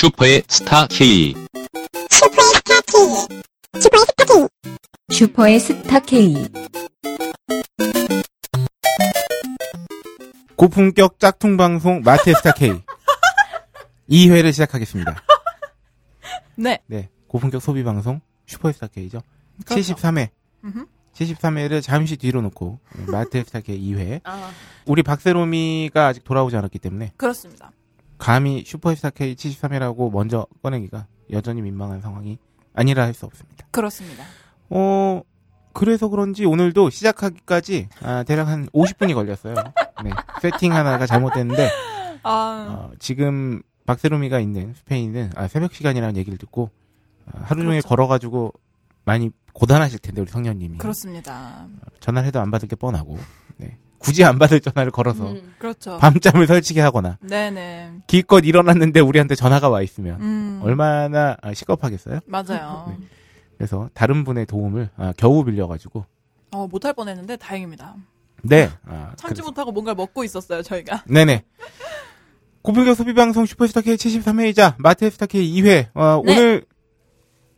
[0.00, 1.34] 슈퍼의 스타 K.
[5.10, 6.48] 슈퍼의 스타 K.
[10.56, 12.82] 고품격 짝퉁 방송 마테스타 K
[14.08, 15.16] 2회를 시작하겠습니다.
[16.56, 16.78] 네.
[16.86, 19.20] 네, 고품격 소비 방송 슈퍼스타 K죠.
[19.66, 19.94] 그렇죠.
[19.94, 20.30] 73회.
[20.64, 20.86] 음흠.
[21.12, 24.22] 73회를 잠시 뒤로 놓고 마테스타 K 2회.
[24.24, 24.50] 아,
[24.86, 27.70] 우리 박세롬이가 아직 돌아오지 않았기 때문에 그렇습니다.
[28.20, 32.38] 감히 슈퍼스타 K 73회라고 먼저 꺼내기가 여전히 민망한 상황이
[32.74, 33.66] 아니라 할 수 없습니다.
[33.70, 34.24] 그렇습니다.
[34.68, 35.22] 어,
[35.72, 39.54] 그래서 그런지 오늘도 시작하기까지 아, 대략 한 50분이 걸렸어요.
[40.04, 40.10] 네,
[40.42, 41.68] 세팅 하나가 잘못됐는데
[42.22, 46.70] 아, 어, 지금 박세롬이가 있는 스페인은 아, 새벽 시간이라는 얘기를 듣고
[47.26, 47.88] 아, 하루 종일 그렇죠.
[47.88, 48.52] 걸어가지고
[49.04, 51.66] 많이 고단하실 텐데 우리 성년님이 그렇습니다.
[52.00, 53.18] 전화를 해도 안 받을 게 뻔하고
[53.56, 53.78] 네.
[54.00, 55.54] 굳이 안 받을 전화를 걸어서 음.
[55.58, 55.98] 그렇죠.
[55.98, 57.92] 밤잠을 설치게 하거나 네네.
[58.06, 62.20] 기껏 일어났는데 우리한테 전화가 와 있으면 음, 얼마나 아, 시겁하겠어요?
[62.26, 62.86] 맞아요.
[62.98, 63.06] 네.
[63.58, 66.04] 그래서 다른 분의 도움을 아, 겨우 빌려가지고
[66.52, 67.94] 어, 못할 뻔했는데 다행입니다.
[68.42, 71.04] 네 아, 참지 그래서- 못하고 뭔가를 먹고 있었어요, 저희가.
[71.06, 71.44] 네네.
[72.62, 75.88] 고품격 소비방송 슈퍼스타 K 73회이자 마테스타 K 2회.
[75.94, 76.32] 어, 네.
[76.32, 76.64] 오늘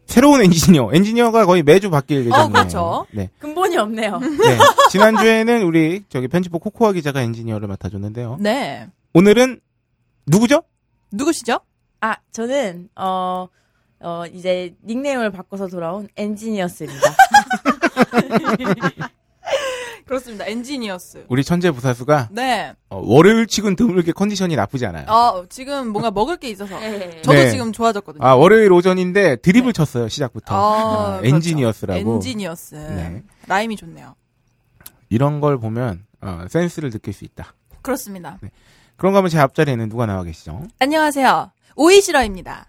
[0.06, 0.90] 새로운 엔지니어.
[0.92, 2.48] 엔지니어가 거의 매주 바뀔 예정이에요.
[2.52, 3.06] 그렇죠.
[3.12, 3.30] 네.
[3.38, 4.18] 근본이 없네요.
[4.18, 4.58] 네.
[4.90, 8.36] 지난주에는 우리 저기 편집부 코코아 기자가 엔지니어를 맡아줬는데요.
[8.40, 8.88] 네.
[9.14, 9.60] 오늘은
[10.26, 10.62] 누구죠?
[11.12, 11.60] 누구시죠?
[12.00, 13.48] 아, 저는, 어,
[14.00, 17.14] 어, 이제 닉네임을 바꿔서 돌아온 엔지니어스입니다.
[20.12, 20.44] 그렇습니다.
[20.46, 21.24] 엔지니어스.
[21.28, 22.74] 우리 천재 부사수가 네.
[22.90, 25.06] 어, 월요일 치곤 드물게 컨디션이 나쁘지 않아요.
[25.08, 26.78] 어, 지금 뭔가 먹을 게 있어서.
[26.80, 27.22] 네.
[27.22, 27.50] 저도 네.
[27.50, 28.22] 지금 좋아졌거든요.
[28.22, 30.54] 아 월요일 오전인데 드립을 쳤어요 시작부터.
[30.54, 31.34] 아, 아, 그렇죠.
[31.34, 32.14] 엔지니어스라고.
[32.16, 32.74] 엔지니어스.
[32.74, 33.22] 네.
[33.46, 34.14] 라임이 좋네요.
[35.08, 37.54] 이런 걸 보면 어, 센스를 느낄 수 있다.
[37.80, 38.38] 그렇습니다.
[38.96, 40.66] 그런가 하면 제 앞자리에는 누가 나와 계시죠?
[40.78, 41.52] 안녕하세요.
[41.74, 42.66] 오이시러입니다.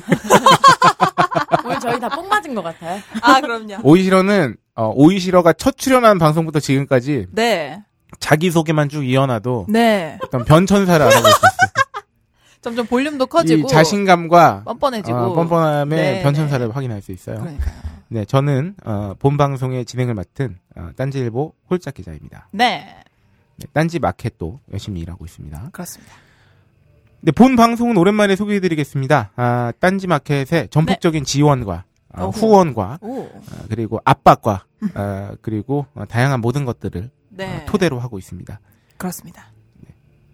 [1.64, 3.00] 오늘 저희 다 뽕 맞은 것 같아요.
[3.22, 3.76] 아, 그럼요.
[3.82, 7.82] 오이시러는 어, 오이시러가 첫 출연한 방송부터 지금까지 네.
[8.20, 10.18] 자기 소개만 쭉 이어놔도 네.
[10.22, 11.50] 어떤 변천사를 알아볼 수 있어요.
[12.60, 13.66] 점점 볼륨도 커지고.
[13.66, 15.16] 이 자신감과 뻔뻔해지고.
[15.16, 16.72] 어, 뻔뻔함의 네, 변천사를 네.
[16.72, 17.38] 확인할 수 있어요.
[17.40, 17.74] 그러니까요.
[18.08, 22.48] 네, 저는 어, 본 방송의 진행을 맡은 어, 딴지일보 홀짝 기자입니다.
[22.52, 22.96] 네.
[23.56, 25.68] 네, 딴지 마켓도 열심히 일하고 있습니다.
[25.72, 26.14] 그렇습니다.
[27.20, 29.32] 네, 본 방송은 오랜만에 소개해드리겠습니다.
[29.34, 31.84] 아, 딴지 마켓의 전폭적인 지원과
[32.14, 32.40] 어, 네.
[32.40, 33.22] 후원과 오.
[33.22, 34.64] 어, 그리고 압박과
[34.94, 37.56] 어, 그리고 어, 다양한 모든 것들을 네.
[37.56, 38.60] 어, 토대로 하고 있습니다.
[38.96, 39.46] 그렇습니다.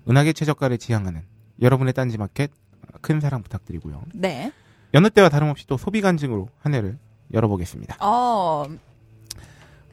[0.08, 1.22] 은하계 최저가를 지향하는
[1.62, 2.50] 여러분의 딴지 마켓
[2.82, 4.02] 어, 큰 사랑 부탁드리고요.
[4.12, 4.52] 네.
[4.92, 6.98] 여느 때와 다름없이 또 소비 간증으로 한 해를
[7.32, 7.96] 열어보겠습니다.
[8.00, 8.66] 어,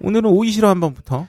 [0.02, 1.28] 오늘은 오이시러 한 번부터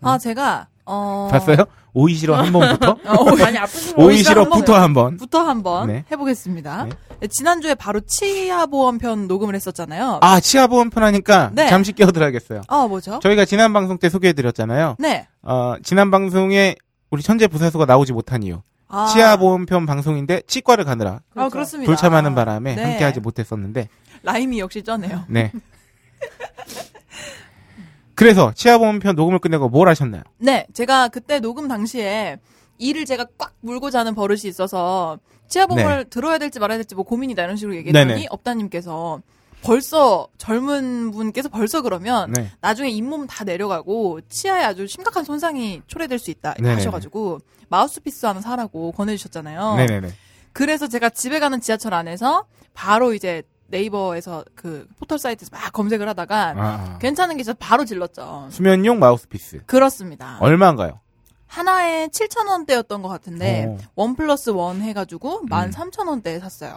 [0.00, 1.28] 아, 제가, 어.
[1.30, 1.56] 봤어요?
[1.92, 5.16] 오이시러 한 번부터 어, 오이- 많이 아프신 거 오이시러부터 한 번.
[5.16, 6.04] 부터 한번 네.
[6.10, 6.84] 해보겠습니다.
[6.84, 6.90] 네.
[7.20, 10.18] 네, 지난주에 바로 치아보험 편 녹음을 했었잖아요.
[10.22, 11.68] 아 치아보험 편 하니까 네.
[11.68, 12.62] 잠시 끼어들어야겠어요.
[12.68, 13.18] 아, 뭐죠?
[13.22, 14.96] 저희가 지난 방송 때 소개해드렸잖아요.
[14.98, 15.26] 네.
[15.42, 16.76] 어, 지난 방송에
[17.10, 18.60] 우리 천재 부사수가 나오지 못한 이유.
[18.88, 21.90] 아, 치아보험 편 방송인데 치과를 가느라 아, 그렇습니다.
[21.90, 22.82] 불참하는 바람에 네.
[22.84, 23.88] 함께하지 못했었는데,
[24.22, 25.24] 라임이 역시 쩌네요.
[25.28, 25.50] 네.
[28.16, 30.22] 그래서 치아보험 편 녹음을 끝내고 뭘 하셨나요?
[30.38, 32.38] 네, 제가 그때 녹음 당시에
[32.78, 35.18] 이를 제가 꽉 물고 자는 버릇이 있어서
[35.48, 38.26] 치아보험을 들어야 될지 말아야 될지 뭐 고민이다 이런 식으로 얘기했더니 네네.
[38.30, 39.20] 업다님께서
[39.62, 42.50] 벌써 젊은 분께서 벌써 그러면 네.
[42.60, 46.74] 나중에 잇몸 다 내려가고 치아에 아주 심각한 손상이 초래될 수 있다 네네네.
[46.74, 49.76] 하셔가지고 마우스피스 하나 사라고 권해주셨잖아요.
[49.76, 50.08] 네네네.
[50.52, 56.48] 그래서 제가 집에 가는 지하철 안에서 바로 이제 네이버에서 그 포털 사이트에서 막 검색을 하다가
[56.48, 56.98] 아, 아.
[56.98, 58.48] 괜찮은 게 있어서 바로 질렀죠.
[58.50, 59.62] 수면용 마우스피스.
[59.66, 60.38] 그렇습니다.
[60.40, 61.00] 얼마인가요?
[61.46, 63.78] 하나에 7,000원대였던 것 같은데 어.
[63.94, 65.48] 원 플러스 원 해가지고 음.
[65.48, 66.76] 13,000원대에 샀어요.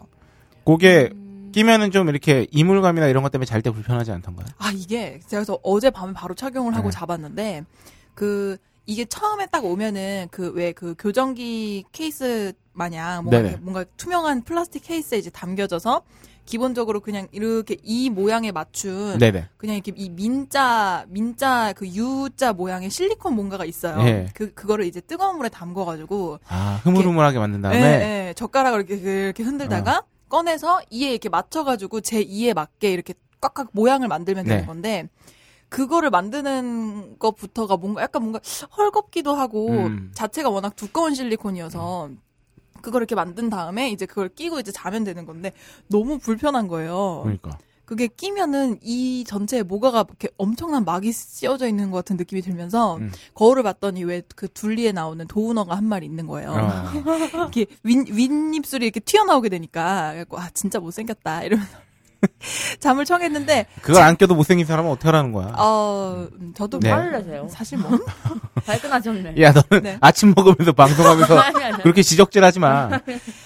[0.65, 1.51] 그게 음.
[1.51, 4.47] 끼면은 좀 이렇게 이물감이나 이런 것 때문에 잘 때 불편하지 않던가요?
[4.57, 6.95] 아 이게 제가 그래서 어제 밤에 바로 착용을 하고 네.
[6.97, 7.63] 잡았는데
[8.13, 15.17] 그 이게 처음에 딱 오면은 그 왜그 교정기 케이스 마냥 뭔가, 뭔가 투명한 플라스틱 케이스에
[15.17, 16.03] 이제 담겨져서
[16.49, 19.49] 기본적으로 그냥 이렇게 이 모양에 맞춘 네네.
[19.57, 23.99] 그냥 이렇게 이 민자 민자 그 U자 모양의 실리콘 뭔가가 있어요.
[24.07, 24.29] 예.
[24.33, 27.77] 그 그거를 이제 뜨거운 물에 담궈 가지고 아, 흐물흐물하게 만든 다음에.
[27.79, 28.33] 예, 예.
[28.33, 30.03] 젓가락을 이렇게 이렇게 흔들다가 어.
[30.27, 34.65] 꺼내서 이에 이렇게 맞춰 가지고 제 이에 맞게 이렇게 꽉꽉 모양을 만들면 되는 네.
[34.65, 35.07] 건데
[35.69, 38.39] 그거를 만드는 것부터가 뭔가 약간 뭔가
[38.75, 40.11] 헐겁기도 하고 음.
[40.15, 42.09] 자체가 워낙 두꺼운 실리콘이어서
[42.81, 45.53] 그걸 이렇게 만든 다음에 이제 그걸 끼고 이제 자면 되는 건데
[45.87, 47.21] 너무 불편한 거예요.
[47.23, 47.57] 그러니까.
[47.85, 53.11] 그게 끼면은 이 전체에 뭐가가 이렇게 엄청난 막이 씌워져 있는 것 같은 느낌이 들면서 음.
[53.33, 56.51] 거울을 봤더니 왜 그 둘리에 나오는 도우너가 한 마리 있는 거예요.
[56.51, 56.91] 어.
[57.33, 61.77] 이렇게 윗, 윗입술이 이렇게 튀어나오게 되니까 그래갖고 아 진짜 못생겼다 이러면서
[62.79, 65.53] 잠을 청했는데 그걸 안 껴도 못생긴 사람은 어떻게 하라는 거야?
[65.57, 66.89] 어 음, 저도 네.
[66.89, 67.47] 화를 내세요.
[67.49, 67.91] 사실 뭐
[68.65, 69.35] 발끈하셨네.
[69.41, 69.97] 야, 너는 네.
[70.01, 71.83] 아침 먹으면서 방송하면서 아니, 아니.
[71.83, 72.89] 그렇게 지적질 하지 마.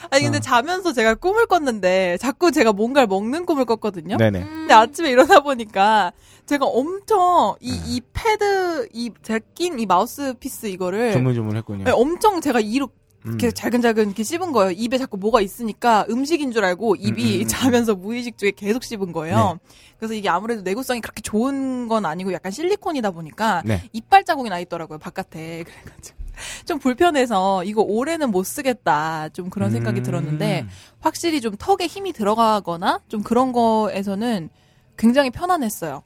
[0.10, 0.42] 아니 근데 어.
[0.42, 4.18] 자면서 제가 꿈을 꿨는데 자꾸 제가 뭔가를 먹는 꿈을 꿨거든요.
[4.18, 4.40] 네네.
[4.42, 6.12] 근데 아침에 일어나 보니까
[6.46, 11.84] 제가 엄청 이, 이 패드 이 제가 낀 이 마우스피스 이거를 주물주물했군요.
[11.86, 13.03] 네, 엄청 제가 이로 음.
[13.26, 14.72] 이렇게 잘근잘근 이렇게 씹은 거예요.
[14.72, 17.48] 입에 자꾸 뭐가 있으니까 음식인 줄 알고 입이 음, 음, 음.
[17.48, 19.60] 자면서 무의식 중에 계속 씹은 거예요.
[19.98, 23.82] 그래서 이게 아무래도 내구성이 그렇게 좋은 건 아니고 약간 실리콘이다 보니까 네.
[23.94, 26.18] 이빨 자국이 나 있더라고요 바깥에 그래가지고
[26.66, 30.04] 좀 불편해서 이거 올해는 못 쓰겠다 좀 그런 생각이 음.
[30.04, 30.66] 들었는데
[31.00, 34.50] 확실히 좀 턱에 힘이 들어가거나 좀 그런 거에서는
[34.98, 36.04] 굉장히 편안했어요.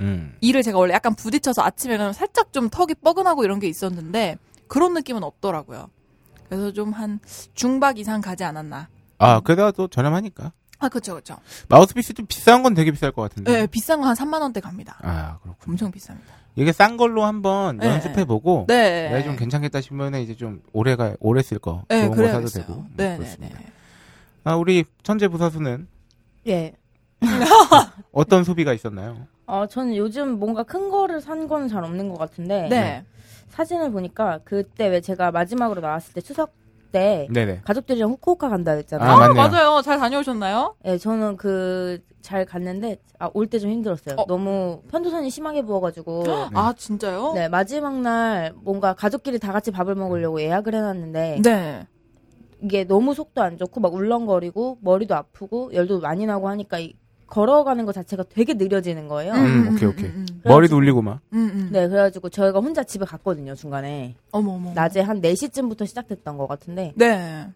[0.00, 0.36] 음.
[0.40, 5.22] 이를 제가 원래 약간 부딪혀서 아침에는 살짝 좀 턱이 뻐근하고 이런 게 있었는데 그런 느낌은
[5.22, 5.88] 없더라고요.
[6.56, 7.18] 그래서 좀 한
[7.54, 8.88] 중박 이상 가지 않았나.
[9.18, 10.52] 아, 게다가 또 저렴하니까.
[10.80, 11.36] 아, 그쵸, 그쵸.
[11.68, 13.52] 마우스피스 좀 비싼 건 되게 비쌀 것 같은데.
[13.52, 14.98] 네, 비싼 거 한 3만 원대 갑니다.
[15.02, 15.72] 아, 그렇군.
[15.72, 16.18] 엄청 비쌉니다.
[16.56, 17.86] 이게 싼 걸로 한번 네.
[17.88, 18.66] 연습해보고.
[18.68, 19.08] 네.
[19.10, 21.84] 내가 좀 괜찮겠다 싶으면 이제 좀 오래가, 오래 쓸 거.
[21.88, 22.46] 네, 좋은 거 사도.
[22.48, 22.84] 되고.
[22.96, 23.58] 네, 네, 그렇습니다.
[23.58, 23.66] 네.
[24.44, 25.88] 아, 우리 천재 부사수는
[26.46, 26.74] 예.
[28.12, 29.26] 어떤 소비가 있었나요?
[29.46, 32.68] 어, 저는 요즘 뭔가 큰 거를 산건잘 없는 것 같은데.
[32.68, 33.04] 네.
[33.48, 36.52] 사진을 보니까 그때 왜 제가 마지막으로 나왔을 때 추석
[36.92, 37.62] 때 네네.
[37.64, 39.08] 가족들이랑 후쿠오카 간다 했잖아요.
[39.10, 39.34] 아, 아, 맞네요.
[39.48, 39.82] 맞아요.
[39.82, 40.76] 잘 다녀오셨나요?
[40.84, 44.14] 예, 저는 그 잘 갔는데 아, 올 때 좀 힘들었어요.
[44.18, 44.24] 어.
[44.26, 46.24] 너무 편도선이 심하게 부어가지고.
[46.54, 47.32] 아, 진짜요?
[47.34, 51.86] 네, 마지막 날 뭔가 가족끼리 다 같이 밥을 먹으려고 예약을 해놨는데 네.
[52.62, 56.94] 이게 너무 속도 안 좋고 막 울렁거리고 머리도 아프고 열도 많이 나고 하니까 이-
[57.26, 59.32] 걸어가는 것 자체가 되게 느려지는 거예요.
[59.32, 60.06] 음, 오케이, 오케이.
[60.06, 61.20] 음, 머리도 울리고 막.
[61.32, 61.68] 음, 음.
[61.72, 64.14] 네, 그래가지고 저희가 혼자 집에 갔거든요, 중간에.
[64.30, 64.72] 어머, 어머.
[64.74, 67.48] 낮에 한 4시쯤부터 시작됐던 것 같은데, 네.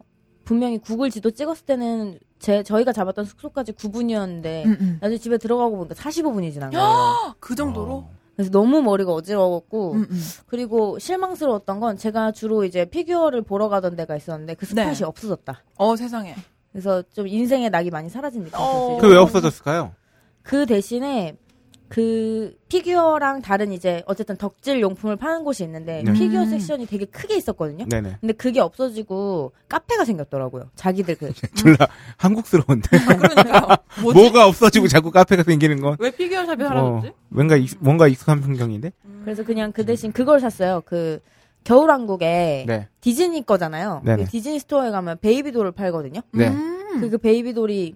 [0.45, 4.99] 분명히 구글 지도 찍었을 때는 제, 저희가 잡았던 숙소까지 9분이었는데, 음, 음.
[5.01, 7.35] 나중에 집에 들어가고 보니까 45분이 지난 거예요.
[7.39, 7.93] 그 정도로?
[7.93, 8.11] 어.
[8.35, 10.21] 그래서 너무 머리가 어지러웠고, 음, 음.
[10.47, 15.05] 그리고 실망스러웠던 건 제가 주로 이제 피규어를 보러 가던 데가 있었는데, 그 스팟이 네.
[15.05, 15.63] 없어졌다.
[15.77, 16.35] 어, 세상에.
[16.79, 18.97] 그래서 좀 인생의 낙이 많이 사라진 느낌이었어요.
[18.97, 18.99] 어.
[18.99, 19.95] 그 왜 없어졌을까요?
[20.45, 21.37] 그 대신에
[21.89, 26.13] 그 피규어랑 다른 이제 어쨌든 덕질 용품을 파는 곳이 있는데 네.
[26.13, 26.51] 피규어 음.
[26.51, 27.87] 섹션이 되게 크게 있었거든요.
[27.87, 28.19] 네네.
[28.21, 30.71] 근데 그게 없어지고 카페가 생겼더라고요.
[30.77, 32.89] 자기들 그 졸라 한국스러운데.
[33.51, 33.77] 아?
[34.01, 35.97] 뭐가 없어지고 자꾸 카페가 생기는 건.
[35.99, 37.13] 왜 피규어 샵이 어, 사라졌지?
[37.29, 38.93] 뭔가, 익, 뭔가 익숙한 풍경인데?
[39.25, 40.83] 그래서 그냥 그 대신 그걸 샀어요.
[40.87, 41.19] 그
[41.65, 42.89] 겨울왕국에 네.
[43.01, 44.03] 디즈니 거잖아요.
[44.05, 44.25] 네네.
[44.25, 46.21] 그 디즈니 스토어에 가면 baby doll을 팔거든요.
[46.33, 46.49] 네.
[46.49, 47.01] 음.
[47.01, 47.95] 그, 그 baby doll이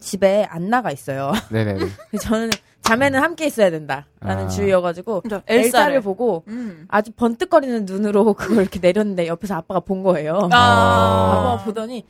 [0.00, 1.32] 집에 안 나가 있어요.
[1.50, 1.78] 네네네.
[2.10, 2.50] 그래서 저는
[2.82, 4.48] 자매는 함께 있어야 된다라는 아.
[4.48, 6.86] 주의여가지고 엘사를 엘사를 보고 음.
[6.88, 10.48] 아주 번뜩거리는 눈으로 그걸 이렇게 내렸는데 옆에서 아빠가 본 거예요.
[10.52, 11.32] 아.
[11.32, 12.04] 아빠가 보더니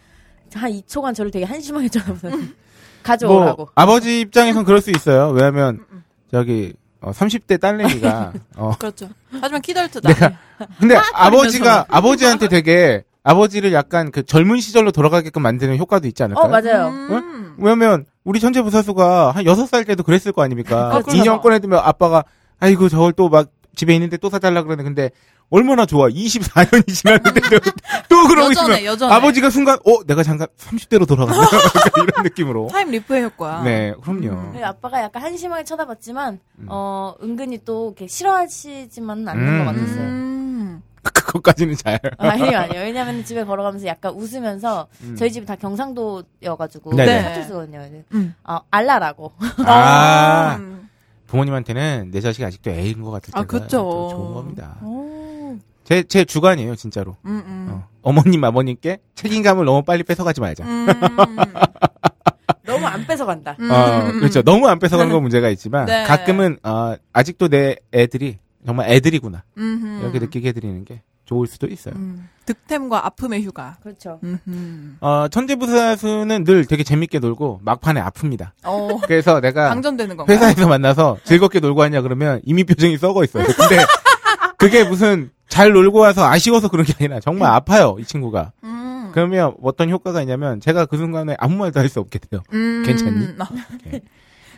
[0.55, 2.47] 한 2초간 저를 되게 한심하게 쳐다보더니 뭐,
[3.03, 3.69] 가져오라고.
[3.75, 5.31] 아버지 입장에선 그럴 수 있어요.
[5.31, 5.85] 왜냐면,
[6.31, 9.09] 저기, 어, 30대 딸내미가, 어, 그렇죠.
[9.41, 10.09] 하지만 키덜트다.
[10.09, 10.33] 내가,
[10.81, 16.45] 근데 아버지가, 아버지한테 되게, 아버지를 약간 그 젊은 시절로 돌아가게끔 만드는 효과도 있지 않을까요?
[16.45, 16.89] 어 맞아요.
[16.89, 17.55] 음.
[17.59, 20.87] 왜냐면, 우리 천재 부사수가 한 6살 때도 그랬을 거 아닙니까?
[20.89, 21.17] 아, 그렇죠.
[21.17, 22.25] 인형 꺼내두면 아빠가,
[22.59, 25.11] 아이고, 저걸 또 막 집에 있는데 또 사달라 그러는데, 근데,
[25.50, 26.09] 얼마나 좋아.
[26.09, 27.41] 24년이 지났는데,
[28.09, 29.14] 또 그러고 있으면, 여전해.
[29.14, 31.40] 아버지가 순간, 어, 내가 잠깐 30대로 돌아간다.
[31.97, 32.69] 이런 느낌으로.
[32.71, 33.62] time leap의 효과.
[33.62, 34.28] 네, 그럼요.
[34.28, 34.61] 음.
[34.62, 36.67] 아빠가 약간 한심하게 쳐다봤지만 음.
[36.69, 39.59] 어 은근히 또 이렇게 싫어하시지만은 않는 음.
[39.64, 40.00] 것 같았어요.
[40.02, 40.83] 음.
[41.02, 41.99] 그것까지는 잘.
[42.19, 42.81] 아니요 아니요.
[42.81, 45.17] 왜냐면 집에 걸어가면서 약간 웃으면서 음.
[45.17, 47.23] 저희 집이 다 경상도여가지고 네네.
[47.23, 47.88] 사투리 쓰거든요.
[48.14, 48.35] 음.
[48.45, 49.33] 어 알라라고.
[49.64, 50.88] 아, 음.
[51.26, 53.78] 부모님한테는 내 자식이 아직도 애인 것 같을 때가 아, 그쵸.
[53.78, 54.76] 또 좋은 겁니다.
[54.83, 54.98] 오.
[55.88, 57.16] 제, 제 주관이에요, 진짜로.
[57.25, 57.68] 음, 음.
[57.71, 57.88] 어.
[58.02, 60.62] 어머님, 아버님께 책임감을 너무 빨리 뺏어가지 말자.
[60.64, 60.87] 음.
[62.66, 63.57] 너무 안 뺏어간다.
[63.59, 63.71] 음.
[63.71, 64.42] 어, 그렇죠.
[64.42, 66.04] 너무 안 뺏어가는 건 문제가 있지만, 네.
[66.04, 69.45] 가끔은, 어, 아직도 내 애들이 정말 애들이구나.
[69.57, 71.95] 이렇게 느끼게 해드리는 게 좋을 수도 있어요.
[71.97, 72.28] 음.
[72.45, 73.78] 득템과 아픔의 휴가.
[73.83, 74.21] 그렇죠.
[75.00, 78.50] 어, 천재부사수는 늘 되게 재밌게 놀고, 막판에 아픕니다.
[78.64, 78.99] 어.
[79.07, 80.37] 그래서 내가 방전되는 건가요?
[80.37, 83.47] 회사에서 만나서 즐겁게 놀고 왔냐 그러면 이미 표정이 썩어 있어요.
[83.47, 83.83] 근데
[84.59, 88.52] 그게 무슨 잘 놀고 와서 아쉬워서 그런 게 아니라 정말 아파요, 이 친구가.
[88.64, 89.11] 음.
[89.12, 92.43] 그러면 어떤 효과가 있냐면 제가 그 순간에 아무 말도 할 수 없게 돼요.
[92.52, 92.83] 음.
[92.87, 93.26] 괜찮니?
[93.38, 93.49] 아.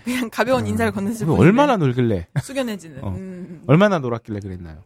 [0.05, 1.43] 그냥 가벼운 인사를 건넸을 그거 뿐인데.
[1.43, 3.05] 얼마나 놀길래, 숙연해지는.
[3.05, 3.09] 어.
[3.17, 3.63] 음.
[3.67, 4.79] 얼마나 놀았길래 그랬나요?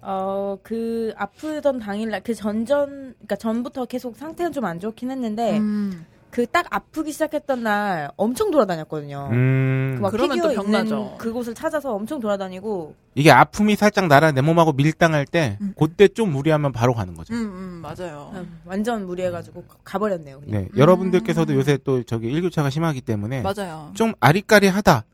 [0.00, 6.04] 어, 그 아프던 당일날 그 전전 그러니까 전부터 계속 상태는 좀 안 좋긴 했는데 음.
[6.32, 9.28] 그 딱 아프기 시작했던 날 엄청 돌아다녔거든요.
[9.32, 11.16] 음, 그막 그러면 또 병나죠.
[11.18, 15.74] 그곳을 찾아서 엄청 돌아다니고 이게 아픔이 살짝 나라 내 몸하고 밀당할 때 음.
[15.78, 17.34] 그때 좀 무리하면 바로 가는 거죠.
[17.34, 18.32] 음, 음, 맞아요.
[18.34, 20.40] 음, 완전 무리해가지고 가버렸네요.
[20.40, 20.62] 그냥.
[20.62, 23.90] 네, 여러분들께서도 요새 또 저기 일교차가 심하기 때문에 맞아요.
[23.94, 25.04] 좀 아리까리하다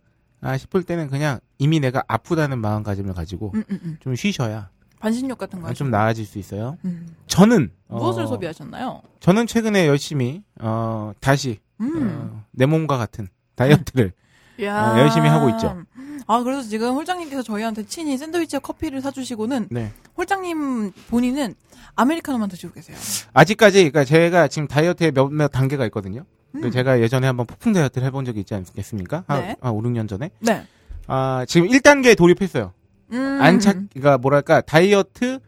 [0.41, 3.97] 아, 싶을 때는 그냥 이미 내가 아프다는 마음가짐을 가지고 음, 음, 음.
[4.01, 5.91] 좀 쉬셔야 반신욕 같은 거 아, 좀.
[5.91, 6.77] 나아질 수 있어요.
[6.85, 7.15] 음.
[7.27, 9.03] 저는 무엇을 어, 소비하셨나요?
[9.21, 12.31] 저는 최근에 열심히 어, 다시 음.
[12.33, 14.13] 어, 내 몸과 같은 다이어트를
[14.63, 14.93] 야.
[14.93, 15.83] 어, 열심히 하고 있죠.
[16.27, 19.93] 아, 그래서 지금 홀장님께서 저희한테 친히 샌드위치와 커피를 사주시고는 네.
[20.17, 21.55] 홀장님 본인은
[21.95, 22.97] 아메리카노만 드시고 계세요.
[23.33, 26.25] 아직까지 그러니까 제가 지금 다이어트에 몇몇 단계가 있거든요.
[26.53, 26.71] 그 음.
[26.71, 29.25] 제가 예전에 한번 폭풍 다이어트를 해본 적이 있지 않겠습니까?
[29.27, 29.57] 한, 네.
[29.61, 30.31] 한 5, 6년 전에.
[30.41, 30.67] 네.
[31.07, 32.73] 아, 지금 1단계에 돌입했어요.
[33.13, 33.39] 음.
[33.41, 35.39] 안착, 그러니까 뭐랄까, 다이어트,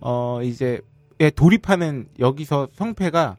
[0.00, 0.80] 어, 이제,
[1.18, 3.36] 에 돌입하는 여기서 성패가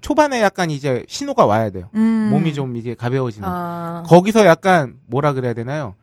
[0.00, 1.90] 초반에 약간 이제 신호가 와야 돼요.
[1.94, 2.30] 음.
[2.30, 3.46] 몸이 좀 이제 가벼워지는.
[3.46, 5.94] 아, 거기서 약간, 뭐라 그래야 되나요?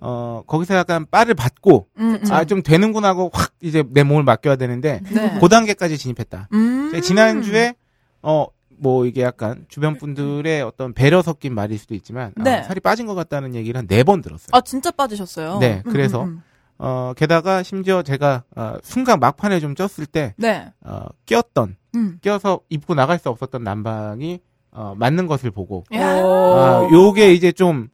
[0.00, 2.32] 어, 거기서 약간 빠를 받고, 음, 음.
[2.32, 5.38] 아, 좀 되는구나 하고 확 이제 내 몸을 맡겨야 되는데, 네.
[5.40, 6.48] 그 단계까지 진입했다.
[6.52, 6.88] 음.
[6.90, 7.74] 제가 지난 주에
[8.22, 8.46] 어
[8.78, 12.62] 뭐 이게 약간 주변 분들의 어떤 배려 섞인 말일 수도 있지만 아, 네.
[12.62, 14.48] 살이 빠진 것 같다는 얘기를 한 네 번 들었어요.
[14.52, 15.58] 아, 진짜 빠지셨어요.
[15.58, 16.42] 네, 음, 그래서 음, 음.
[16.78, 20.66] 어 게다가 심지어 제가 어, 순간 막판에 좀 쪘을 때 네.
[20.84, 22.18] 어, 꼈던 음.
[22.20, 24.40] 껴서 입고 나갈 수 없었던 난방이
[24.72, 25.84] 어, 맞는 것을 보고.
[25.94, 27.88] 아 요게 이제 좀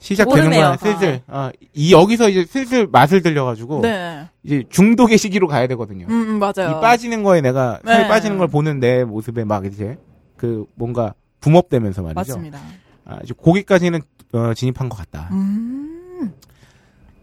[0.00, 0.76] 시작되는구나.
[0.78, 4.26] 슬슬 어, 이 여기서 이제 슬슬 맛을 들려가지고 네.
[4.42, 6.06] 이제 중독의 시기로 가야 되거든요.
[6.08, 6.76] 음, 음, 맞아요.
[6.78, 8.08] 이 빠지는 거에 내가 살이 네.
[8.08, 9.98] 빠지는 걸 보는 내 모습에 막 이제
[10.40, 12.18] 그 뭔가 붕업되면서 말이죠.
[12.18, 12.58] 맞습니다.
[13.04, 14.00] 아, 이제 거기까지는
[14.32, 15.28] 어, 진입한 것 같다.
[15.32, 16.32] 음.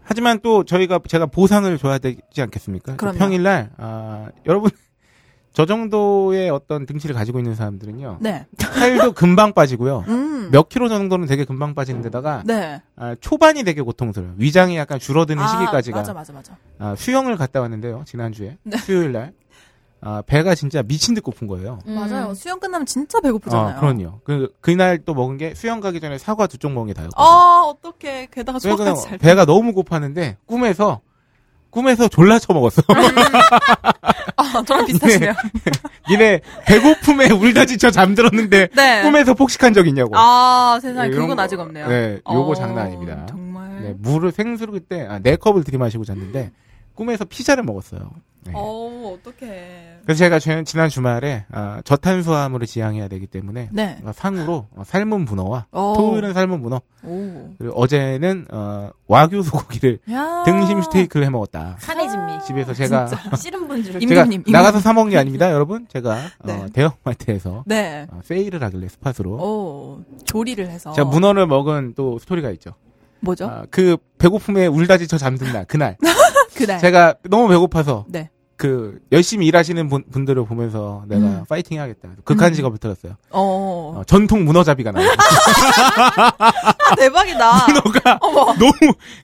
[0.04, 2.94] 하지만 또 저희가 제가 보상을 줘야 되지 않겠습니까?
[2.94, 3.18] 그럼요.
[3.18, 4.70] 평일날 아, 여러분
[5.52, 8.46] 저 정도의 어떤 등치를 가지고 있는 사람들은요 네.
[8.58, 10.04] 살도 금방 빠지고요.
[10.08, 10.50] 음.
[10.52, 12.80] 몇 킬로 정도는 되게 금방 빠지는 데다가 네.
[12.94, 14.34] 아, 초반이 되게 고통스러워요.
[14.38, 16.56] 위장이 약간 줄어드는 아, 시기까지가 맞아, 맞아, 맞아.
[16.78, 18.04] 아, 수영을 갔다 왔는데요.
[18.06, 18.76] 지난주에 네.
[18.76, 19.32] 수요일 날
[20.00, 21.80] 아, 배가 진짜 미친 듯 고픈 거예요.
[21.86, 21.94] 음.
[21.94, 22.32] 맞아요.
[22.34, 23.76] 수영 끝나면 진짜 배고프잖아요.
[23.76, 24.20] 어, 그럼요.
[24.24, 27.24] 그, 그날 또 먹은 게 수영 가기 전에 사과 두 쪽 먹은 게 다였거든요.
[27.24, 28.28] 아, 어떡해.
[28.32, 29.18] 게다가 소화까지 잘.
[29.18, 31.00] 배가 너무 고팠는데, 꿈에서,
[31.70, 32.82] 꿈에서 졸라 처먹었어.
[34.36, 35.32] 아, 저랑 비슷하시네요.
[36.08, 39.02] 니네 배고픔에 울다 지쳐 잠들었는데, 네.
[39.02, 40.12] 꿈에서 폭식한 적 있냐고.
[40.16, 41.08] 아, 세상에.
[41.08, 41.88] 네, 그건 거- 아직 없네요.
[41.88, 43.26] 네, 요거 어, 장난 아닙니다.
[43.28, 43.82] 정말.
[43.82, 46.52] 네, 물을 생수를 그때, 아, 네 컵을 들이마시고 잤는데,
[46.98, 48.10] 꿈에서 피자를 먹었어요.
[48.44, 48.52] 네.
[48.56, 49.98] 어, 어떡해.
[50.04, 53.98] 그래서 제가 지- 지난 주말에, 아, 저탄수화물을 지향해야 되기 때문에, 네.
[54.04, 55.94] 어, 상으로 어, 삶은 문어와, 어.
[55.96, 57.54] 토요일은 삶은 문어, 오.
[57.58, 60.42] 그리고 어제는, 어, 와규 소고기를 야.
[60.44, 61.76] 등심 스테이크를 해 먹었다.
[61.78, 62.32] 산의 진미.
[62.46, 63.06] 집에서 제가
[63.38, 65.86] 씨름 제가 임금님, 나가서 사 먹은 게 아닙니다, 여러분.
[65.88, 66.52] 제가 네.
[66.54, 68.06] 어, 대형마트에서 네.
[68.10, 70.00] 어, 세일을 하길래 스팟으로 오.
[70.24, 70.92] 조리를 해서.
[70.92, 72.70] 제가 문어를 먹은 또 스토리가 있죠.
[73.20, 73.46] 뭐죠?
[73.46, 75.96] 아, 그 배고픔에 울다 지 쳐 잠든 날 그날
[76.58, 76.78] 그날.
[76.78, 78.30] 제가 너무 배고파서 네.
[78.56, 81.44] 그 열심히 일하시는 분, 분들을 보면서 내가 음.
[81.48, 82.08] 파이팅 해야겠다.
[82.24, 82.54] 극한 음.
[82.54, 83.12] 직업을 들었어요.
[83.30, 83.94] 어.
[83.98, 85.08] 어, 전통 문어잡이가 나와요.
[86.38, 87.66] 아, 대박이다.
[87.68, 88.54] 문어가 어머.
[88.54, 88.72] 너무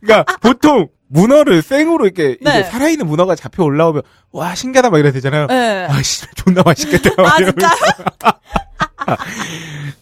[0.00, 2.60] 그러니까 보통 문어를 생으로 이렇게 네.
[2.60, 5.48] 이게 살아있는 문어가 잡혀 올라오면 와 신기하다 막 이래야 되잖아요.
[5.48, 5.86] 네.
[5.90, 7.10] 아씨 존나 맛있겠다.
[7.18, 7.70] 아, 진짜?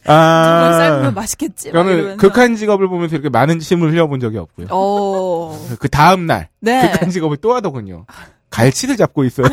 [0.06, 1.70] 아, 삶으면 맛있겠지?
[1.72, 2.16] 막 저는.
[2.16, 4.66] 극한 직업을 보면서 이렇게 많은 침을 흘려본 적이 없고요.
[4.70, 5.58] 어.
[5.78, 6.90] 그 다음 날 네.
[6.90, 8.06] 극한 직업을 또 하더군요.
[8.50, 9.46] 갈치를 잡고 있어요.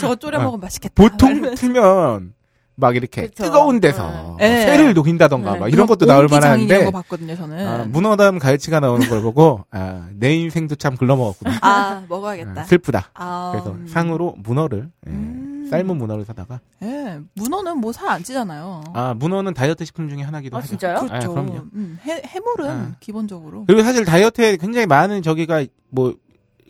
[0.00, 0.94] 저거 졸여 먹으면 맛있겠다.
[0.94, 2.34] 보통 틀면
[2.76, 3.44] 막 이렇게 그쵸.
[3.44, 4.22] 뜨거운 데서 네.
[4.22, 5.58] 뭐 새를 녹인다던가 네.
[5.60, 7.66] 막 이런 것도 나올 만한데 거 봤거든요, 저는.
[7.66, 11.58] 아, 문어담 갈치가 나오는 걸 보고 아, 내 인생도 참 글러먹었구나.
[11.62, 12.62] 아, 먹어야겠다.
[12.62, 13.10] 아, 슬프다.
[13.14, 13.86] 아, 그래서 음.
[13.86, 15.68] 상으로 문어를 예, 음.
[15.70, 18.82] 삶은 문어를 사다가 예, 문어는 뭐 살 안 찌잖아요.
[18.92, 20.68] 아 문어는 다이어트 식품 중에 하나기도 아, 하죠.
[20.70, 20.96] 진짜요?
[20.98, 21.30] 아, 그렇죠.
[21.32, 21.52] 그럼요.
[21.74, 22.92] 음, 해, 해물은 아.
[23.00, 23.64] 기본적으로.
[23.66, 26.14] 그리고 사실 다이어트에 굉장히 많은 저기가 뭐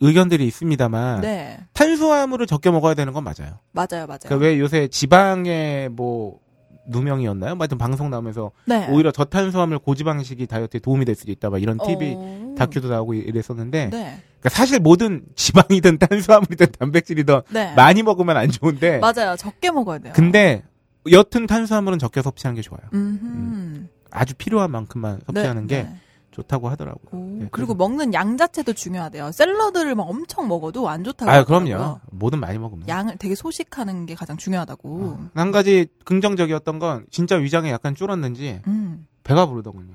[0.01, 3.59] 의견들이 있습니다만 네, 탄수화물을 적게 먹어야 되는 건 맞아요.
[3.73, 4.19] 맞아요, 맞아요.
[4.25, 6.39] 그러니까 왜 요새 지방의 뭐
[6.87, 7.55] 누명이었나요?
[7.55, 8.87] 뭐 하여튼 방송 나오면서 네.
[8.91, 12.55] 오히려 저탄수화물 고지방식이 다이어트에 도움이 될 수도 있다 막 이런 TV 어.
[12.59, 17.75] 다큐도 나오고 이랬었는데 네, 그러니까 사실 모든 지방이든 탄수화물이든 단백질이든 네.
[17.75, 19.37] 많이 먹으면 안 좋은데 맞아요.
[19.37, 20.13] 적게 먹어야 돼요.
[20.15, 20.63] 근데
[21.07, 22.83] 옅은 탄수화물은 적게 섭취하는 게 좋아요.
[22.93, 23.87] 음흠.
[24.11, 25.97] 아주 필요한 만큼만 섭취하는 네, 게 네.
[26.35, 27.21] 좋다고 하더라고요.
[27.23, 29.31] 오, 네, 그리고 먹는 양 자체도 중요하대요.
[29.31, 31.31] 샐러드를 막 엄청 먹어도 안 좋다고.
[31.31, 31.69] 아 하더라고요.
[31.77, 32.01] 그럼요.
[32.11, 32.89] 뭐든 많이 먹으면.
[32.89, 34.89] 양을 되게 소식하는 게 가장 중요하다고.
[35.05, 35.29] 어.
[35.35, 39.07] 한 가지 긍정적이었던 건 진짜 위장이 약간 줄었는지 음.
[39.23, 39.95] 배가 부르더군요.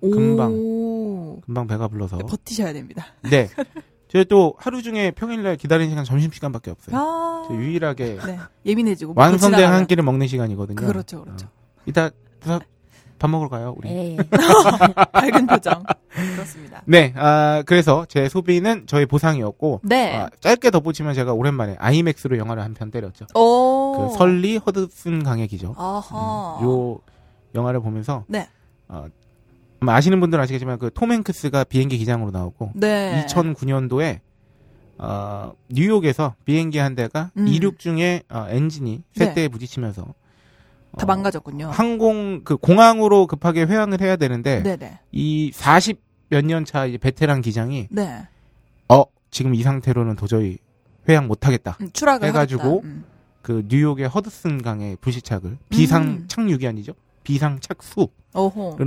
[0.00, 0.52] 금방.
[0.52, 1.40] 오.
[1.44, 2.18] 금방 배가 불러서.
[2.18, 3.06] 네, 버티셔야 됩니다.
[3.20, 3.48] 근데
[4.08, 6.96] 제가 또 하루 중에 평일날 기다리는 시간 점심시간밖에 없어요.
[6.96, 7.44] 아.
[7.48, 8.38] 저 유일하게 네.
[8.64, 9.14] 예민해지고.
[9.16, 9.68] 완성된.
[9.70, 10.76] 한 끼를 먹는 시간이거든요.
[10.76, 11.46] 그렇죠, 그렇죠.
[11.46, 11.50] 어.
[11.86, 12.62] 이따 밥-
[13.20, 13.88] 밥 먹으러 가요, 우리.
[13.90, 14.16] 예.
[15.12, 15.84] 밝은 표정.
[16.34, 16.82] 그렇습니다.
[16.86, 20.16] 네, 아, 그래서 제 소비는 저의 보상이었고, 네.
[20.16, 23.26] 아, 짧게 덧붙이면 제가 오랜만에 아이맥스로 영화를 한 편 때렸죠.
[23.34, 24.08] 오.
[24.08, 25.74] 그 설리 허드슨 강의 기죠.
[25.76, 26.58] 아하.
[26.60, 26.98] 음, 요
[27.54, 28.48] 영화를 보면서 네.
[28.88, 29.06] 어,
[29.80, 33.24] 아마 아시는 분들은 아시겠지만 그 톰 행크스가 비행기 기장으로 나오고 네.
[33.28, 34.20] 2009년도에
[34.98, 37.48] 어, 뉴욕에서 비행기 한 대가 음.
[37.48, 39.24] 이륙 중에 어, 엔진이 네.
[39.26, 40.06] 셋대에 부딪히면서
[40.98, 41.68] 다 어, 망가졌군요.
[41.70, 44.98] 항공 그 공항으로 급하게 회항을 해야 되는데 네네.
[45.12, 48.26] 이 40 몇 년 차 베테랑 기장이 네.
[48.88, 50.58] 어 지금 이 상태로는 도저히
[51.08, 51.76] 회항 못하겠다.
[51.80, 52.82] 음, 추락을 해가지고.
[52.84, 53.04] 음.
[53.42, 56.24] 그 뉴욕의 허드슨 강에 불시착을 비상 음.
[56.28, 56.92] 착륙이 아니죠
[57.24, 58.08] 비상 착수를.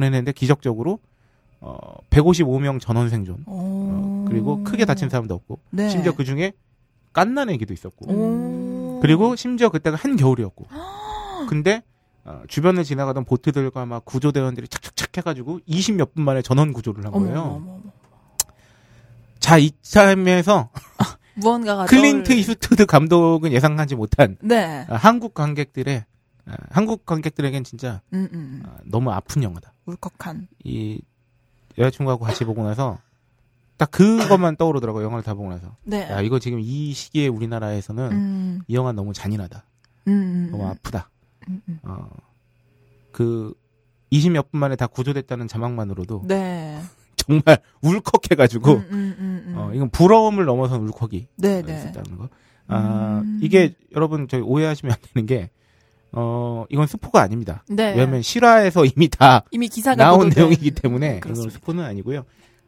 [0.04, 1.00] 했는데 기적적으로
[1.60, 3.48] 어 155명 전원 생존 오.
[3.48, 5.90] 어, 그리고 크게 다친 사람도 없고 네.
[5.90, 6.54] 심지어 그 중에
[7.14, 9.00] 갓난 애기도 있었고 오.
[9.02, 10.68] 그리고 심지어 그때가 한 겨울이었고
[11.50, 11.82] 근데
[12.26, 17.40] 어, 주변을 지나가던 보트들과 막 구조대원들이 착착착 해가지고 20몇 분 만에 전원 구조를 한 거예요.
[17.42, 17.80] 어머, 어머.
[19.40, 20.70] 자 이쯤에서
[21.36, 24.86] 무언가가 클린트 떠올- 이스트드 감독은 예상하지 못한 네.
[24.88, 26.06] 아, 한국 관객들의
[26.46, 28.64] 아, 한국 관객들에겐 진짜 음, 음, 음.
[28.66, 29.74] 아, 너무 아픈 영화다.
[29.86, 30.48] 울컥한.
[30.64, 31.02] 이
[31.78, 33.00] 여자친구하고 같이 보고 나서
[33.78, 35.04] 딱 그것만 떠오르더라고요.
[35.04, 35.76] 영화를 다 보고 나서.
[35.84, 36.10] 네.
[36.10, 39.66] 야 이거 지금 이 시기에 우리나라에서는 음, 이 영화 너무 잔인하다.
[40.08, 41.10] 음, 음, 너무 아프다.
[41.48, 41.80] 음, 음.
[41.84, 42.10] 어,
[43.12, 43.54] 그
[44.12, 46.80] 20몇 분 만에 다 구조됐다는 자막만으로도 네.
[47.16, 49.54] 정말 울컥해가지고 음, 음, 음, 음.
[49.58, 51.74] 어, 이건 부러움을 넘어선 울컥이 네, 네.
[51.78, 52.30] 있었다는 거.
[52.68, 53.40] 아, 음.
[53.42, 55.50] 이게 여러분 저희 오해하시면 안 되는 게
[56.12, 57.64] 어, 이건 스포가 아닙니다.
[57.70, 57.92] 네.
[57.92, 61.50] 왜냐면 실화에서 이미 다 이미 기사가 나온 내용이기 때문에 음, 이건.
[61.50, 62.24] 스포는 아니고요.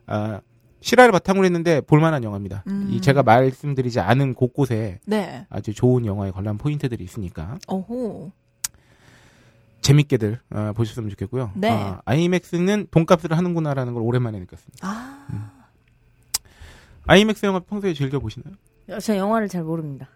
[0.07, 0.41] 아,
[0.81, 2.63] 실화를 바탕으로 했는데 볼만한 영화입니다.
[2.67, 2.87] 음.
[2.91, 5.45] 이 제가 말씀드리지 않은 곳곳에 네.
[5.49, 8.31] 아주 좋은 영화의 관람 포인트들이 있으니까 어호.
[9.85, 11.51] 재밌게들 어, 보셨으면 좋겠고요.
[11.55, 11.69] 네.
[11.69, 14.87] 아, 아이맥스는 돈값을 하는구나라는 걸 오랜만에 느꼈습니다.
[14.87, 15.51] 아.
[17.07, 18.55] 아이맥스 영화 평소에 즐겨 보시나요?
[19.01, 20.07] 저 영화를 잘 모릅니다.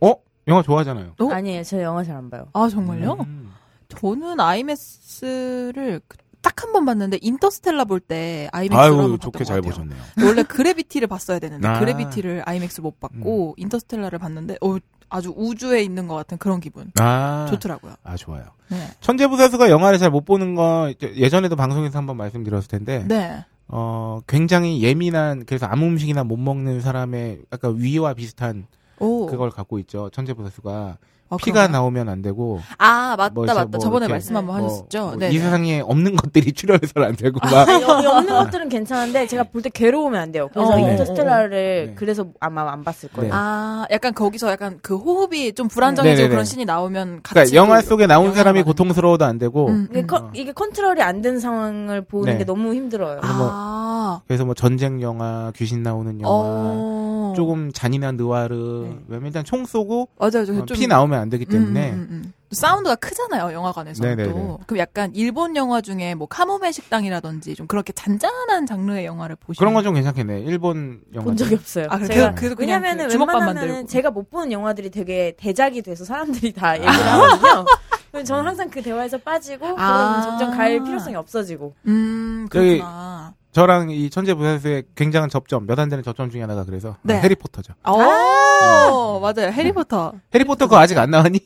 [0.00, 0.14] 어?
[0.48, 1.14] 영화 좋아하잖아요.
[1.20, 1.28] 어?
[1.30, 1.62] 아니에요.
[1.64, 2.48] 저 영화 잘 안 봐요.
[2.54, 3.18] 아, 정말요?
[3.20, 3.52] 음.
[3.88, 6.00] 저는 아이맥스를
[6.42, 9.60] 딱 한 번 봤는데 인터스텔라 볼 때 아이맥스로 아유 좋게 잘.
[9.60, 9.98] 보셨네요.
[10.24, 11.74] 원래 그래비티를 봤어야 되는데 아.
[11.74, 11.80] 음.
[11.80, 14.76] 그래비티를 아이맥스 못 봤고 인터스텔라를 봤는데 어,
[15.10, 17.94] 아주 우주에 있는 것 같은 그런 기분 아, 좋더라고요.
[18.04, 18.44] 아 좋아요.
[18.68, 18.78] 네.
[19.00, 23.44] 천재부사수가 영화를 잘 못 보는 거 예전에도 방송에서 한번 말씀드렸을 텐데 네.
[23.68, 28.66] 어 굉장히 예민한 그래서 아무 음식이나 못 먹는 사람의 약간 위와 비슷한
[28.98, 29.26] 오.
[29.26, 30.10] 그걸 갖고 있죠.
[30.10, 30.98] 천재부사수가
[31.30, 31.68] 아, 피가 그런가요?
[31.80, 35.06] 나오면 안 되고 아 맞다 뭐저 맞다 뭐 저번에 말씀 한번 뭐, 하셨죠.
[35.06, 35.30] 뭐 네.
[35.30, 39.62] 이 세상에 없는 것들이 출혈해서는 안 되고 막 아니, 여기 없는 것들은 괜찮은데 제가 볼
[39.62, 40.48] 때 괴로우면 안 돼요.
[40.52, 41.94] 그래서 어, 인터스텔라를 네.
[41.94, 43.30] 그래서 아마 안 봤을 거예요.
[43.30, 43.36] 네.
[43.38, 46.28] 아 약간 거기서 약간 그 호흡이 좀 불안정해지고 네네네.
[46.30, 50.00] 그런 신이 나오면 같이 그러니까 영화 또 속에 나온 사람이 고통스러워도 안 되고 음, 이게,
[50.00, 50.06] 음.
[50.06, 52.38] 컨- 이게 컨트롤이 안 된 상황을 보는 네.
[52.38, 53.18] 게 너무 힘들어요.
[53.20, 54.20] 그래서 뭐 아.
[54.26, 57.32] 그래서 뭐 전쟁 영화, 귀신 나오는 영화, 어.
[57.36, 58.98] 조금 잔인한 느와르, 네.
[59.08, 60.42] 왜냐면 일단 총 쏘고 맞아요.
[60.62, 62.32] 어, 좀피 나오면 안 되기 때문에 음, 음, 음.
[62.48, 64.28] 또 사운드가 크잖아요, 영화관에서 네네네.
[64.32, 64.58] 또.
[64.66, 69.74] 그럼 약간 일본 영화 중에 뭐 카모메 식당이라든지 좀 그렇게 잔잔한 장르의 영화를 보시는 그런
[69.74, 70.40] 건 좀 괜찮겠네.
[70.40, 71.26] 일본 영화.
[71.26, 71.86] 본 적이 없어요.
[71.90, 72.08] 아, 그래.
[72.08, 73.86] 제가 그냥 왜냐면은 그 만들고.
[73.86, 77.64] 제가 못 보는 영화들이 되게 대작이 돼서 사람들이 다 얘기를 하거든요.
[78.10, 80.20] 그래서 저는 항상 그 대화에서 빠지고 아.
[80.20, 81.74] 그런 점점 갈 필요성이 없어지고.
[81.86, 83.34] 음, 그렇구나.
[83.52, 87.14] 저랑 이 천재 부사수의 굉장한 접점, 몇 안 되는 접점 중에 하나가 그래서 네.
[87.14, 87.74] 아, 해리포터죠.
[87.84, 89.50] 어, 맞아요.
[89.52, 90.12] 해리포터.
[90.34, 91.40] 해리포터 그거 아직 안 나왔니?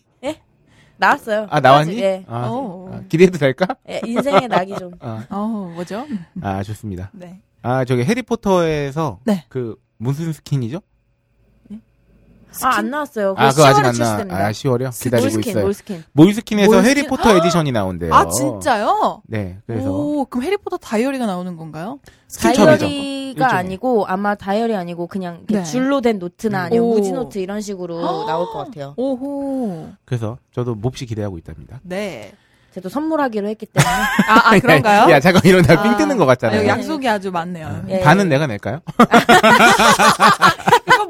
[0.97, 1.49] 나왔어요.
[1.51, 1.99] 아 나왔니?
[1.99, 2.25] 예.
[2.29, 2.89] 아, 어.
[2.93, 3.67] 아, 기대해도 될까?
[3.89, 4.93] 예, 인생의 낙이 좀.
[5.01, 6.07] 아, 어, 뭐죠?
[6.41, 7.11] 아 좋습니다.
[7.13, 7.41] 네.
[7.63, 9.45] 아 저기 해리포터에서 네.
[9.49, 10.81] 그 무슨 스킨이죠?
[12.63, 13.35] 아, 안 나왔어요.
[13.37, 13.93] 아 그거 아직 안 나.
[13.93, 14.37] 출시됩니다.
[14.47, 15.03] 아 10월이요?
[15.03, 15.65] 기다리고 몰스킨, 있어요.
[15.65, 16.05] 몰스킨.
[16.13, 16.91] 몰스킨에서 몰스킨?
[16.91, 18.15] 해리포터 에디션이 나온대요.
[18.15, 19.23] 아, 진짜요?
[19.27, 21.99] 네, 그래서 오, 그럼 해리포터 다이어리가 나오는 건가요?
[22.29, 22.67] 수첩이죠.
[22.87, 23.55] 다이어리가 일종의.
[23.55, 25.63] 아니고 아마 다이어리 아니고 그냥 네.
[25.65, 26.65] 줄로 된 노트나 음.
[26.67, 26.95] 아니면 오.
[26.95, 28.95] 무지노트 이런 식으로 나올 것 같아요.
[28.97, 29.89] 오호.
[30.05, 31.81] 그래서 저도 몹시 기대하고 있답니다.
[31.83, 32.33] 네.
[32.75, 33.89] 제가 또 선물하기로 했기 때문에.
[34.29, 35.09] 아, 아 그런가요?
[35.13, 36.67] 야 잠깐 이런 날삥 아, 뜨는 것 아, 같잖아요.
[36.67, 37.85] 약속이 아주 많네요.
[37.89, 38.01] 예.
[38.01, 38.81] 반은 내가 낼까요?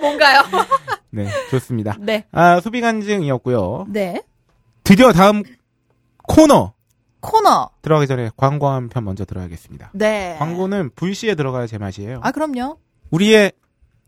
[0.08, 0.42] 뭔가요?
[1.10, 1.96] 네, 좋습니다.
[2.00, 2.24] 네.
[2.32, 3.86] 아 소비 간증이었고요.
[3.88, 4.22] 네.
[4.82, 5.42] 드디어 다음
[6.26, 6.72] 코너
[7.20, 7.70] 코너.
[7.82, 9.90] 들어가기 전에 광고 한 편 먼저 들어야겠습니다.
[9.94, 10.36] 네.
[10.38, 12.20] 광고는 불시에 들어가야 제맛이에요.
[12.22, 12.78] 아, 그럼요.
[13.10, 13.52] 우리의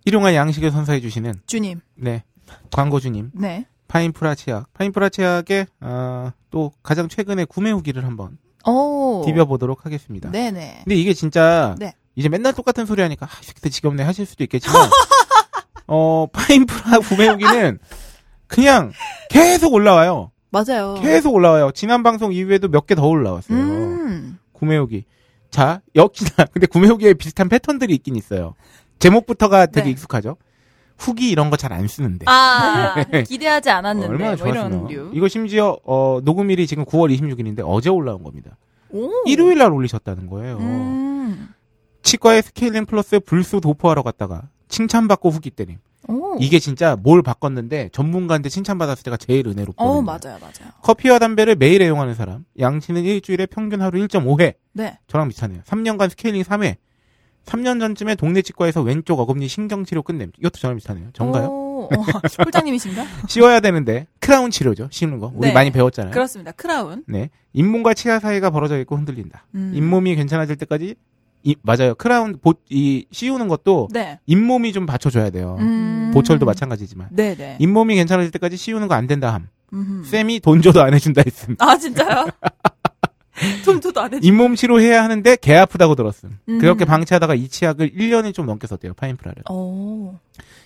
[0.05, 1.81] 일용할 양식을 선사해 주시는 주님.
[1.95, 2.25] 네
[2.71, 3.67] 광고 주님 네.
[3.89, 9.23] 파인프라 치약 파인프라 치약의 어, 또 가장 최근에 구매 후기를 한번 오.
[9.25, 10.31] 디벼보도록 하겠습니다.
[10.31, 10.83] 네네.
[10.85, 11.95] 근데 이게 진짜 네.
[12.17, 14.77] 이제 맨날 똑같은 소리 하니까 아, 이 새끼들 지겹네 하실 수도 있겠지만
[15.87, 17.79] 어, 파인프라 구매 후기는
[18.47, 18.93] 그냥
[19.31, 20.31] 계속 올라와요.
[20.51, 20.95] 맞아요.
[21.03, 21.71] 계속 올라와요.
[21.75, 23.59] 지난 방송 이후에도 몇 개 더 올라왔어요.
[23.59, 24.39] 음.
[24.53, 25.05] 구매 후기.
[25.51, 28.55] 자, 역시나 근데 구매 후기에 비슷한 패턴들이 있긴 있어요.
[28.99, 29.91] 제목부터가 되게 네.
[29.91, 30.37] 익숙하죠.
[30.99, 32.25] 후기 이런 거 잘 안 쓰는데.
[32.27, 32.95] 아,
[33.27, 34.09] 기대하지 않았는데.
[34.09, 34.89] 얼마나 뭐 이런 좋았으나.
[34.89, 35.11] 류.
[35.13, 38.57] 이거 심지어 어, 녹음일이 지금 9월 26일인데 어제 올라온 겁니다.
[38.91, 39.11] 오.
[39.27, 40.57] 일요일 날 올리셨다는 거예요.
[40.59, 41.49] 음.
[42.03, 45.79] 치과에 스케일링 플러스 불소 도포하러 갔다가 칭찬받고 후기 때림.
[46.09, 46.37] 오.
[46.41, 49.89] 이게 진짜 뭘 바꿨는데 전문가한테 칭찬받았을 때가 제일 은혜롭거든요.
[49.99, 50.73] 어, 맞아요, 맞아요.
[50.83, 52.45] 커피와 담배를 매일 애용하는 사람.
[52.59, 54.55] 양치는 일주일에 평균 하루 1.5회.
[54.73, 54.99] 네.
[55.09, 55.63] 저랑 비슷하네요.
[55.63, 56.77] 3년간 스케일링 3회.
[57.47, 60.33] 3년 전쯤에 동네 치과에서 왼쪽 어금니 신경치료 끝냄.
[60.39, 61.11] 이것도 저랑 비슷하네요.
[61.13, 61.47] 정가요?
[61.47, 61.89] 오, 어,
[62.45, 63.05] 홀장님이신가?
[63.29, 64.89] 씌워야 되는데 크라운 치료죠.
[64.91, 65.33] 씌우는 거.
[65.35, 65.55] 우리 네.
[65.55, 66.13] 많이 배웠잖아요.
[66.13, 66.53] 그렇습니다.
[66.53, 67.05] 크라운.
[67.07, 67.31] 네.
[67.53, 69.47] 잇몸과 치아 사이가 벌어져 있고 흔들린다.
[69.55, 69.73] 음.
[69.75, 70.97] 잇몸이 괜찮아질 때까지
[71.47, 71.95] 이, 맞아요.
[71.95, 74.19] 크라운 보, 이 씌우는 것도 네.
[74.27, 75.57] 잇몸이 좀 받쳐줘야 돼요.
[75.61, 76.11] 음.
[76.13, 77.59] 보철도 마찬가지지만 네네.
[77.61, 79.49] 잇몸이 괜찮아질 때까지 씌우는 거 안 된다 함.
[79.73, 80.05] 음흠.
[80.09, 81.55] 쌤이 돈 줘도 안 해준다 했음.
[81.59, 82.27] 아, 진짜요?
[83.65, 84.27] 돈 줘도 안 해줘.
[84.27, 86.39] 잇몸 치료해야 하는데 개 아프다고 들었음.
[86.49, 86.59] 음.
[86.59, 88.95] 그렇게 방치하다가 이 치약을 1년이 좀 넘게 썼대요.
[88.95, 89.43] 파인프라를.
[89.51, 90.15] 오.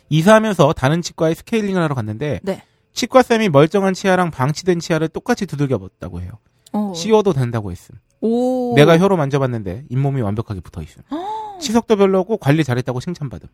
[0.08, 2.62] 이사하면서 다른 치과에 스케일링을 하러 갔는데 네.
[2.92, 6.30] 치과 쌤이 멀쩡한 치아랑 방치된 치아를 똑같이 두들겨 봤다고 해요.
[6.72, 6.94] 오.
[6.94, 7.96] 씌워도 된다고 했음.
[8.20, 8.74] 오.
[8.76, 11.02] 내가 혀로 만져봤는데 잇몸이 완벽하게 붙어 있음.
[11.60, 13.48] 치석도 별로고 관리 잘했다고 칭찬받음.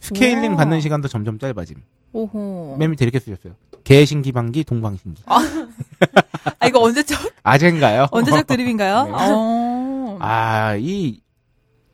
[0.00, 0.56] 스케일링 우와.
[0.56, 1.76] 받는 시간도 점점 짧아짐.
[2.12, 2.76] 오호.
[2.78, 3.54] 맨 밑에 이렇게 쓰셨어요.
[3.84, 5.22] 개신기방기 동방신기.
[5.26, 5.38] 아,
[6.66, 8.06] 이거 언제적, 아젠가요?
[8.10, 9.04] 언제적 드립인가요?
[9.04, 9.10] 네.
[9.12, 10.18] 어.
[10.20, 11.20] 아, 이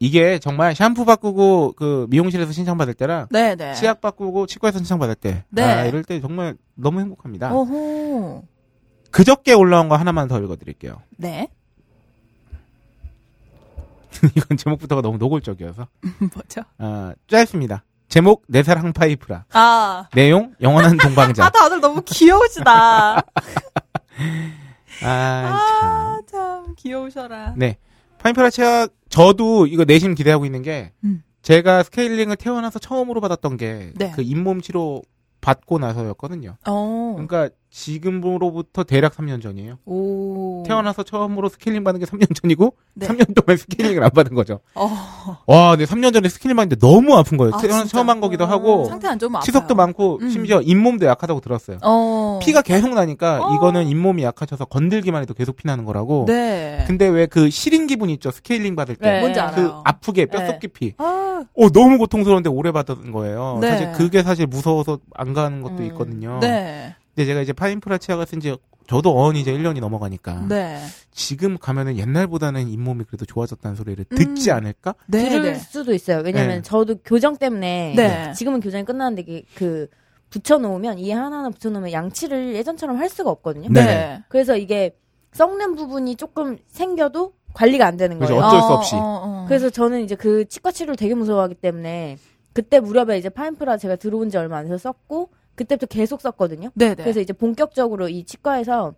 [0.00, 3.74] 이게 정말 샴푸 바꾸고 그 미용실에서 칭찬받을 때랑 네네.
[3.74, 5.62] 치약 바꾸고 치과에서 칭찬받을 때, 네.
[5.62, 7.52] 아, 이럴 때 정말 너무 행복합니다.
[7.52, 8.44] 오호.
[9.10, 11.02] 그저께 올라온 거 하나만 더 읽어드릴게요.
[11.16, 11.48] 네.
[14.36, 15.86] 이건 제목부터가 너무 노골적이어서
[16.34, 16.62] 뭐죠?
[16.78, 17.84] 아, 짧습니다.
[18.08, 19.44] 제목 내살 항파이프라.
[19.52, 20.08] 아.
[20.14, 21.44] 내용 영원한 동방자.
[21.46, 23.16] 아, 다들 너무 귀여우시다.
[23.16, 23.22] 아,
[25.04, 26.58] 아, 참.
[26.66, 27.54] 참, 귀여우셔라.
[27.56, 27.76] 네.
[28.18, 31.22] 파인프라 치약 저도 이거 내심 기대하고 있는 게 음.
[31.42, 34.12] 제가 스케일링을 태어나서 처음으로 받았던 게그 네.
[34.18, 35.02] 잇몸 치료
[35.40, 36.56] 받고 나서였거든요.
[36.66, 37.12] 어.
[37.16, 39.78] 그러니까 지금으로부터 대략 3년 전이에요.
[39.86, 40.64] 오.
[40.66, 43.06] 태어나서 처음으로 스케일링 받은 게 3년 전이고 네.
[43.06, 44.60] 3년 동안 스케일링을 안 받은 거죠.
[44.74, 44.88] 어.
[45.46, 47.54] 와, 근데 3년 전에 스케일링 받는데 너무 아픈 거예요.
[47.54, 47.98] 아, 태어나서 진짜?
[47.98, 49.76] 처음 한 거기도 하고 상태 안 좋으면 치석도 아파요.
[49.86, 50.30] 많고 음.
[50.30, 51.78] 심지어 잇몸도 약하다고 들었어요.
[51.82, 52.38] 어.
[52.42, 53.54] 피가 계속 나니까 어.
[53.54, 56.24] 이거는 잇몸이 약해져서 건들기만 해도 계속 피 나는 거라고.
[56.26, 56.84] 네.
[56.86, 58.30] 근데 왜 그 시린 기분 있죠?
[58.30, 59.10] 스케일링 받을 때.
[59.10, 59.20] 네.
[59.20, 59.82] 뭔지 그 알아요.
[59.84, 60.58] 아프게 뼛속 네.
[60.60, 60.94] 깊이.
[60.96, 63.58] 아, 어 너무 고통스러운데 오래 받은 거예요.
[63.60, 63.70] 네.
[63.70, 65.84] 사실 그게 사실 무서워서 안 가는 것도 음.
[65.88, 66.38] 있거든요.
[66.40, 66.94] 네.
[67.18, 70.78] 근데 제가 이제 파인프라 치약을 쓴지 저도 어언 이제 1년이 넘어가니까 네.
[71.10, 74.16] 지금 가면은 옛날보다는 잇몸이 그래도 좋아졌다는 소리를 음.
[74.16, 74.94] 듣지 않을까?
[75.08, 75.28] 네.
[75.28, 75.54] 들을 네.
[75.56, 76.22] 수도 있어요.
[76.24, 76.62] 왜냐면 네.
[76.62, 78.32] 저도 교정 때문에 네.
[78.34, 79.88] 지금은 교정이 끝났는데 그
[80.30, 83.68] 붙여놓으면 이 하나하나 붙여놓으면 양치를 예전처럼 할 수가 없거든요.
[83.68, 83.84] 네.
[83.84, 84.22] 네.
[84.28, 84.96] 그래서 이게
[85.32, 88.20] 썩는 부분이 조금 생겨도 관리가 안 되는.
[88.20, 88.36] 거예요.
[88.40, 88.94] 어쩔 수 없이.
[88.96, 89.44] 어.
[89.48, 92.16] 그래서 저는 이제 그 치과 치료를 되게 무서워하기 때문에
[92.52, 96.70] 그때 무렵에 이제 파인프라 제가 들어온 지 얼마 안 돼서 썼고 그때부터 계속 썼거든요.
[96.74, 96.94] 네네.
[96.94, 98.94] 그래서 이제 본격적으로 이 치과에서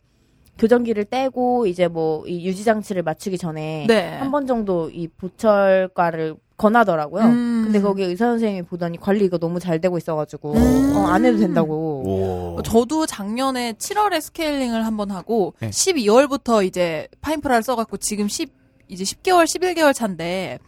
[0.59, 4.17] 교정기를 떼고 이제 뭐 이 유지 장치를 맞추기 전에 네.
[4.19, 7.25] 한번 정도 이 보철과를 권하더라고요.
[7.25, 7.63] 음.
[7.65, 10.97] 근데 거기 의사 선생님이 보더니 관리 이거 너무 잘 되고 있어가지고 음.
[10.97, 12.03] 어, 안 해도 된다고.
[12.05, 12.59] 오.
[12.59, 15.71] 어, 저도 작년에 7월에 스케일링을 한번 하고 네.
[15.71, 18.53] 12월부터 이제 파인프라를 써갖고 지금 10
[18.89, 20.59] 이제 10개월 11개월 차인데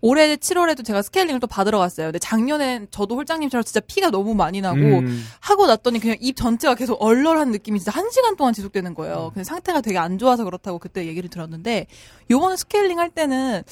[0.00, 2.06] 올해 7월에도 제가 스케일링을 또 받으러 갔어요.
[2.08, 5.24] 근데 작년엔 저도 홀장님처럼 진짜 피가 너무 많이 나고 음.
[5.40, 8.94] 하고 났더니 그냥 입 전체가 계속 얼얼한 느낌이 진짜 한 시간 동안 지속되는 음.
[8.94, 9.30] 거예요.
[9.34, 11.86] 근데 상태가 되게 안 좋아서 그렇다고 그때 얘기를 들었는데
[12.30, 13.62] 요번에 스케일링 할 때는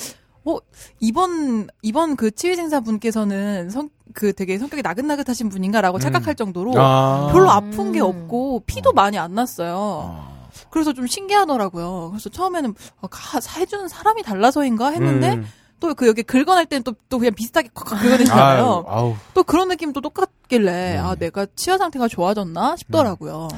[0.45, 0.59] 어
[1.01, 6.01] 이번 이번 그 치위생사 분께서는 성 그 되게 성격이 나긋나긋하신 분인가라고 음.
[6.01, 7.29] 착각할 정도로 아.
[7.33, 8.05] 별로 아픈 게 음.
[8.07, 10.09] 없고 피도 많이 안 났어요.
[10.17, 10.49] 아.
[10.71, 12.11] 그래서 좀 신기하더라고요.
[12.12, 15.47] 그래서 처음에는 아, 가- 해주는 사람이 달라서인가 했는데 음.
[15.81, 18.31] 또 그 여기 긁어낼 때는 또, 또 그냥 비슷하게 콱콱.
[18.37, 19.15] 아유, 아우.
[19.35, 20.99] 또 그런 느낌 도 똑같길래 네.
[20.99, 23.49] 아 내가 치아 상태가 좋아졌나 싶더라고요.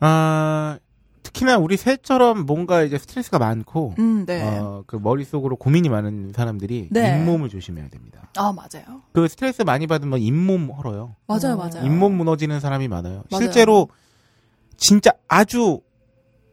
[0.00, 0.78] 아,
[1.22, 4.42] 특히나 우리 셋처럼 뭔가 이제 스트레스가 많고, 음, 네.
[4.42, 7.18] 어, 그 머릿속으로 고민이 많은 사람들이 네.
[7.18, 8.28] 잇몸을 조심해야 됩니다.
[8.36, 9.02] 아 맞아요.
[9.12, 11.16] 그 스트레스 많이 받으면 잇몸 헐어요.
[11.26, 11.58] 맞아요, 음.
[11.58, 11.84] 맞아요.
[11.84, 13.24] 잇몸 무너지는 사람이 많아요.
[13.30, 13.42] 맞아요.
[13.44, 13.88] 실제로
[14.76, 15.80] 진짜 아주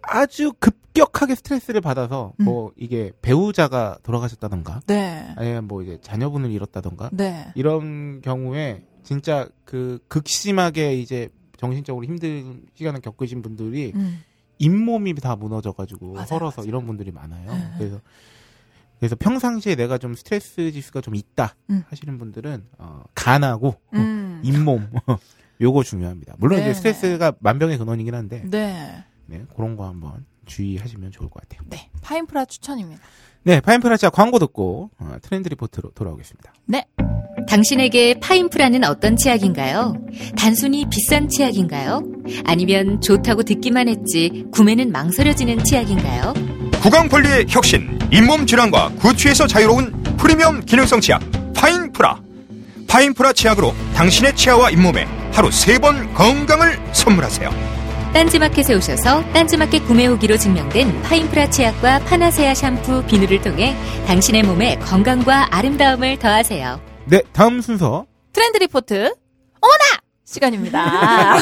[0.02, 2.46] 아주 급 격하게 스트레스를 받아서 음.
[2.46, 5.32] 뭐 이게 배우자가 돌아가셨다던가 네.
[5.36, 7.52] 아니면 뭐 이제 자녀분을 잃었다던가 네.
[7.54, 14.22] 이런 경우에 진짜 그 극심하게 이제 정신적으로 힘든 시간을 겪으신 분들이 음.
[14.58, 16.68] 잇몸이 다 무너져 가지고 맞아요, 헐어서 맞아요.
[16.68, 17.52] 이런 분들이 많아요.
[17.52, 17.72] 네.
[17.78, 18.02] 그래서
[19.00, 21.84] 그래서 평상시에 내가 좀 스트레스 지수가 좀 있다 음.
[21.90, 24.42] 하시는 분들은 어, 간하고 음.
[24.44, 24.90] 잇몸
[25.62, 26.36] 요거 중요합니다.
[26.40, 26.72] 물론 네네.
[26.72, 29.04] 이제 스트레스가 만병의 근원이긴 한데 네.
[29.28, 31.62] 네, 그런 거 한번 주의하시면 좋을 것 같아요.
[31.70, 31.90] 네.
[32.02, 33.02] 파인프라 추천입니다.
[33.44, 36.54] 네, 파인프라차 광고 듣고 어, 트렌드 리포트로 돌아오겠습니다.
[37.48, 39.96] 당신에게 파인프라는 어떤 치약인가요?
[40.38, 42.02] 단순히 비싼 치약인가요?
[42.46, 46.34] 아니면 좋다고 듣기만 했지 구매는 망설여지는 치약인가요?
[46.82, 51.22] 구강 관리의 혁신, 잇몸 질환과 구취에서 자유로운 프리미엄 기능성 치약
[51.54, 52.22] 파인프라.
[52.88, 57.77] 파인프라 치약으로 당신의 치아와 잇몸에 하루 세 번 건강을 선물하세요.
[58.18, 63.76] 딴지마켓에 오셔서 딴지마켓 구매 후기로 증명된 파인프라 치약과 파나세아 샴푸, 비누를 통해
[64.08, 66.82] 당신의 몸에 건강과 아름다움을 더하세요.
[67.06, 69.14] 네, 다음 순서 트렌드 리포트.
[69.62, 69.84] 어머나!
[70.26, 71.38] 시간입니다.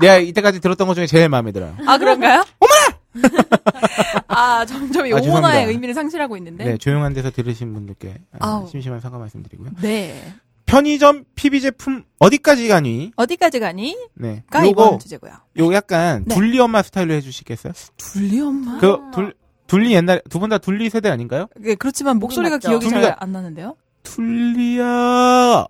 [0.00, 1.74] 내가 이때까지 들었던 것 중에 제일 마음에 들어요.
[1.88, 2.44] 아, 그런가요?
[2.60, 3.34] 어머나!
[4.28, 5.62] 아, 점점 이 아, 죄송합니다.
[5.62, 6.64] 의미를 상실하고 있는데.
[6.66, 8.68] 네, 조용한 데서 들으신 분들께 아, 아우.
[8.68, 9.70] 심심한 사과 말씀드리고요.
[9.82, 10.34] 네.
[10.70, 13.12] 편의점 PB 제품 어디까지 가니?
[13.16, 13.96] 어디까지 가니?
[14.14, 15.32] 네, 가 요거 이번 주제고요.
[15.58, 16.34] 요 약간 네.
[16.34, 17.72] 둘리 엄마 스타일로 해주시겠어요?
[17.96, 18.78] 둘리 엄마?
[18.78, 19.34] 그 둘,
[19.66, 21.48] 둘리 옛날 두 분 다 둘리 세대 아닌가요?
[21.56, 22.68] 네, 그렇지만 목소리가 맞죠?
[22.78, 23.76] 기억이 잘 안 나는데요.
[24.04, 25.66] 툴리야,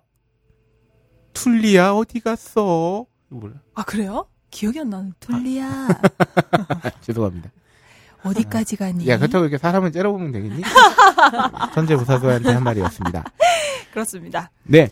[1.33, 3.05] 툴리야 어디 갔어?
[3.31, 3.55] 이거 몰라.
[3.73, 4.27] 아, 그래요?
[4.51, 5.13] 기억이 안 나는.
[5.19, 5.87] 둘리야.
[6.83, 7.49] 아, 죄송합니다.
[8.23, 9.07] 어디까지 가니?
[9.07, 10.61] 야, 그렇다고 이렇게 사람을 째려보면 되겠니?
[11.73, 13.23] 천재 부사수한테 한 말이었습니다.
[13.93, 14.51] 그렇습니다.
[14.63, 14.89] 네.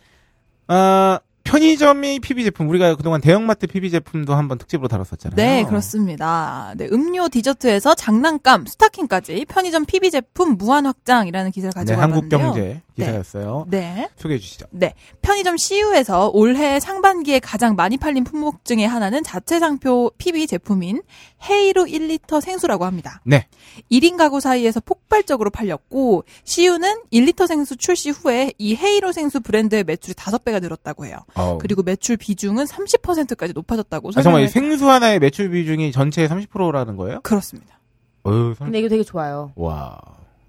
[0.68, 5.36] 아, 편의점의 PB 제품, 우리가 그동안 대형마트 PB 제품도 한번 특집으로 다뤘었잖아요.
[5.36, 6.74] 네, 그렇습니다.
[6.78, 12.40] 네, 음료 디저트에서 장난감, 스타킹까지 편의점 PB 제품 무한 확장이라는 기사를 네, 가지고 왔는데요.
[12.40, 13.66] 한국경제 기사였어요.
[13.70, 14.10] 네.
[14.18, 14.66] 소개해 주시죠.
[14.72, 14.94] 네.
[15.22, 21.02] 편의점 CU에서 올해 상반기에 가장 많이 팔린 품목 중에 하나는 자체 상표 PB 제품인
[21.50, 23.22] 헤이루 1리터 생수라고 합니다.
[23.26, 23.48] 네.
[23.92, 30.14] 1인 가구 사이에서 폭발적으로 팔렸고 CU는 1리터 생수 출시 후에 이 헤이루 생수 브랜드의 매출이
[30.16, 31.18] 5배가 늘었다고 해요.
[31.36, 31.58] 어.
[31.60, 37.22] 그리고 매출 비중은 30%까지 높아졌다고 아, 정말 생수 하나의 매출 비중이 전체의 30%라는 거예요?
[37.22, 37.80] 그렇습니다.
[38.24, 39.52] 어휴, 선- 근데 이거 되게 좋아요.
[39.56, 39.98] 와.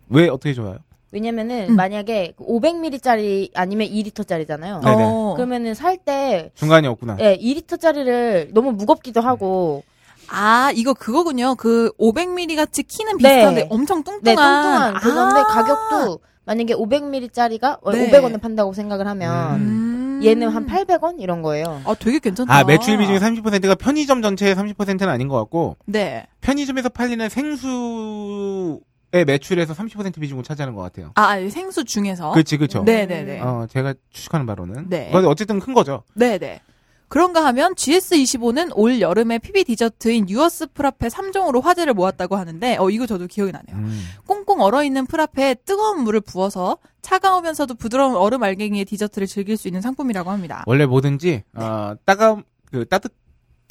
[0.09, 0.79] 왜 어떻게 좋아요?
[1.13, 1.77] 왜냐면은 음.
[1.77, 4.81] 만약에 500ml짜리 아니면 2리터짜리잖아요.
[4.85, 5.03] 네네.
[5.05, 5.35] 어.
[5.37, 7.17] 그러면은 살 때 중간이 없구나.
[7.21, 9.83] 예, 2리터짜리를 너무 무겁기도 하고
[10.29, 11.57] 아, 이거 그거군요.
[11.57, 13.37] 그 500ml 같이 키는 네.
[13.37, 14.23] 비슷한데 엄청 뚱뚱한.
[14.23, 15.47] 네, 뚱뚱한 그건데 아.
[15.47, 18.11] 가격도 만약에 500ml짜리가 네.
[18.11, 20.21] 500원에 판다고 생각을 하면 음.
[20.23, 21.81] 얘는 한 800원 이런 거예요.
[21.85, 22.55] 아, 되게 괜찮다.
[22.55, 26.27] 아, 매출 비중의 30%가 편의점 전체의 30%는 아닌 것 같고, 네.
[26.43, 28.81] 편의점에서 팔리는 생수의
[29.13, 31.13] 매출에서 30% 비중을 차지하는 것 같아요.
[31.17, 32.31] 아, 이 생수 중에서.
[32.33, 32.85] 그렇지, 그렇죠.
[32.85, 33.41] 네 네 네.
[33.41, 34.89] 어, 제가 추측하는 바로는.
[34.89, 35.11] 네.
[35.13, 36.05] 근데 어쨌든 큰 거죠.
[36.15, 36.61] 네 네.
[37.09, 43.05] 그런가 하면 GS25는 올 여름에 PB 디저트인 유어스 프라페 3종으로 화제를 모았다고 하는데, 어, 이거
[43.05, 43.75] 저도 기억이 나네요.
[43.85, 44.01] 음.
[44.27, 49.81] 꽁꽁 얼어 있는 프라페에 뜨거운 물을 부어서 차가우면서도 부드러운 얼음 알갱이의 디저트를 즐길 수 있는
[49.81, 50.63] 상품이라고 합니다.
[50.67, 53.13] 원래 뭐든지, 어, 따가움, 그, 따뜻,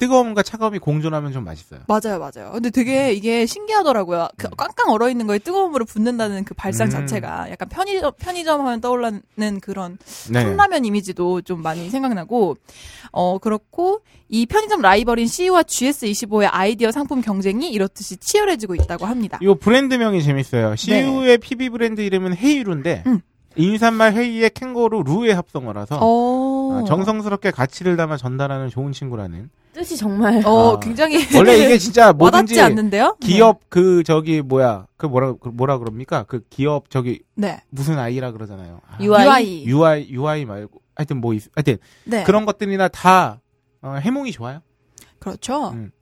[0.00, 1.80] 뜨거움과 차가움이 공존하면 좀 맛있어요.
[1.86, 2.50] 맞아요, 맞아요.
[2.52, 4.28] 근데 되게 이게 신기하더라고요.
[4.36, 6.90] 그 깡깡 얼어 있는 거에 뜨거운 물을 붓는다는 그 발상 음.
[6.90, 9.98] 자체가 약간 편의점 편의점 하면 떠올라는 그런
[10.30, 10.42] 네.
[10.42, 12.56] 컵라면 이미지도 좀 많이 생각나고
[13.12, 19.38] 어 그렇고 이 편의점 라이벌인 CU와 GS25의 아이디어 상품 경쟁이 이렇듯이 치열해지고 있다고 합니다.
[19.42, 20.76] 이 브랜드명이 재밌어요.
[20.76, 23.10] CU의 PB 브랜드 이름은 헤이루인데, 네.
[23.10, 23.20] 음.
[23.56, 26.49] 인사말 헤이의 캥거루 루의 합성어라서, 어.
[26.70, 29.50] 아, 정성스럽게 가치를 담아 전달하는 좋은 친구라는.
[29.72, 30.80] 뜻이 정말 어 아.
[30.80, 33.16] 굉장히 원래 이게 진짜 뭐든지 않는데요?
[33.20, 37.60] 기업 그 저기 뭐야 그 뭐라 그 뭐라 그럽니까 그 기업 저기 네.
[37.70, 38.80] 무슨 아이라 그러잖아요.
[38.88, 39.64] 아, UI.
[39.68, 40.08] UI.
[40.10, 42.24] UI 말고 하여튼 뭐 있, 하여튼 네.
[42.24, 43.40] 그런 것들이나 다
[43.80, 44.60] 어, 해몽이 좋아요.
[45.20, 45.70] 그렇죠.
[45.70, 45.92] 음.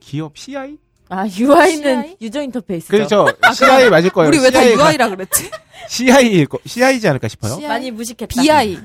[0.00, 0.76] 기업 CI?
[1.08, 2.16] 아 UI는 CI?
[2.20, 2.90] 유저 인터페이스죠.
[2.90, 3.26] 그렇죠.
[3.54, 4.28] CI 맞을 거예요.
[4.28, 5.50] 우리 왜 다 UI라 그랬지?
[5.88, 7.54] CI일 거 CI지 않을까 싶어요.
[7.54, 7.68] CI.
[7.68, 8.28] 많이 무식했다.
[8.42, 8.78] BI.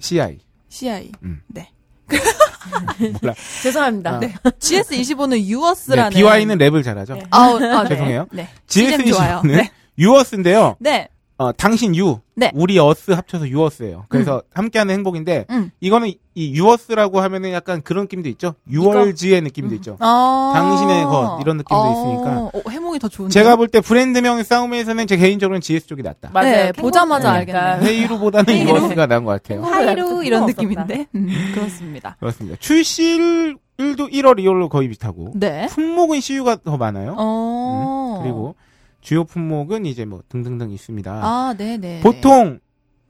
[0.00, 0.38] CI.
[0.68, 1.12] CI.
[1.22, 1.40] 음.
[1.48, 1.70] 네.
[3.20, 3.34] 몰라.
[3.62, 4.10] 죄송합니다.
[4.16, 4.20] 아.
[4.20, 4.34] 네.
[4.58, 7.14] GS25는 네, 유어스라는 BewhY는 랩을 잘하죠.
[7.14, 7.22] 네.
[7.30, 7.88] 아, 네.
[7.88, 8.26] 죄송해요.
[8.32, 8.48] 네.
[8.66, 9.42] 씨잼 좋아요.
[9.44, 9.70] GS25는 네.
[9.98, 10.76] 유어스인데요.
[10.78, 11.08] 네.
[11.40, 12.50] 어, 당신 you, 네.
[12.52, 14.06] 우리 us 합쳐서 유어스예요.
[14.08, 15.70] 그래서 함께하는 행복인데 음.
[15.80, 18.54] 이거는 이 유어스라고 하면은 약간 그런 느낌도 있죠.
[18.68, 19.96] yours의 느낌도 있죠.
[20.00, 20.50] 어.
[20.52, 22.50] 당신의 것, 이런 느낌도 있으니까.
[22.52, 23.32] 어, 해몽이 더 좋은데.
[23.32, 26.30] 제가 볼 때 브랜드명 싸움에서는 제 개인적으로는 GS 쪽이 낫다.
[26.32, 26.50] 맞아요.
[26.50, 27.62] 네, 보자마자 알겠네요.
[27.64, 28.70] 약간 헤이루보다는 헤이루.
[28.70, 29.62] 유어스가 나은 것 같아요.
[29.62, 30.44] 하이루 이런.
[30.46, 31.06] 느낌인데.
[31.14, 32.16] 음, 그렇습니다.
[32.18, 32.56] 그렇습니다.
[32.58, 35.66] 출시일도 1월, 2월로 거의 비슷하고 네.
[35.70, 37.14] 품목은 CU가 더 많아요.
[37.16, 38.16] 어.
[38.18, 38.54] 음, 그리고
[39.00, 41.12] 주요 품목은 이제 뭐 등등등 있습니다.
[41.12, 42.00] 아, 네, 네.
[42.00, 42.58] 보통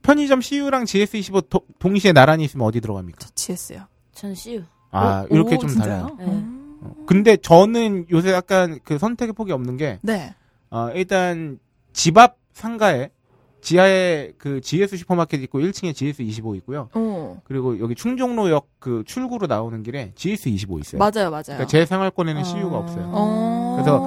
[0.01, 3.17] 편의점 CU랑 GS25 도- 동시에 나란히 있으면 어디 들어갑니까?
[3.19, 3.81] 저 GS요.
[4.13, 4.63] 전 CU.
[4.91, 5.69] 아, 오, 이렇게 오, 좀?
[5.75, 6.15] 달라요.
[6.19, 6.25] 네.
[6.25, 6.77] 음.
[6.81, 10.33] 어, 근데 저는 요새 약간 그 선택의 폭이 없는 게 네.
[10.71, 11.59] 어, 일단
[11.93, 13.09] 집 앞 상가에
[13.61, 16.87] 지하에 그 GS 슈퍼마켓 있고 1층에 GS 25 있고요.
[16.93, 17.41] 어.
[17.43, 20.99] 그리고 여기 충정로역 그 출구로 나오는 길에 GS 25 있어요.
[20.99, 21.43] 맞아요, 맞아요.
[21.45, 22.43] 그러니까 제 생활권에는 어.
[22.45, 23.11] CU가 없어요.
[23.13, 23.73] 어.
[23.75, 23.97] 그래서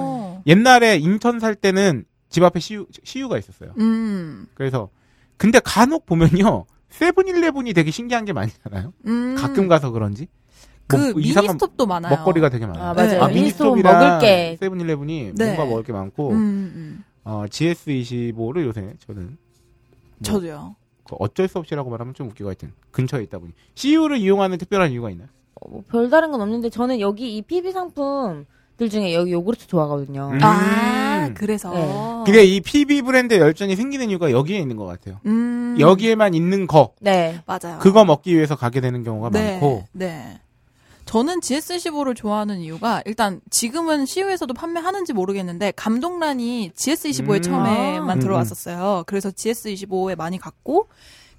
[0.47, 3.73] 옛날에 인천 살 때는 집 앞에 CU, CU가 있었어요.
[3.79, 4.47] 음.
[4.53, 4.89] 그래서
[5.37, 6.65] 근데 간혹 보면요.
[6.89, 8.93] 세븐일레븐이 되게 신기한 게 많잖아요.
[9.07, 9.35] 음.
[9.37, 10.27] 가끔 가서 그런지.
[10.87, 12.15] 그 뭐 미니스톱도 많아요.
[12.17, 12.83] 먹거리가 되게 많아요.
[12.83, 13.27] 아, 맞아요.
[13.27, 13.33] 네.
[13.33, 14.57] 미니스톱 미니스톱이랑 먹을 게.
[14.59, 15.45] 세븐일레븐이 네.
[15.45, 17.03] 뭔가 먹을 게 많고 음, 음.
[17.23, 19.37] 어, GS25를 요새 저는 뭐
[20.21, 20.75] 저도요.
[21.05, 25.09] 그 어쩔 수 없이라고 말하면 좀 웃기고 하여튼 근처에 있다 보니 CU를 이용하는 특별한 이유가
[25.09, 25.29] 있나요?
[25.55, 28.45] 어, 뭐 별다른 건 없는데 저는 여기 이 PB 상품
[28.77, 30.31] 들 중에 여기 요구르트 좋아하거든요.
[30.33, 30.39] 음.
[30.41, 31.71] 아, 그래서.
[31.73, 32.23] 네.
[32.25, 35.19] 근데 이 PB 브랜드 열전이 생기는 이유가 여기에 있는 것 같아요.
[35.25, 35.75] 음.
[35.79, 37.41] 여기에만 있는 거 네.
[37.45, 37.79] 맞아요.
[37.79, 40.39] 그거 먹기 위해서 가게 되는 경우가 네, 많고 네.
[41.05, 47.41] 저는 GS15를 좋아하는 이유가 일단 지금은 CU에서도 판매하는지 모르겠는데 감동란이 GS25에 음.
[47.41, 48.19] 처음에만 아.
[48.19, 49.03] 들어왔었어요.
[49.05, 50.87] 그래서 GS25에 많이 갔고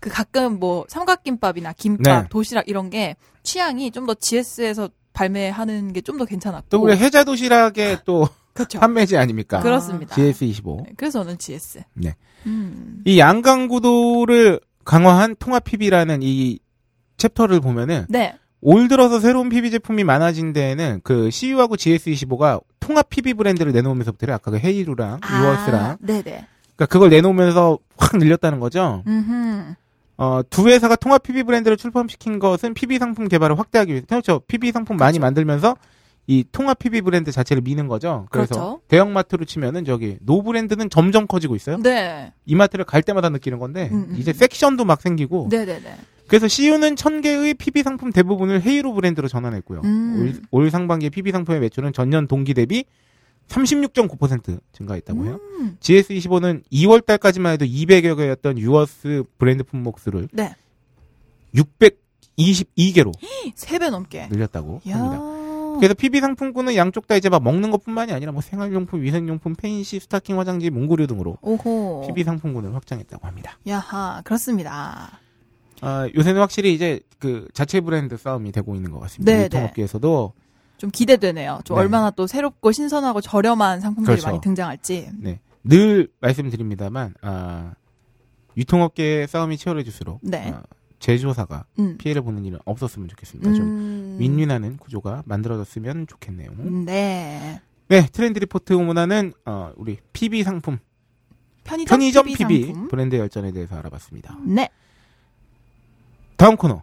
[0.01, 2.29] 그 가끔 뭐 삼각김밥이나 김밥, 네.
[2.29, 7.25] 도시락 이런 게 취향이 좀 더 GS에서 발매하는 게 좀 더 괜찮았고 또 우리 해자
[7.25, 8.79] 도시락의 또 그렇죠.
[8.79, 9.61] 판매지 아닙니까?
[9.61, 10.15] 그렇습니다.
[10.15, 10.85] GS25.
[10.87, 11.83] 네, 그래서 저는 GS.
[11.95, 12.15] 네.
[12.47, 13.01] 음.
[13.07, 16.59] 이 양강구도를 강화한 통합 PB라는 이
[17.17, 18.37] 챕터를 보면은 네.
[18.61, 24.51] 올 들어서 새로운 PB 제품이 많아진 데에는 그 CU하고 GS25가 통합 PB 브랜드를 내놓으면서부터 아까
[24.51, 26.23] 그 헤이루랑 유어스랑 아, 네네.
[26.23, 29.03] 그러니까 그걸 내놓으면서 확 늘렸다는 거죠.
[29.07, 29.75] 음.
[30.17, 34.41] 어, 두 회사가 통합 PB 브랜드를 출범시킨 것은 PB 상품 개발을 확대하기 위해서 그렇죠.
[34.47, 35.77] PB 상품 많이 만들면서
[36.27, 38.27] 이 통합 PB 브랜드 자체를 미는 거죠.
[38.31, 38.81] 그래서 그렇죠.
[38.89, 41.79] 대형마트로 치면은 저기 노 브랜드는 점점 커지고 있어요.
[41.79, 42.33] 네.
[42.47, 44.35] 이마트를 갈 때마다 느끼는 건데 음, 음, 이제 음.
[44.35, 45.97] 섹션도 막 생기고 네네 네.
[46.27, 49.83] 그래서 CU는 천 개의 PB 상품 대부분을 헤이로 브랜드로 전환했고요.
[49.85, 50.41] 음.
[50.51, 52.85] 올, 올 상반기에 PB 상품의 매출은 전년 동기 대비
[53.49, 55.41] 36.9% 증가했다고 해요.
[55.61, 55.77] 음.
[55.81, 60.55] GS25는 2월 달까지만 해도 200여 개였던 유어스 브랜드 품목수를 네.
[62.37, 63.13] 622개로
[63.55, 64.29] 세배 넘게.
[64.31, 64.97] 늘렸다고 이야.
[64.97, 65.79] 합니다.
[65.79, 70.39] 그래서 PB 상품군은 양쪽 다 이제 막 먹는 것뿐만이 아니라 뭐 생활용품, 위생용품, 펜시, 스타킹,
[70.39, 72.05] 화장지, 문구류 등으로 오호.
[72.07, 73.59] PB 상품군을 확장했다고 합니다.
[73.67, 75.19] 야하, 그렇습니다.
[75.81, 79.33] 아, 요새는 확실히 이제 그 자체 브랜드 싸움이 되고 있는 것 같습니다.
[79.33, 80.33] 네, 유통업계에서도
[80.85, 81.61] 좀 기대되네요.
[81.65, 81.83] 좀 네.
[81.83, 84.29] 얼마나 또 새롭고 신선하고 저렴한 상품들이 그렇죠.
[84.29, 85.09] 많이 등장할지.
[85.19, 85.41] 네.
[85.65, 87.73] 늘 말씀드립니다만 아,
[88.59, 90.51] 유통업계의 싸움이 치열해질수록 네.
[90.51, 90.63] 아,
[90.99, 91.97] 제조사가 음.
[91.97, 93.55] 피해를 보는 일은 없었으면 좋겠습니다.
[93.55, 94.17] 좀 음.
[94.21, 96.51] 윈윈하는 구조가 만들어졌으면 좋겠네요.
[96.85, 97.63] 네.
[97.89, 100.79] 네, 트렌드 리포트 오문화는 어, 우리 PB 상품,
[101.65, 102.89] 편의점, 편의점 PB PB 상품.
[102.89, 104.37] 브랜드 열전에 대해서 알아봤습니다.
[104.45, 104.69] 네.
[106.37, 106.83] 다음 코너,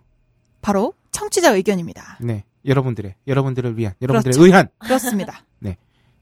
[0.64, 2.18] 바로 청취자 의견입니다.
[2.22, 4.46] 네, 여러분들의 여러분들을 위한 여러분들의 그렇죠.
[4.46, 5.44] 의한 그렇습니다.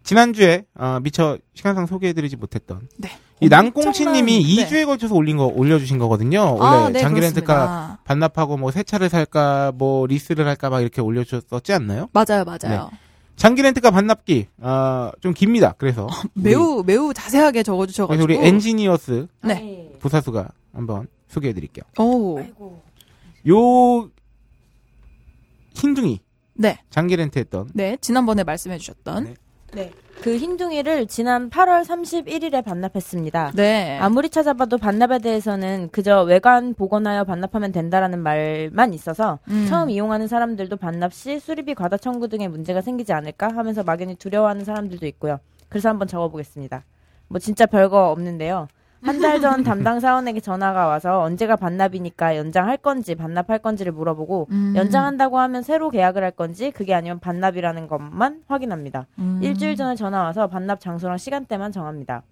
[0.01, 3.09] 지난주에 어, 미처 시간상 소개해드리지 못했던 네.
[3.41, 6.55] 이 낭꽁치님이 엄청난- 2주에 걸쳐서 올린 거 올려주신 거거든요.
[6.55, 7.99] 원래 아, 네, 장기렌트카.
[8.05, 12.07] 반납하고 뭐 새 차를 살까 뭐 리스를 할까 막 이렇게 올려주셨었지 않나요?
[12.13, 12.89] 맞아요, 맞아요.
[13.35, 15.75] 장기렌트카 반납기 아, 좀 깁니다.
[15.77, 18.25] 그래서 매우 매우 자세하게 우리, 적어주셔가지고.
[18.25, 19.91] 그래서 우리 엔지니어스 네.
[19.99, 21.83] 부사수가 한번 소개해드릴게요.
[21.99, 22.81] 오, 아이고.
[23.49, 24.09] 요
[25.75, 26.19] 흰둥이
[26.59, 27.97] 네, 장기 렌트했던 네.
[28.01, 29.23] 지난번에 말씀해주셨던.
[29.23, 29.33] 네.
[29.71, 29.91] 네.
[30.21, 33.53] 그 흰둥이를 지난 8월 31일에 반납했습니다.
[33.55, 33.97] 네.
[33.99, 39.67] 아무리 찾아봐도 반납에 대해서는 그저 외관 복원하여 반납하면 된다라는 말만 있어서 음.
[39.69, 44.65] 처음 이용하는 사람들도 반납 시 수리비 과다 청구 등의 문제가 생기지 않을까 하면서 막연히 두려워하는
[44.65, 45.39] 사람들도 있고요.
[45.69, 46.83] 그래서 한번 적어보겠습니다.
[47.29, 48.67] 뭐 진짜 별거 없는데요.
[49.01, 54.73] 한 달 전 담당 사원에게 전화가 와서 언제가 반납이니까 연장할 건지 반납할 건지를 물어보고 음.
[54.75, 59.07] 연장한다고 하면 새로 계약을 할 건지 그게 아니면 반납이라는 것만 확인합니다.
[59.19, 59.39] 음.
[59.41, 62.23] 일주일 전에 전화 와서 반납 장소랑 시간대만 정합니다.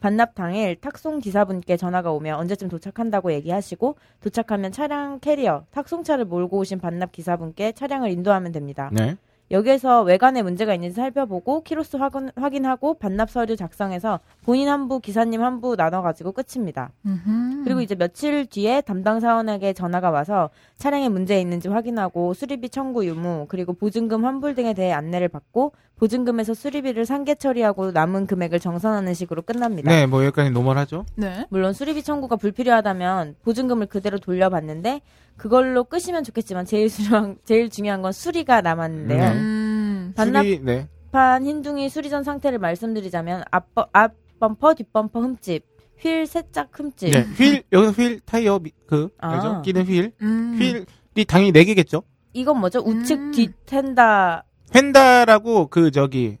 [0.00, 6.78] 반납 당일 탁송 기사분께 전화가 오면 언제쯤 도착한다고 얘기하시고 도착하면 차량 캐리어, 탁송차를 몰고 오신
[6.80, 8.90] 반납 기사분께 차량을 인도하면 됩니다.
[8.92, 9.16] 네.
[9.50, 15.42] 여기에서 외관에 문제가 있는지 살펴보고 키로수 확인, 확인하고 반납 서류 작성해서 본인 한 부, 기사님
[15.42, 16.90] 한부 나눠가지고 끝입니다.
[17.06, 17.64] 음흠.
[17.64, 23.46] 그리고 이제 며칠 뒤에 담당 사원에게 전화가 와서 차량에 문제 있는지 확인하고 수리비 청구 유무
[23.48, 29.42] 그리고 보증금 환불 등에 대해 안내를 받고 보증금에서 수리비를 상계 처리하고 남은 금액을 정산하는 식으로
[29.42, 29.90] 끝납니다.
[29.90, 31.04] 네, 뭐 여기까지 노멀하죠.
[31.16, 31.46] 네.
[31.50, 35.00] 물론 수리비 청구가 불필요하다면 보증금을 그대로 돌려받는데
[35.38, 39.18] 그걸로 끝이면 좋겠지만 제일 중요한 제일 중요한 건 수리가 남았는데요.
[39.20, 39.32] 네.
[39.32, 40.12] 음.
[40.16, 40.88] 반납 수리, 네.
[41.12, 45.64] 판 흰둥이 수리전 상태를 말씀드리자면 앞, 앞 범퍼 뒷 범퍼 흠집
[45.98, 47.22] 휠 세짝 흠집 네.
[47.38, 49.30] 휠 여기서 휠 타이어 미- 그 아.
[49.32, 49.62] 알죠?
[49.62, 50.12] 끼는 휠.
[50.20, 50.58] 음.
[50.60, 52.02] 휠이 당연히 네 개겠죠.
[52.34, 53.30] 이건 뭐죠 우측 음.
[53.32, 56.36] 뒷 휀다 펜다라고 그 저기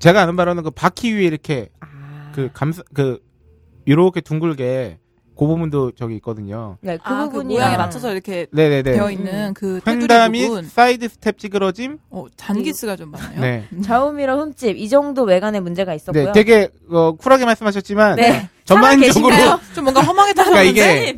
[0.00, 1.90] 제가 아는 바로는 그 바퀴 위에 이렇게 아
[2.32, 3.18] 그 감사 그
[3.88, 4.99] 요렇게 둥글게
[5.40, 6.76] 그 부분도 저기 있거든요.
[6.82, 8.92] 네, 그 아, 그 부분이 모양에 맞춰서 이렇게 네네네.
[8.92, 10.64] 되어 있는 그 부분.
[10.68, 11.96] 사이드 스텝 찌그러짐.
[12.10, 13.40] 어, 잔기스가 좀 많아요.
[13.40, 13.64] 네.
[13.82, 16.26] 좌우미러 흠집 이 정도 외관에 문제가 있었고요.
[16.26, 18.50] 네, 되게 어, 쿨하게 말씀하셨지만 네.
[18.66, 19.34] 전반적으로
[19.74, 21.08] 좀 뭔가 허망해 그러니까 타셨는데.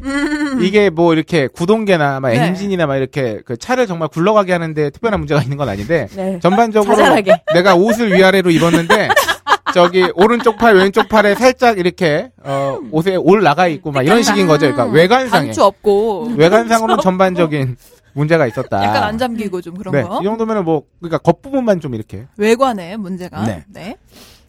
[0.60, 2.46] 이게 이게 뭐 이렇게 구동계나 막 네.
[2.46, 6.38] 엔진이나 막 이렇게 그 차를 정말 굴러가게 하는데 특별한 문제가 있는 건 아닌데 네.
[6.40, 7.42] 전반적으로 자잘하게.
[7.54, 9.08] 내가 옷을 위아래로 입었는데
[9.72, 14.46] 저기 오른쪽 팔 왼쪽 팔에 살짝 이렇게 어 옷에 올 나가 있고 막 이런 식인
[14.46, 14.70] 거죠.
[14.70, 17.76] 그러니까 외관상에 단추 없고 외관상으로는 전반적인
[18.14, 18.82] 문제가 있었다.
[18.84, 20.20] 약간 안 잠기고 좀 그런 네, 거.
[20.20, 23.44] 이 정도면은 뭐 그러니까 겉부분만 좀 이렇게 외관에 문제가.
[23.44, 23.64] 네.
[23.68, 23.96] 네.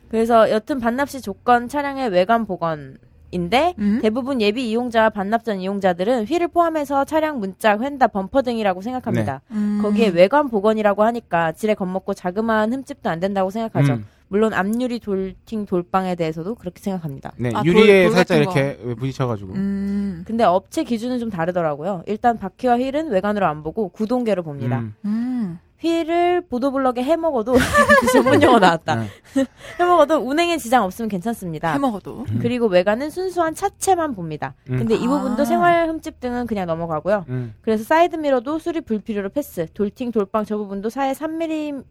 [0.10, 2.98] 그래서 여튼 반납시 조건 차량의 외관 복원
[3.32, 4.00] 인데 음.
[4.02, 9.42] 대부분 예비 이용자와 반납 전 이용자들은 휠을 포함해서 차량 문짝, 휀다, 범퍼 등이라고 생각합니다.
[9.50, 9.80] 음.
[9.82, 13.94] 거기에 외관 복원이라고 하니까 질에 겁먹고 자그마한 흠집도 안 된다고 생각하죠.
[13.94, 17.34] 음, 물론 앞유리 돌팅 돌방에 대해서도 그렇게 생각합니다.
[17.38, 18.38] 네, 아, 유리에 돌- 돌 살짝.
[18.40, 20.24] 이렇게 부딪혀가지고 음.
[20.26, 22.02] 근데 업체 기준은 좀 다르더라고요.
[22.08, 24.80] 일단 바퀴와 휠은 외관으로 안 보고 구동계로 봅니다.
[24.80, 25.60] 음, 음.
[25.82, 27.54] 휠을 보도블럭에 해먹어도
[28.12, 28.96] 전문 용어 나왔다.
[28.96, 29.08] 네.
[29.80, 31.72] 해먹어도 운행에 지장 없으면 괜찮습니다.
[31.74, 32.26] 해먹어도.
[32.32, 32.40] 음.
[32.42, 34.56] 그리고 외관은 순수한 차체만 봅니다.
[34.72, 34.80] 음.
[34.80, 35.46] 근데 이 부분도 아.
[35.46, 37.26] 생활 흠집 등은 그냥 넘어가고요.
[37.30, 39.68] 음, 그래서 사이드 미러도 수리 불필요로 패스.
[39.76, 41.84] 돌팅 돌방 저 부분도 사에 3mm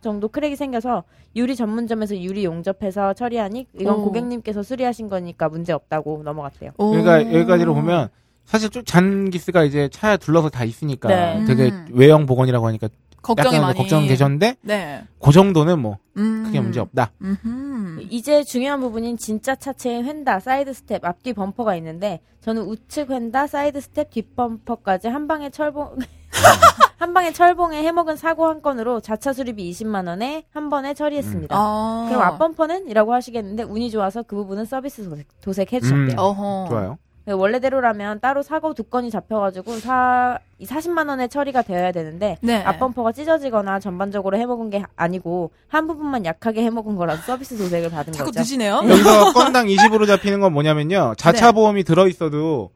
[0.00, 1.04] 정도 크랙이 생겨서
[1.34, 4.04] 유리 전문점에서 유리 용접해서 처리하니 이건 오.
[4.04, 6.72] 고객님께서 수리하신 거니까 문제 없다고 넘어갔대요.
[6.78, 6.90] 오.
[6.90, 8.08] 그러니까 여기까지로 보면
[8.44, 11.44] 사실 좀 잔기스가 이제 차에 둘러서 다 있으니까 네.
[11.46, 11.86] 되게 음.
[11.92, 12.88] 외형 복원이라고 하니까
[13.22, 13.78] 걱정이 약간 많이.
[13.78, 15.04] 걱정 계셨는데 네.
[15.20, 16.44] 그 정도는 뭐 음.
[16.44, 17.12] 크게 문제 없다.
[17.22, 18.06] 음흠.
[18.10, 23.80] 이제 중요한 부분인 진짜 차체의 휀다, 사이드 스텝, 앞뒤 범퍼가 있는데 저는 우측 휀다, 사이드
[23.80, 25.96] 스텝, 뒷 범퍼까지 한 방에 철봉
[26.98, 31.54] 한 방에 철봉에 해먹은 사고 한 건으로 자차 수리비 20만 원에 한 번에 처리했습니다.
[31.56, 32.06] 아.
[32.08, 32.88] 그럼 앞범퍼는?
[32.88, 36.14] 이라고 하시겠는데 운이 좋아서 그 부분은 서비스 도색, 도색해 주셨대요.
[36.14, 36.18] 음.
[36.18, 36.66] 어허.
[36.68, 36.98] 좋아요.
[37.24, 42.62] 네, 원래대로라면 따로 사고 두 건이 잡혀가지고 사, 이 40만 원에 처리가 되어야 되는데 네.
[42.64, 48.30] 앞범퍼가 찢어지거나 전반적으로 해먹은 게 아니고 한 부분만 약하게 해먹은 거라서 서비스 도색을 받은 자꾸
[48.30, 48.40] 거죠.
[48.40, 48.80] 드시네요.
[48.88, 51.14] 여기서 건당 20으로 잡히는 건 뭐냐면요.
[51.16, 51.52] 자차 네.
[51.52, 52.70] 보험이 들어 있어도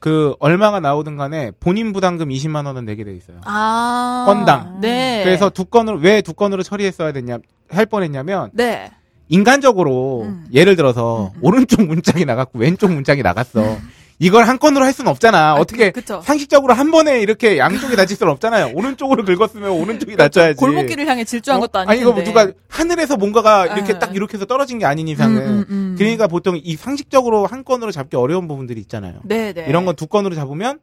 [0.00, 3.38] 그 얼마가 나오든 간에 본인 부담금 20만 원은 내게 돼 있어요.
[3.44, 4.24] 아.
[4.26, 4.80] 건당.
[4.80, 5.22] 네.
[5.24, 7.38] 그래서 두 건으로 왜 두 건으로 처리했어야 됐냐
[7.70, 8.90] 할 뻔했냐면 네.
[9.28, 10.46] 인간적으로 음.
[10.52, 11.38] 예를 들어서 음, 음.
[11.42, 13.76] 오른쪽 문짝이 나갔고 왼쪽 문짝이 나갔어.
[14.20, 15.54] 이걸 한 건으로 할 수는 없잖아.
[15.54, 16.00] 어떻게 그.
[16.22, 18.70] 상식적으로 한 번에 이렇게 양쪽이 다칠 수는 없잖아요.
[18.74, 20.56] 오른쪽으로 긁었으면 오른쪽이 다쳐야지.
[20.56, 21.66] 골목길을 향해 질주한 어?
[21.66, 22.22] 것도 아닐 아니 이거 뭐.
[22.22, 23.98] 누가 하늘에서 뭔가가 이렇게 네.
[23.98, 25.94] 딱 이렇게 해서 떨어진 게 아닌 이상은 음, 음, 음.
[25.98, 29.14] 그러니까 보통 이 상식적으로 한 건으로 잡기 어려운 부분들이 있잖아요.
[29.24, 29.66] 네, 네.
[29.68, 30.78] 이런 건 두 건으로 잡으면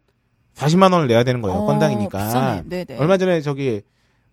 [0.57, 1.59] 40만 원을 내야 되는 거예요.
[1.59, 2.63] 어, 건당이니까.
[2.65, 2.97] 네, 네.
[2.97, 3.81] 얼마 전에 저기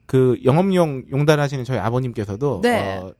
[0.06, 2.96] 그 영업용 용달 하시는 저희 아버님께서도 네.
[2.96, 3.12] 어,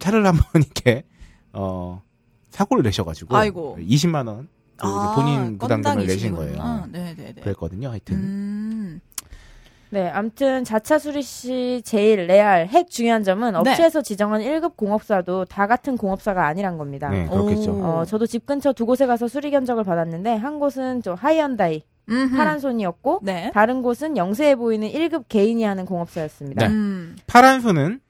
[0.00, 1.04] 차를 한번 이렇게
[1.52, 2.02] 어
[2.50, 3.76] 사고를 내셔가지고 아이고.
[3.80, 4.48] 20만 원
[4.80, 6.34] 그 아, 본인 부담금을 내신.
[6.34, 6.86] 거예요.
[6.90, 7.40] 네, 네, 네.
[7.42, 7.90] 그랬거든요.
[7.90, 9.00] 하여튼 음.
[9.90, 13.58] 네, 암튼 자차 수리 시 제일 레알 핵 중요한 점은 네.
[13.58, 17.10] 업체에서 지정한 1급 공업사도 다 같은 공업사가 아니란 겁니다.
[17.10, 17.72] 네 그렇겠죠.
[17.72, 17.84] 오.
[17.84, 22.36] 어, 저도 집 근처 두 곳에 가서 수리 견적을 받았는데 한 곳은 좀 하이언다이 음흠.
[22.36, 23.50] 파란손이었고 네.
[23.52, 26.68] 다른 곳은 영세해 보이는 1급 개인이 하는 공업사였습니다.
[26.68, 26.72] 네.
[26.72, 27.16] 음.
[27.26, 28.00] 파란 손은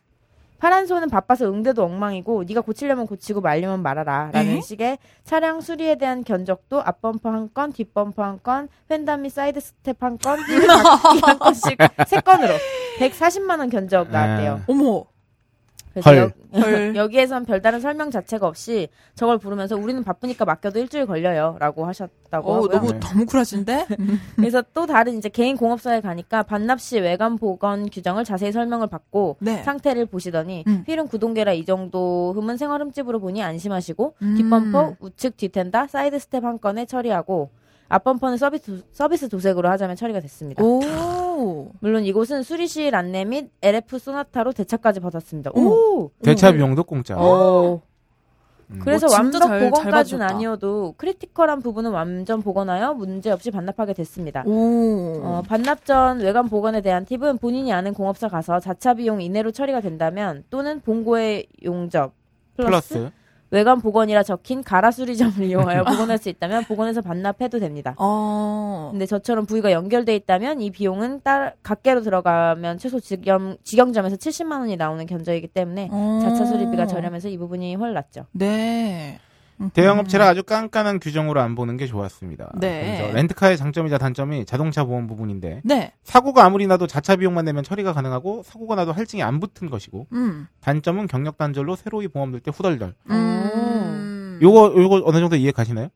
[0.60, 4.60] 파란손은 바빠서 응대도 엉망이고 네가 고치려면 고치고 말려면 말아라 라는 에?
[4.60, 8.68] 식의 차량 수리에 대한 견적도 앞범퍼 한 건, 뒷범퍼 한 건,
[9.22, 10.38] 및 사이드 스텝 한 건,
[11.22, 12.54] 한 건씩 세 건으로
[12.98, 14.60] 140만 원 견적 나왔대요.
[14.68, 15.09] 어머.
[16.02, 16.62] 그래서 헐.
[16.62, 16.96] 헐.
[16.96, 22.50] 여, 기에선 별다른 설명 자체가 없이 저걸 부르면서 우리는 바쁘니까 맡겨도 일주일 걸려요 라고 하셨다고
[22.50, 22.70] 어, 하고요.
[22.70, 23.00] 너무 네.
[23.00, 23.86] 너무 쿨하신데?
[24.36, 29.36] 그래서 또 다른 이제 개인 공업사에 가니까 반납 시 외관 복원 규정을 자세히 설명을 받고
[29.40, 29.62] 네.
[29.62, 30.84] 상태를 보시더니 음.
[30.86, 34.34] 휠은 구동계라 이 정도 흠은 생활 흠집으로 보니 안심하시고 음.
[34.36, 37.50] 뒷범퍼 우측 뒤휀다 사이드 스텝 한 건에 처리하고
[37.90, 40.62] 앞범퍼는 서비스, 도- 서비스 도색으로 하자면 처리가 됐습니다.
[40.64, 41.70] 오.
[41.80, 45.50] 물론 이곳은 수리실 안내 및 LF 소나타로 대차까지 받았습니다.
[45.54, 46.10] 오!
[46.22, 47.16] 대차 비용도 공짜.
[47.18, 47.82] 어.
[48.70, 48.78] 음.
[48.84, 50.24] 그래서 뭐 진짜 완벽 잘- 잘 복원까지는.
[50.24, 54.44] 아니어도 critical한 부분은 완전 복원하여 문제 없이 반납하게 됐습니다.
[54.46, 55.20] 오.
[55.24, 59.80] 어, 반납 전 외관 복원에 대한 팁은 본인이 아는 공업사 가서 자차 비용 이내로 처리가
[59.80, 62.12] 된다면 또는 본고의 용접
[62.56, 63.10] 플러스, 플러스
[63.50, 67.94] 외관 복원이라 적힌 가라 수리점을 이용하여 복원할 수 있다면 복원해서 반납해도 됩니다.
[67.98, 68.88] 어.
[68.92, 74.76] 근데 저처럼 부위가 연결돼 있다면 이 비용은 따, 각개로 들어가면 최소 직영, 직영점에서 70만 원이
[74.76, 76.20] 나오는 견적이기 때문에 어.
[76.22, 78.26] 자차 수리비가 저렴해서 이 부분이 훨 낫죠.
[78.32, 79.18] 네.
[79.74, 82.52] 대형업체라 아주 깐깐한 규정으로 안 보는 게 좋았습니다.
[82.58, 83.10] 네.
[83.12, 85.92] 렌트카의 장점이자 단점이 자동차 보험 부분인데 네.
[86.02, 90.46] 사고가 아무리 나도 자차 비용만 내면 처리가 가능하고 사고가 나도 할증이 안 붙은 것이고 음.
[90.60, 92.94] 단점은 경력 단절로 새로이 보험 들 때 후덜덜.
[93.10, 94.38] 음.
[94.42, 95.88] 요거 요거 어느 정도 이해 가시나요?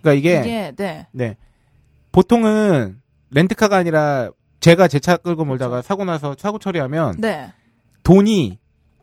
[0.00, 1.06] 그러니까 이게, 이게 네.
[1.12, 1.36] 네
[2.12, 4.30] 보통은 렌트카가 아니라
[4.60, 7.52] 제가 제 차 끌고 몰다가 사고 나서 사고 처리하면 네.
[8.02, 8.58] 돈이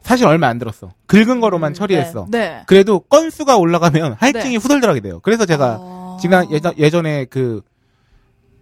[0.06, 0.92] 사실 얼마 안 들었어.
[1.08, 2.28] 긁은 거로만 음, 처리했어.
[2.30, 2.62] 네.
[2.68, 5.20] 그래도 건수가 올라가면 할증이 후덜덜하게 돼요.
[5.22, 6.18] 그래서 제가 어.
[6.22, 7.62] 지난 예전, 예전에 그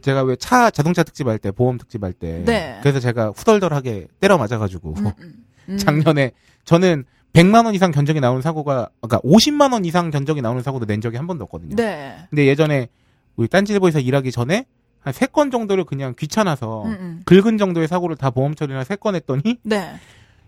[0.01, 2.79] 제가 왜 차 자동차 특집 할 때 보험 특집 할때 네.
[2.81, 5.33] 그래서 제가 후덜덜하게 때려 맞아가지고 음, 음,
[5.69, 5.77] 음.
[5.77, 6.31] 작년에
[6.65, 11.01] 저는 100만 원 이상 견적이 나오는 사고가 그러니까 50만 원 이상 견적이 나오는 사고도 낸
[11.01, 11.75] 적이 한 번도 없거든요.
[11.75, 12.15] 네.
[12.29, 12.87] 근데 예전에
[13.35, 14.65] 우리 딴지일보에서 일하기 전에
[15.01, 17.21] 한 세 건 정도를 그냥 귀찮아서 음, 음.
[17.25, 19.93] 긁은 정도의 사고를 다 보험 처리나 세 건 했더니 네.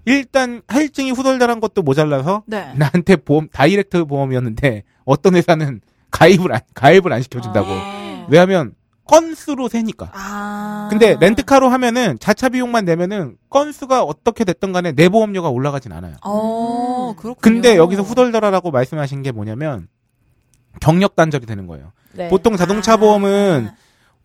[0.06, 2.72] 일단 할증이 후덜덜한 것도 모자라서 네.
[2.76, 5.82] 나한테 보험 다이렉트 보험이었는데 어떤 회사는
[6.12, 8.28] 가입을 안 가입을 안 시켜준다고 아.
[8.30, 8.74] 왜냐하면
[9.06, 10.88] 건수로 세니까 아.
[10.90, 17.14] 근데 렌트카로 하면은 자차 비용만 내면은 건수가 어떻게 됐던 간에 내 보험료가 올라가진 않아요 어,
[17.18, 17.36] 그렇군요.
[17.42, 19.88] 근데 여기서 후덜덜하라고 말씀하신 게 뭐냐면
[20.82, 22.30] 경력 단절이 되는 거예요 네.
[22.30, 22.98] 보통 자동차 아.
[22.98, 23.70] 보험은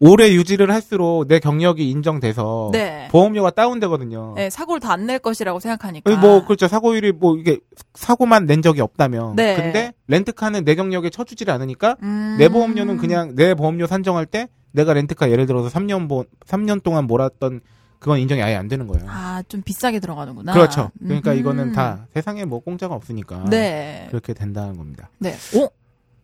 [0.03, 3.07] 오래 유지를 할수록 내 경력이 인정돼서 네.
[3.11, 6.17] 보험료가 다운되거든요 네, 사고를 다 안 낼 것이라고 생각하니까.
[6.17, 7.59] 뭐 그렇죠 사고율이 뭐 이게
[7.95, 9.57] 사고만 낸 적이 없다면 네.
[9.57, 12.37] 근데 렌트카는 내 경력에 쳐주질 않으니까 음.
[12.39, 17.07] 내 보험료는 그냥 내 보험료 산정할 때 내가 렌트카 예를 들어서 3년 보 3년 동안
[17.07, 17.61] 몰았던
[17.99, 19.05] 그건 인정이 아예 안 되는 거예요.
[19.11, 20.55] 아, 좀 비싸게 들어가는구나.
[20.55, 20.91] 그렇죠.
[21.03, 21.39] 그러니까 음.
[21.39, 24.07] 이거는 다 세상에 뭐 공짜가 없으니까 네.
[24.09, 25.11] 그렇게 된다는 겁니다.
[25.19, 25.35] 네.
[25.55, 25.69] 오,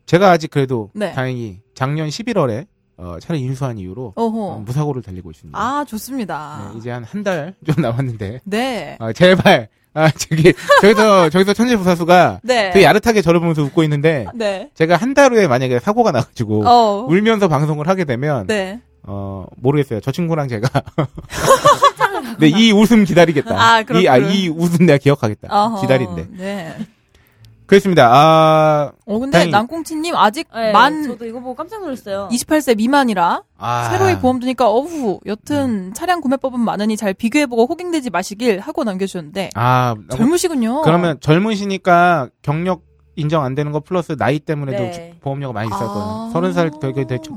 [0.06, 1.12] 제가 아직 그래도 네.
[1.12, 2.66] 다행히 작년 11월에
[2.98, 4.14] 어, 차를 인수한 이후로.
[4.16, 5.58] 어, 무사고를 달리고 있습니다.
[5.58, 6.70] 아, 좋습니다.
[6.72, 8.96] 네, 이제 한 한 달 좀 남았는데 네.
[9.00, 12.70] 아, 제발 아 저기 저기서 저기서 천재부사수가 네.
[12.70, 14.70] 되게 야릇하게 저를 보면서 웃고 있는데 네.
[14.74, 17.06] 제가 한 달 후에 만약에 사고가 나가지고 어.
[17.08, 18.80] 울면서 방송을 하게 되면 네.
[19.02, 20.00] 어 모르겠어요.
[20.00, 20.68] 저 친구랑 제가
[22.38, 23.54] 네, 이 웃음 기다리겠다.
[23.58, 24.16] 아, 이, 아.
[24.18, 25.48] 이 웃음 내가 기억하겠다.
[25.50, 25.80] 어허.
[25.80, 26.26] 기다린대.
[26.32, 26.76] 네.
[27.66, 28.08] 그렇습니다.
[28.12, 32.28] 아, 어, 근데 다행히- 남꽁치님 아직 네, 만 저도 이거 보고 깜짝 놀랐어요.
[32.30, 33.88] 28세 미만이라 아.
[33.90, 39.94] 새로이 보험 드니까 어후 여튼 차량 구매법은 많으니 잘 비교해보고 호갱되지 마시길 하고 남겨주셨는데 아,
[40.10, 40.82] 젊으시군요.
[40.82, 42.82] 그러면 젊으시니까 경력
[43.16, 45.16] 인정 안 되는 거 플러스 나이 때문에 도 네.
[45.20, 45.88] 보험료가 많이 비쌀 아.
[45.88, 46.30] 거예요.
[46.32, 46.70] 서른 살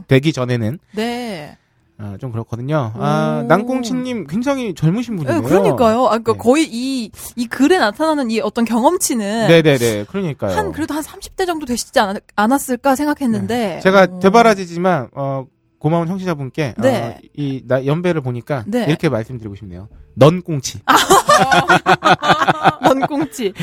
[0.08, 1.58] 되기 전에는 네.
[2.02, 2.94] 아, 좀 그렇거든요.
[2.96, 3.48] 아, 오.
[3.48, 5.42] 난꽁치님 굉장히 젊으신 분이에요.
[5.42, 6.06] 네, 그러니까요.
[6.06, 6.38] 아, 그러니까 네.
[6.38, 10.06] 거의 이, 이 글에 나타나는 이 어떤 경험치는 네네네.
[10.06, 10.56] 그러니까요.
[10.56, 13.80] 한 그래도 한 30대 정도 되시지 않, 않았을까 생각했는데 네.
[13.82, 14.20] 제가 어.
[14.20, 15.46] 되바라지지만 어
[15.78, 17.04] 고마운 청취자분께 네.
[17.04, 18.86] 어, 이 나, 연배를 보니까 네.
[18.88, 19.90] 이렇게 말씀드리고 싶네요.
[20.16, 20.80] 넌 꽁치.
[22.82, 23.54] 넌 꽁치.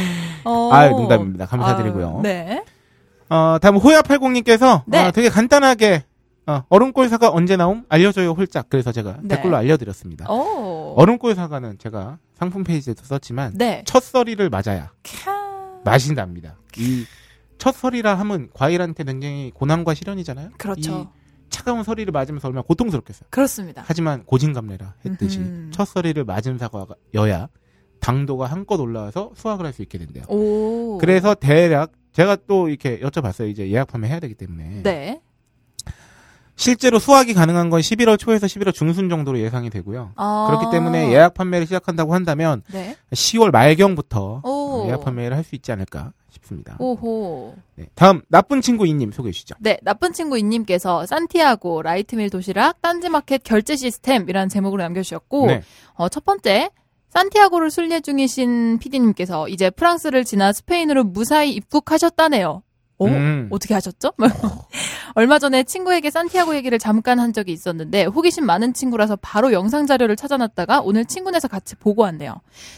[0.44, 0.70] 어.
[0.72, 1.46] 아, 농담입니다.
[1.46, 2.18] 감사드리고요.
[2.18, 2.62] 아, 네.
[3.30, 5.06] 어, 다음 호야팔공님께서 네.
[5.06, 6.04] 어, 되게 간단하게
[6.46, 7.84] 어, 얼음골 사과 언제 나옴?
[7.88, 8.68] 알려줘요 홀짝.
[8.68, 9.34] 그래서 제가 네.
[9.34, 10.26] 댓글로 알려드렸습니다.
[10.28, 10.94] 어.
[10.96, 13.82] 얼음골 사과는 제가 상품 페이지에도 썼지만 네.
[13.86, 15.84] 첫 서리를 맞아야 캬.
[15.84, 16.56] 맛이 납니다.
[16.78, 17.04] 이
[17.58, 20.50] 첫 서리라 하면 과일한테 굉장히 고난과 시련이잖아요.
[20.58, 21.10] 그렇죠.
[21.12, 23.28] 이 차가운 서리를 맞으면서 얼마나 고통스럽겠어요.
[23.30, 23.82] 그렇습니다.
[23.86, 25.70] 하지만 고진감래라 했듯이 음흠.
[25.70, 27.48] 첫 서리를 맞은 사과여야
[28.00, 30.24] 당도가 한껏 올라와서 수확을 할 수 있게 된대요.
[30.28, 30.98] 오.
[30.98, 33.48] 그래서 대략 제가 또 이렇게 여쭤봤어요.
[33.48, 35.22] 이제 예약 판매 해야 되기 때문에 네.
[36.56, 40.12] 실제로 수확이 가능한 건 11월 초에서 11월 중순 정도로 예상이 되고요.
[40.16, 40.46] 아.
[40.48, 42.96] 그렇기 때문에 예약 판매를 시작한다고 한다면 네.
[43.12, 44.84] 10월 말경부터 오.
[44.86, 46.76] 예약 판매를 할 수 있지 않을까 싶습니다.
[46.80, 47.54] 오호.
[47.76, 47.86] 네.
[47.94, 49.54] 다음 나쁜 친구 이님 소개해 주시죠.
[49.60, 55.62] 네, 나쁜 친구 이님께서 산티아고 라이트밀 도시락 딴지마켓 결제 시스템이라는 제목으로 남겨주셨고 네.
[55.94, 56.70] 어, 첫 번째
[57.10, 62.62] 산티아고를 순례 중이신 PD님께서 이제 프랑스를 지나 스페인으로 무사히 입국하셨다네요.
[62.98, 63.48] 오, 음.
[63.50, 64.12] 어떻게 하셨죠?
[65.16, 70.14] 얼마 전에 친구에게 산티아고 얘기를 잠깐 한 적이 있었는데 호기심 많은 친구라서 바로 영상 자료를
[70.14, 72.34] 찾아놨다가 오늘 친구네서 같이 보고 왔네요.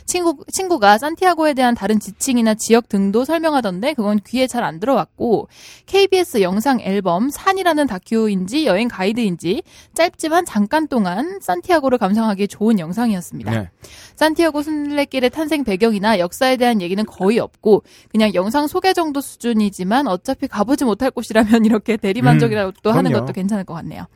[0.06, 5.48] 친구 친구가 산티아고에 대한 다른 지칭이나 지역 등도 설명하던데 그건 귀에 잘 안 들어왔고
[5.86, 9.64] KBS 영상 앨범 산이라는 다큐인지 여행 가이드인지
[9.94, 13.50] 짧지만 잠깐 동안 산티아고를 감상하기 좋은 영상이었습니다.
[13.50, 13.70] 네.
[14.14, 20.46] 산티아고 순례길의 탄생 배경이나 역사에 대한 얘기는 거의 없고 그냥 영상 소개 정도 수준이지만 어차피
[20.46, 23.26] 가보지 못할 곳이라면 이렇게 대리만 족이라도 또 하는 그럼요.
[23.26, 24.06] 것도 괜찮을 것 같네요.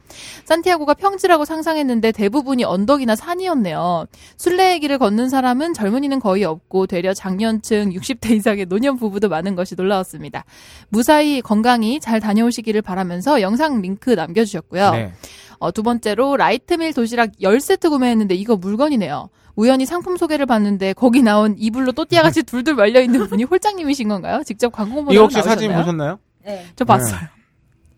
[0.44, 4.06] 산티아고가 평지라고 상상했는데 대부분이 언덕이나 산이었네요.
[4.36, 9.74] 순례의 길을 걷는 사람은 젊은이는 거의 없고 되려 장년층 60대 이상의 노년 부부도 많은 것이
[9.74, 10.44] 놀라웠습니다.
[10.88, 14.90] 무사히 건강히 잘 다녀오시기를 바라면서 영상 링크 남겨주셨고요.
[14.90, 15.12] 네.
[15.58, 19.28] 어, 두 번째로 라이트밀 도시락 10세트 구매했는데 이거 물건이네요.
[19.54, 24.42] 우연히 상품 소개를 봤는데 거기 나온 이불로 또띠아 같이 둘둘 말려 있는 분이 홀장님이신 건가요?
[24.44, 26.18] 직접 광고 보다 이거 혹시 사진 보셨나요?
[26.44, 26.66] 네.
[26.74, 27.20] 저 봤어요.
[27.20, 27.26] 네,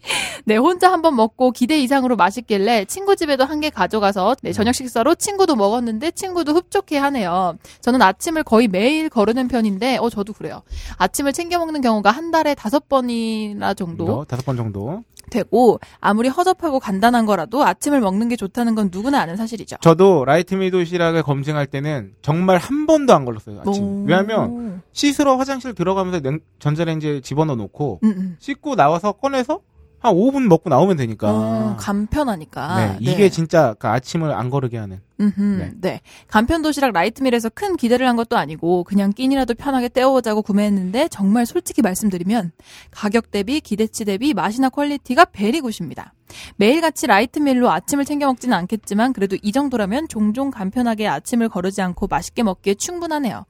[0.58, 5.14] 혼자 한 번 먹고 기대 이상으로 맛있길래 친구 집에도 한 개 가져가서 네, 저녁 식사로
[5.14, 7.56] 친구도 먹었는데 친구도 흡족해 하네요.
[7.80, 10.62] 저는 아침을 거의 매일 거르는 편인데, 어, 저도 그래요.
[10.98, 15.02] 아침을 챙겨 먹는 경우가 한 달에 다섯 번이나 정도 이거 다섯 번 정도.
[15.30, 19.76] 되고, 아무리 허접하고 간단한 거라도 아침을 먹는 게 좋다는 건 누구나 아는 사실이죠.
[19.80, 23.62] 저도 라이트밀 도시락을 검증할 때는 정말 한 번도 안 걸렸어요.
[23.66, 23.82] 아침.
[23.84, 24.04] 오.
[24.06, 28.36] 왜냐하면 씻으러 화장실 들어가면서 냉- 전자레인지에 집어넣어 놓고 음, 음.
[28.38, 29.60] 씻고 나와서 꺼내서
[30.04, 31.30] 한 5분 먹고 나오면 되니까.
[31.30, 32.76] 어, 간편하니까.
[32.76, 35.00] 네, 이게 진짜 그 아침을 안 거르게 하는.
[35.20, 35.72] 음흠, 네.
[35.80, 36.00] 네.
[36.26, 41.82] 간편 도시락 라이트밀에서 큰 기대를 한 것도 아니고 그냥 끼니라도 편하게 때워보자고 구매했는데 정말 솔직히
[41.82, 42.52] 말씀드리면
[42.90, 46.12] 가격 대비 기대치 대비 맛이나 quality가 very good입니다.
[46.56, 52.42] 매일같이 라이트밀로 아침을 챙겨 먹지는 않겠지만 그래도 이 정도라면 종종 간편하게 아침을 거르지 않고 맛있게
[52.42, 53.44] 먹기에 충분하네요.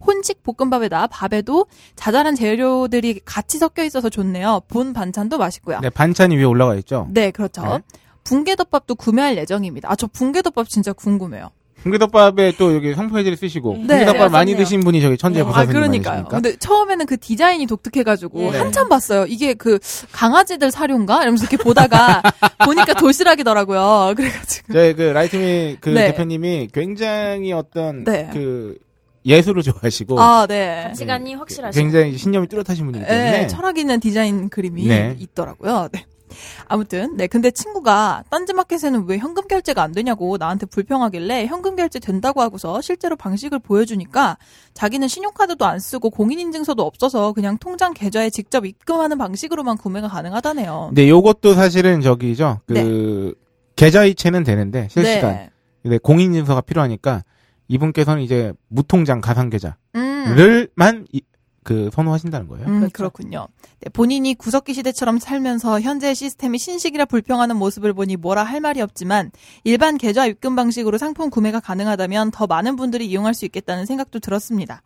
[0.00, 1.66] 혼식 볶음밥에다 밥에도
[1.96, 4.62] 자잘한 재료들이 같이 섞여 있어서 좋네요.
[4.68, 5.80] 본 반찬도 맛있고요.
[5.80, 7.08] 네, 반찬이 위에 올라가 있죠.
[7.10, 7.62] 네, 그렇죠.
[7.62, 7.78] 네.
[8.28, 9.90] 붕괴덮밥도 구매할 예정입니다.
[9.90, 11.50] 아, 저 붕괴덮밥 진짜 궁금해요.
[11.82, 14.00] 붕괴덮밥에 또 여기 성포해지를 쓰시고 네.
[14.00, 14.56] 붕괴덮밥 많이.
[14.56, 15.46] 드신 분이 저기 천재 네.
[15.46, 16.24] 부사님 아, 그러니까요.
[16.24, 18.58] 근데 처음에는 그 디자인이 독특해가지고 네.
[18.58, 19.26] 한참 봤어요.
[19.26, 19.78] 이게 그
[20.10, 21.22] 강아지들 사료인가?
[21.22, 22.20] 이러면서 이렇게 보다가
[22.66, 24.14] 보니까 도시락이더라고요.
[24.16, 24.72] 그래가지고.
[24.72, 26.10] 저희 그 라이트미 그 네.
[26.10, 28.28] 대표님이 굉장히 어떤 네.
[28.32, 28.76] 그
[29.24, 30.84] 예술을 좋아하시고 아, 네.
[30.88, 31.80] 가치관이 확실하시고.
[31.80, 35.14] 굉장히 신념이 뚜렷하신 분이기 때문에 네, 철학 있는 디자인 그림이 네.
[35.20, 35.88] 있더라고요.
[35.92, 36.04] 네.
[36.66, 37.26] 아무튼, 네.
[37.26, 43.16] 근데 친구가 딴지마켓에는 왜 현금 결제가 안 되냐고 나한테 불평하길래 현금 결제 된다고 하고서 실제로
[43.16, 44.38] 방식을 보여주니까
[44.74, 50.86] 자기는 신용카드도 안 쓰고 공인인증서도 없어서 그냥 통장 계좌에 직접 입금하는 방식으로만 구매가 가능하다네요.
[50.90, 52.60] 근데 요것도 사실은 저기죠.
[52.66, 53.34] 그
[53.76, 55.50] 계좌 이체는 되는데 실시간 네.
[55.82, 57.22] 근데 공인인증서가 필요하니까
[57.68, 61.08] 이분께서는 이제 무통장 가상계좌를만 음.
[61.68, 62.66] 이- 그 선호하신다는 거예요.
[62.66, 62.92] 음, 그렇죠.
[62.92, 63.46] 그렇군요.
[63.80, 69.30] 네, 본인이 구석기 시대처럼 살면서 현재 시스템이 신식이라 불평하는 모습을 보니 뭐라 할 말이 없지만
[69.64, 74.82] 일반 계좌 입금 방식으로 상품 구매가 가능하다면 더 많은 분들이 이용할 수 있겠다는 생각도 들었습니다.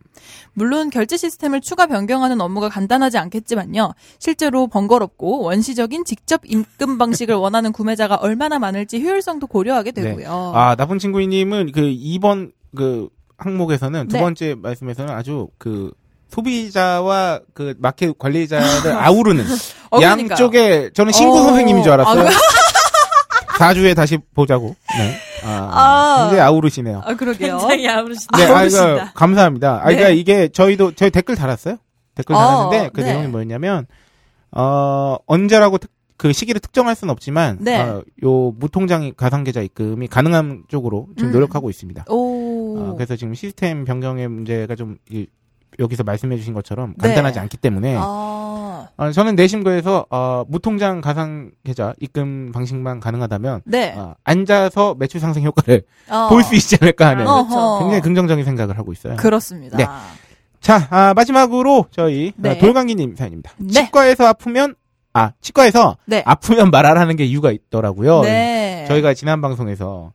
[0.54, 3.92] 물론 결제 시스템을 추가 변경하는 업무가 간단하지 않겠지만요.
[4.18, 10.52] 실제로 번거롭고 원시적인 직접 입금 방식을 원하는 구매자가 얼마나 많을지 효율성도 고려하게 되고요.
[10.54, 13.08] 아 나쁜 친구님은 그 2번 그
[13.38, 14.22] 항목에서는 두 네.
[14.22, 15.92] 번째 말씀에서는 아주 그
[16.32, 19.44] 소비자와 그 마켓 관리자를 아우르는
[19.90, 20.30] 어, 그러니까요.
[20.30, 21.42] 양쪽에 저는 신구 어.
[21.44, 22.26] 선생님인 줄 알았어요.
[22.26, 22.30] 아,
[23.58, 24.74] 4주에 다시 보자고.
[24.98, 25.16] 네.
[25.44, 26.18] 아, 아.
[26.22, 27.02] 굉장히 아우르시네요.
[27.04, 27.58] 아, 그러게요.
[27.58, 28.36] 굉장히 아무르시다.
[28.38, 28.64] 네, 아.
[28.64, 29.80] 이거 감사합니다.
[29.80, 30.14] 아, 그러니까 네.
[30.16, 31.76] 이게 저희도 저희 댓글 달았어요.
[32.14, 33.12] 댓글 어, 달았는데 그 네.
[33.12, 33.86] 내용이 뭐였냐면
[34.50, 37.80] 어 언제라고 특- 그 시기를 특정할 수는 없지만 네.
[37.80, 41.32] 어, 요 무통장 가상계좌 입금이 가능한 쪽으로 지금 음.
[41.32, 42.04] 노력하고 있습니다.
[42.08, 42.78] 오.
[42.78, 45.26] 어, 그래서 지금 시스템 변경의 문제가 좀 이-
[45.78, 47.08] 여기서 말씀해 주신 것처럼 네.
[47.08, 48.88] 간단하지 않기 때문에 아.
[48.96, 53.94] 어, 저는 내심거에서 어, 무통장 가상 계좌 입금 방식만 가능하다면 네.
[53.96, 56.28] 어, 앉아서 매출 상승 효과를 어.
[56.30, 57.78] 볼수 있지 않을까 하는 어허.
[57.80, 59.16] 굉장히 긍정적인 생각을 하고 있어요.
[59.16, 59.76] 그렇습니다.
[59.76, 59.86] 네.
[60.60, 62.50] 자, 아, 마지막으로 저희 네.
[62.50, 63.52] 어, 돌강기님 사연입니다.
[63.58, 63.72] 네.
[63.72, 64.74] 치과에서 아프면
[65.14, 66.22] 아 치과에서 네.
[66.24, 68.22] 아프면 말하라는 게 이유가 있더라고요.
[68.22, 68.84] 네.
[68.88, 70.12] 저희가 지난 방송에서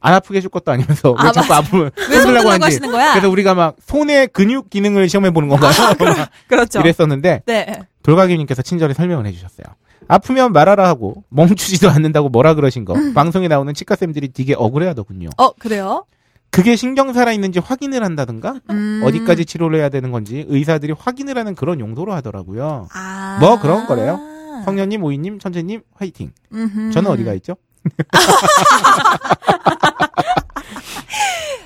[0.00, 1.56] 안 아프게 해줄 것도 아니면서 왜 아, 자꾸 맞아.
[1.58, 3.12] 아프면 왜 손들라고 하는지 하시는 거야?
[3.12, 5.72] 그래서 우리가 막 손의 근육 기능을 시험해 보는 건가요?
[5.98, 5.98] 막
[6.48, 6.80] 그렇죠.
[6.80, 7.82] 이랬었는데 네.
[8.02, 9.66] 돌가기님께서 친절히 설명을 해주셨어요.
[10.08, 15.30] 아프면 말하라 하고 멈추지도 않는다고 뭐라 그러신 거 방송에 나오는 치과쌤들이 되게 억울해하더군요.
[15.38, 16.04] 어, 그래요?
[16.50, 19.02] 그게 신경 살아 있는지 확인을 한다든가 음.
[19.04, 22.88] 어디까지 치료를 해야 되는 건지 의사들이 확인을 하는 그런 용도로 하더라고요.
[22.94, 23.38] 아.
[23.40, 24.18] 뭐 그런 거래요.
[24.64, 26.32] 성년님, 오이님, 천재님, 화이팅.
[26.54, 26.90] 음흠.
[26.92, 27.56] 저는 어디가 있죠?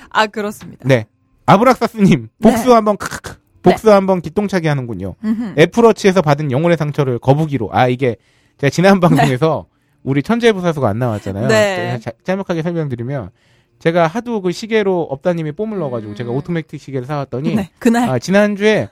[0.09, 0.87] 아, 그렇습니다.
[0.87, 1.05] 네.
[1.45, 2.73] 아브락사스님, 복수 네.
[2.73, 3.39] 한번 크크크.
[3.63, 5.15] 복수 한번 기똥차게 하는군요.
[5.23, 5.53] 음흠.
[5.57, 7.69] 애플워치에서 받은 영혼의 상처를 거북이로.
[7.71, 8.15] 아 이게
[8.57, 9.67] 제가 지난 방송에서
[10.03, 11.47] 우리 천재 부사수가 안 나왔잖아요.
[11.47, 11.99] 네.
[12.01, 13.29] 자- 짤막하게 설명드리면
[13.77, 16.15] 제가 하도 그 시계로 업다님이 넣어가지고 음.
[16.15, 17.69] 제가 오토매틱 시계를 사왔더니 네.
[17.77, 18.09] 그날.
[18.09, 18.89] 아, 지난주에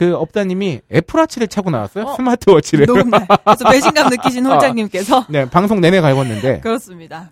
[0.00, 2.04] 그 업다님이 애플워치를 차고 나왔어요.
[2.06, 2.16] 어?
[2.16, 2.86] 스마트워치를.
[2.86, 3.26] 녹음날.
[3.44, 4.54] 그래서 배신감 느끼신 아.
[4.54, 5.26] 홀장님께서.
[5.28, 7.30] 네, 방송 내내 갈궜는데 그렇습니다.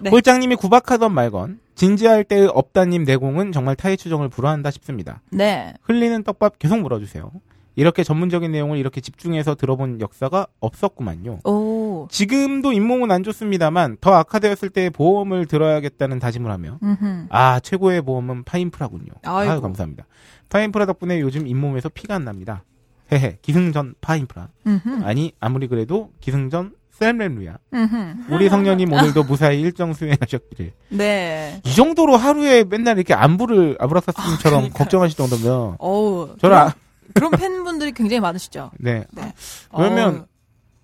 [0.00, 0.08] 네.
[0.08, 5.20] 홀장님이 구박하던 말건 진지할 때의 업다님 내공은 정말 타의 추정을 불허한다 싶습니다.
[5.30, 5.74] 네.
[5.82, 7.30] 흘리는 떡밥 계속 물어주세요.
[7.76, 11.40] 이렇게 전문적인 내용을 이렇게 집중해서 들어본 역사가 없었구만요.
[11.44, 12.08] 오.
[12.10, 17.26] 지금도 잇몸은 안 좋습니다만 더 악화되었을 때 보험을 들어야겠다는 다짐을 하며 음흠.
[17.28, 19.12] 아 최고의 보험은 파인프라군요.
[19.24, 19.52] 아이고.
[19.52, 20.06] 아유 감사합니다.
[20.48, 22.64] 파인프라 덕분에 요즘 잇몸에서 피가 안 납니다.
[23.12, 25.04] 헤헤 기승전 파인프라 음흠.
[25.04, 27.58] 아니 아무리 그래도 기승전 셀렘루야.
[27.74, 28.32] 음흠.
[28.34, 30.72] 우리 성녀님 오늘도 무사히 일정 수행하셨기를.
[30.88, 31.60] 네.
[31.66, 34.78] 이 정도로 하루에 맨날 이렇게 안부를 아브라카스님처럼 그러니까요.
[34.78, 36.36] 걱정하실 정도면 어우.
[36.40, 36.74] 저는 아,
[37.14, 38.70] 그런 팬분들이 굉장히 많으시죠.
[38.78, 39.04] 네.
[39.12, 39.32] 네.
[39.74, 40.26] 그러면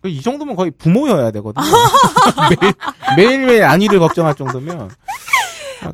[0.05, 1.65] 어우, 이 정도면 거의 부모여야 되거든요.
[3.17, 4.91] 매일, 매일매일 안위를 걱정할 정도면.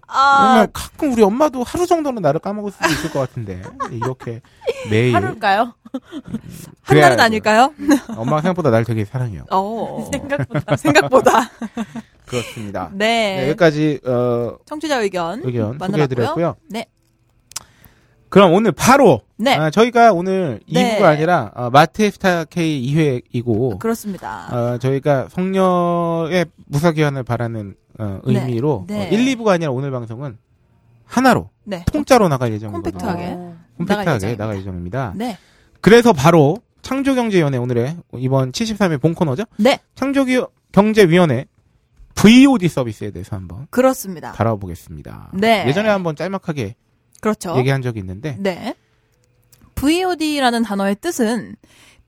[0.07, 4.43] 아, 그러면 가끔 우리 엄마도 하루 정도는 나를 까먹을 수도 있을 것 같은데 이렇게
[4.91, 5.61] 매일 하루일까요?
[5.62, 5.72] 한
[6.85, 7.72] 그래야 날은 아닐까요?
[8.09, 9.45] 엄마가 생각보다 날 되게 사랑해요.
[9.51, 10.07] 어.
[10.12, 10.76] 생각보다.
[10.76, 11.51] 생각보다.
[12.26, 12.91] 그렇습니다.
[12.93, 13.37] 네.
[13.37, 15.79] 네, 여기까지 어, 청취자 의견, 의견.
[15.79, 16.57] 소개해드렸고요.
[16.68, 16.87] 네.
[18.29, 19.55] 그럼 오늘 바로 네.
[19.55, 20.99] 아, 저희가 오늘 네.
[20.99, 24.49] 2부가 아니라 어, 마테스타 K 2회이고 그렇습니다.
[24.53, 28.41] 어, 저희가 성녀의 무사 기한을 바라는 어, 네.
[28.41, 29.07] 의미로 네.
[29.07, 30.39] 어, 1, 2부가 아니라 오늘 방송은
[31.05, 31.84] 하나로 네.
[31.91, 32.93] 통짜로 나갈 예정이거든요.
[32.93, 33.24] 콤팩트하게.
[33.36, 33.57] 어.
[33.78, 34.45] 콤팩트하게 나갈 예정입니다.
[34.45, 35.12] 나갈 예정입니다.
[35.16, 35.39] 네.
[35.80, 39.45] 그래서 바로 창조경제위원회 오늘의 이번 73회 본 코너죠.
[39.57, 39.78] 네.
[39.95, 41.47] 창조경제위원회
[42.14, 44.32] VOD 서비스에 대해서 한번 그렇습니다.
[44.32, 45.30] 다뤄보겠습니다.
[45.34, 45.64] 네.
[45.68, 46.74] 예전에 한번 짤막하게
[47.20, 47.57] 그렇죠.
[47.57, 48.74] 얘기한 적이 있는데 네.
[49.79, 51.55] VOD라는 단어의 뜻은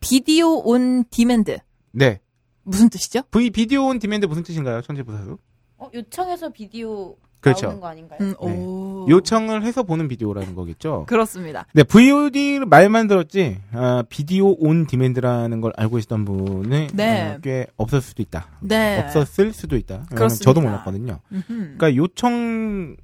[0.00, 1.58] video on demand.
[1.92, 2.20] 네.
[2.64, 3.22] 무슨 뜻이죠?
[3.30, 4.82] V video on demand 무슨 뜻인가요?
[4.82, 5.38] 천재부사수?
[5.78, 7.66] 어, 요청해서 비디오 그렇죠.
[7.66, 8.18] 나오는 거 아닌가요?
[8.20, 8.56] 음, 네.
[8.58, 9.06] 오.
[9.08, 11.06] 요청을 해서 보는 비디오라는 거겠죠.
[11.06, 11.64] 그렇습니다.
[11.72, 17.34] 네, VOD 말만 들었지 아, video on demand라는 걸 알고 있었던 분은 네.
[17.34, 18.48] 어, 꽤 없었을 수도 있다.
[18.60, 18.98] 네.
[18.98, 20.06] 없었을 수도 있다.
[20.10, 20.44] 그렇습니다.
[20.44, 21.20] 저도 몰랐거든요.
[21.32, 21.76] 음흠.
[21.78, 22.96] 그러니까 요청을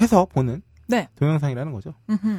[0.00, 1.08] 해서 보는 네.
[1.16, 1.92] 동영상이라는 거죠.
[2.10, 2.38] 음흠.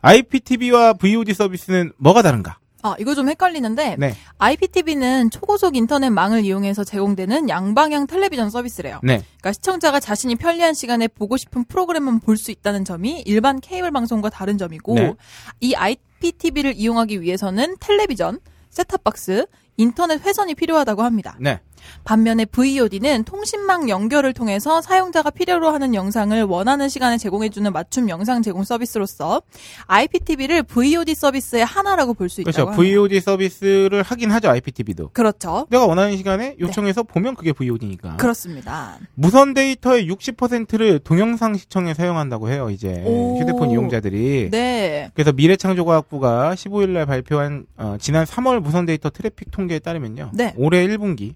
[0.00, 2.58] IPTV와 VOD 서비스는 뭐가 다른가?
[2.82, 4.14] 아, 이거 좀 헷갈리는데 네.
[4.38, 9.00] IPTV는 초고속 인터넷망을 이용해서 제공되는 양방향 텔레비전 서비스래요.
[9.02, 9.16] 네.
[9.18, 14.30] 그러니까 시청자가 자신이 편리한 시간에 보고 싶은 프로그램만 볼 수 있다는 점이 일반 케이블 방송과
[14.30, 15.14] 다른 점이고 네.
[15.60, 18.38] 이 IPTV를 이용하기 위해서는 텔레비전,
[18.70, 19.46] 셋탑박스,
[19.76, 21.36] 인터넷 회선이 필요하다고 합니다.
[21.40, 21.60] 네.
[22.04, 28.64] 반면에 VOD는 통신망 연결을 통해서 사용자가 필요로 하는 영상을 원하는 시간에 제공해주는 맞춤 영상 제공
[28.64, 29.42] 서비스로서
[29.86, 32.70] IPTV를 VOD 서비스의 하나라고 볼 수 있다고 그렇죠.
[32.70, 32.82] 합니다.
[32.82, 34.50] VOD 서비스를 하긴 하죠.
[34.50, 35.10] IPTV도.
[35.12, 35.66] 그렇죠.
[35.70, 38.16] 내가 원하는 시간에 요청해서 보면 그게 VOD니까.
[38.16, 38.98] 그렇습니다.
[39.14, 42.68] 무선 데이터의 60%를 동영상 시청에 사용한다고 해요.
[42.70, 43.38] 이제 오.
[43.40, 44.50] 휴대폰 이용자들이.
[44.50, 45.10] 네.
[45.14, 50.30] 그래서 미래창조과학부가 15일 날 발표한 어, 지난 3월 무선 데이터 트래픽 통계에 따르면요.
[50.34, 50.52] 네.
[50.56, 51.34] 올해 1분기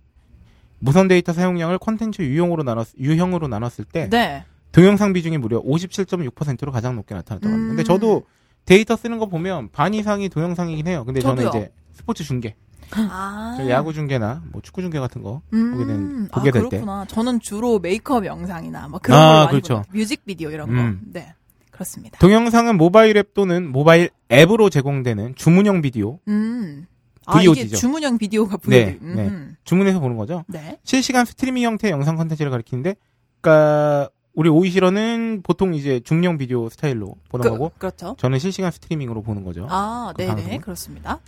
[0.85, 4.45] 무선 데이터 사용량을 콘텐츠 유형으로 나눴 유형으로 나눴을 때 네.
[4.73, 7.65] 동영상 비중이 무려 57.6%로 가장 높게 나타났다고 합니다.
[7.67, 7.69] 음.
[7.77, 8.25] 근데 저도
[8.65, 11.05] 데이터 쓰는 거 보면 반 이상이 동영상이긴 해요.
[11.07, 11.63] 근데 저는 저도요.
[11.63, 12.57] 이제 스포츠 중계,
[12.91, 13.55] 아.
[13.57, 15.73] 저 야구 중계나 뭐 축구 중계 같은 거 음.
[15.73, 16.69] 보게 된- 보게 아, 될 때.
[16.81, 17.05] 그렇구나.
[17.07, 19.75] 저는 주로 메이크업 영상이나 뭐 그런 아, 걸 많이 그렇죠.
[19.75, 21.01] 보는 뮤직 비디오 이런 음.
[21.05, 21.11] 거.
[21.21, 21.35] 네.
[21.71, 22.19] 그렇습니다.
[22.19, 26.87] 동영상은 모바일 앱 또는 모바일 앱으로 제공되는 주문형 비디오, 음.
[27.27, 27.67] 아, 이게.
[27.67, 29.07] 주문형 비디오가 네, VOD.
[29.15, 29.23] 네.
[29.29, 29.57] 음.
[29.65, 30.45] 주문해서 보는 거죠.
[30.49, 30.79] 네.
[30.85, 32.97] 실시간 스트리밍 형태의 영상 컨텐츠를 가리키는데,
[33.41, 38.17] 그러니까 우리 오이시라는 보통 이제 주문형 비디오 스타일로 보는 그, 거고, 그렇죠.
[38.19, 39.67] 저는 실시간 스트리밍으로 보는 거죠.
[39.71, 40.35] 아, 그 네네.
[40.35, 40.61] 방송은?
[40.61, 41.19] 그렇습니다.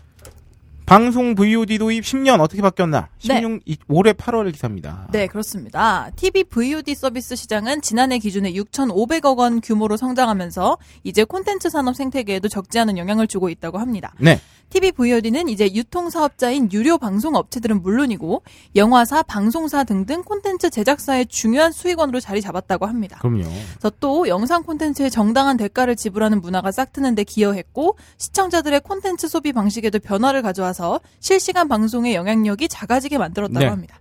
[0.86, 3.08] 방송 VOD 도입 10년 어떻게 바뀌었나?
[3.26, 3.40] 네.
[3.40, 5.08] 16 이- 올해 8월 기사입니다.
[5.12, 6.10] 네, 그렇습니다.
[6.14, 12.78] TV VOD 서비스 시장은 지난해 기준에 6,500억 원 규모로 성장하면서 이제 콘텐츠 산업 생태계에도 적지
[12.80, 14.12] 않은 영향을 주고 있다고 합니다.
[14.18, 14.38] 네.
[14.70, 18.42] TV VOD는 이제 유통 사업자인 유료 방송 업체들은 물론이고
[18.76, 23.18] 영화사, 방송사 등등 콘텐츠 제작사의 중요한 수익원으로 자리 잡았다고 합니다.
[23.20, 23.42] 그럼요.
[23.42, 29.98] 그래서 또 영상 콘텐츠에 정당한 대가를 지불하는 문화가 싹트는 데 기여했고 시청자들의 콘텐츠 소비 방식에도
[29.98, 33.66] 변화를 가져와서 실시간 방송의 영향력이 작아지게 만들었다고 네.
[33.66, 33.98] 합니다.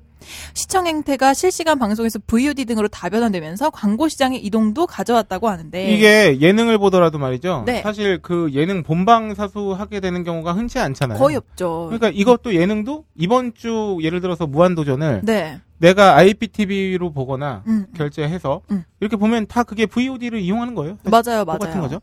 [0.54, 7.18] 시청 행태가 실시간 방송에서 VOD 등으로 다변화되면서 광고 시장의 이동도 가져왔다고 하는데 이게 예능을 보더라도
[7.18, 7.64] 말이죠.
[7.66, 7.82] 네.
[7.82, 11.20] 사실 그 예능 본방 사수 하게 되는 경우가 흔치 않잖아요.
[11.20, 11.86] 거의 없죠.
[11.90, 15.60] 그러니까 이것도 예능도 이번 주 예를 들어서 무한도전을 네.
[15.78, 17.86] 내가 IPTV로 보거나 음.
[17.96, 18.84] 결제해서 음.
[19.00, 20.98] 이렇게 보면 다 그게 VOD를 이용하는 거예요.
[21.04, 21.60] 맞아요, 맞아요.
[21.60, 22.00] 똑같은 거죠.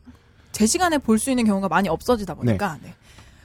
[0.51, 2.93] 제 시간에 볼 수 있는 경우가 많이 없어지다 보니까 네.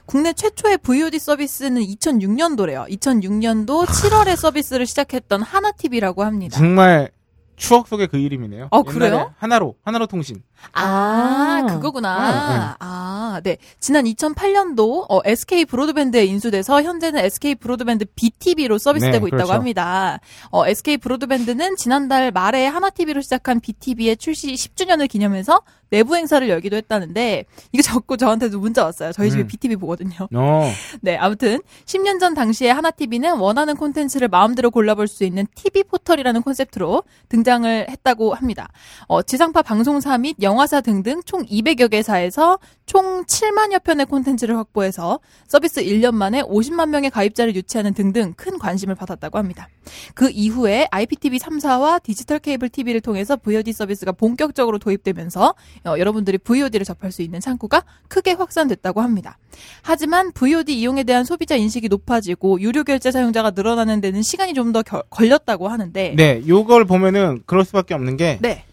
[0.07, 2.89] 국내 최초의 VOD 서비스는 2006년도래요.
[2.89, 6.57] 2006년도 7월에 서비스를 시작했던 하나TV라고 합니다.
[6.57, 7.11] 정말
[7.57, 8.67] 추억 속의 그 이름이네요.
[8.69, 9.33] 어, 그래요?
[9.39, 10.41] 하나로 하나로 통신.
[10.73, 11.73] 아, 아.
[11.73, 12.77] 그거구나.
[12.79, 13.57] 아, 네.
[13.79, 19.53] 지난 2008년도 어, SK 브로드밴드에 인수돼서 현재는 SK 브로드밴드 BTV로 서비스되고 네, 있다고 그렇죠.
[19.53, 20.19] 합니다.
[20.51, 27.45] 어, SK 브로드밴드는 지난달 말에 하나TV로 시작한 BTV의 출시 10주년을 기념해서 내부 행사를 열기도 했다는데
[27.71, 29.13] 이거 적고 저한테도 문자 왔어요.
[29.13, 29.47] 저희 집에 음.
[29.47, 30.27] BTV 보거든요.
[30.35, 30.71] 어.
[31.01, 37.03] 네, 아무튼 10년 전 당시에 하나TV는 원하는 콘텐츠를 마음대로 골라볼 수 있는 TV 포털이라는 콘셉트로
[37.29, 38.67] 등장 등장을 했다고 합니다.
[39.07, 45.81] 어, 지상파 방송사 및 영화사 등등 총 200여 개사에서 총 7만여 편의 콘텐츠를 확보해서 서비스
[45.81, 49.69] 1년 만에 50만 명의 가입자를 유치하는 등등 큰 관심을 받았다고 합니다.
[50.13, 56.85] 그 이후에 IPTV 3사와 디지털 케이블 TV를 통해서 VOD 서비스가 본격적으로 도입되면서 어, 여러분들이 VOD를
[56.85, 59.37] 접할 수 있는 창구가 크게 확산됐다고 합니다.
[59.81, 64.81] 하지만 VOD 이용에 대한 소비자 인식이 높아지고 유료 결제 사용자가 늘어나는 데는 시간이 좀 더
[64.81, 68.63] 걸렸다고 하는데 네, 요걸 보면은 그럴 수밖에 없는 게 네.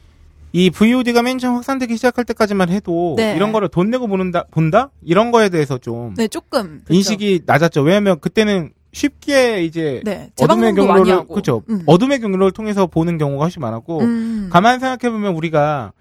[0.52, 3.34] 이 VOD가 맨 처음 확산되기 시작할 때까지만 해도 네.
[3.34, 6.94] 이런 거를 돈 내고 보는다 본다 이런 거에 대해서 좀 네, 조금 그쵸.
[6.94, 7.82] 인식이 낮았죠.
[7.82, 11.26] 왜냐하면 그때는 쉽게 이제 네, 어둠의 경로를.
[11.26, 11.62] 그렇죠.
[11.68, 11.82] 음.
[11.86, 14.48] 어둠의 경로를 통해서 보는 경우가 훨씬 많았고 음.
[14.52, 15.92] 가만 생각해 보면 우리가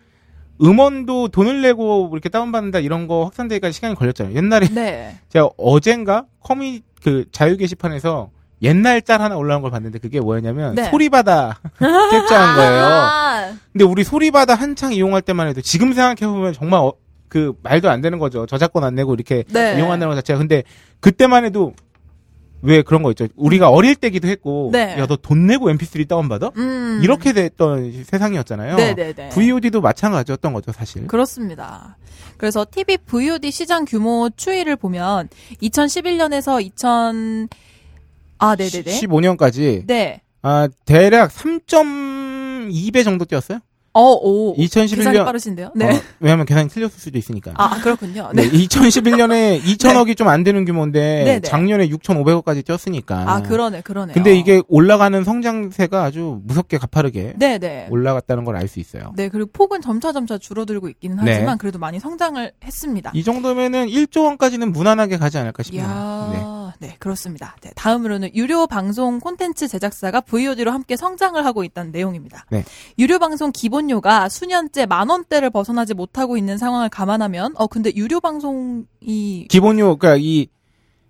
[0.61, 4.35] 음원도 돈을 내고 이렇게 다운받는다 이런 거 확산되기까지 시간이 걸렸잖아요.
[4.35, 5.17] 옛날에 네.
[5.29, 8.29] 제가 어젠가 커뮤니 그 자유 게시판에서
[8.63, 10.89] 옛날 짤 하나 올라온 걸 봤는데 그게 뭐였냐면 네.
[10.89, 12.83] 소리바다 캡처한 거예요.
[12.85, 16.93] 아, 근데 우리 소리바다 한창 이용할 때만 해도 지금 생각해 보면 정말 어-
[17.27, 18.45] 그 말도 안 되는 거죠.
[18.45, 19.75] 저작권 안 내고 이렇게 네.
[19.77, 20.37] 이용한다는 것 자체가.
[20.37, 20.63] 근데
[20.99, 21.73] 그때만 해도
[22.61, 23.27] 왜 그런 거 있죠.
[23.35, 24.95] 우리가 어릴 때기도 했고 네.
[24.97, 26.51] 야너 돈 내고 MP3 다운받아?
[26.55, 27.01] 음.
[27.03, 28.75] 이렇게 됐던 세상이었잖아요.
[28.77, 29.29] 네네네.
[29.29, 31.07] VOD도 마찬가지였던 거죠, 사실.
[31.07, 31.97] 그렇습니다.
[32.37, 35.27] 그래서 TV VOD 시장 규모 추이를 보면
[35.61, 37.49] 2011년에서 2000
[38.43, 38.83] 아, 네네네.
[38.91, 40.21] 15년까지 네.
[40.41, 43.59] 아 대략 3.2배 정도 뛰었어요.
[43.95, 44.55] 어, 오.
[44.55, 45.71] 계산이 2011년 빠르신데요?
[45.75, 45.95] 네.
[45.95, 47.53] 어, 왜냐면 계산이 틀렸을 수도 있으니까.
[47.57, 48.31] 아, 그렇군요.
[48.33, 48.49] 네, 네.
[48.51, 51.41] 2011년에 2천억이 좀안 되는 규모인데 네네.
[51.41, 53.23] 작년에 6,500억까지 뛰었으니까.
[53.27, 54.15] 아, 그러네, 그러네요.
[54.15, 57.89] 근데 이게 올라가는 성장세가 아주 무섭게 가파르게 네네.
[57.91, 59.13] 올라갔다는 걸 알 수 있어요.
[59.15, 61.33] 네, 그리고 폭은 점차 점차 줄어들고 있기는 네.
[61.33, 63.11] 하지만 그래도 많이 성장을 했습니다.
[63.13, 65.85] 이 정도면은 1조 원까지는 무난하게 가지 않을까 싶네요.
[65.85, 66.39] 이야, 네.
[66.99, 67.55] 그렇습니다.
[67.61, 72.45] 네, 다음으로는 유료 방송 콘텐츠 제작사가 VOD로 함께 성장을 하고 있다는 내용입니다.
[72.49, 72.63] 네.
[72.99, 79.47] 유료 방송 기본료가 수년째 만 원대를 벗어나지 못하고 있는 상황을 감안하면, 어 근데 유료 방송이
[79.49, 80.47] 기본료 그러니까 이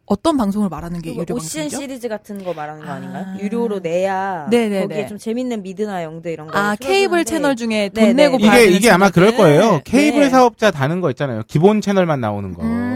[0.05, 1.78] 어떤 방송을 말하는 게 유료 오션 방송이죠?
[1.78, 2.95] 시리즈 같은 거 말하는 거 아.
[2.95, 3.26] 아닌가요?
[3.39, 4.82] 유료로 내야 네네네.
[4.88, 8.14] 거기에 좀 재밌는 미드나 영드 이런 거 아 케이블 채널 중에 돈 네네.
[8.24, 9.09] 내고 봐야 이게 이게 아마.
[9.09, 9.80] 그럴 거예요.
[9.86, 10.30] 케이블 네.
[10.30, 11.43] 사업자 다는 거 있잖아요.
[11.47, 12.64] 기본 채널만 나오는 거.
[12.64, 12.93] 음.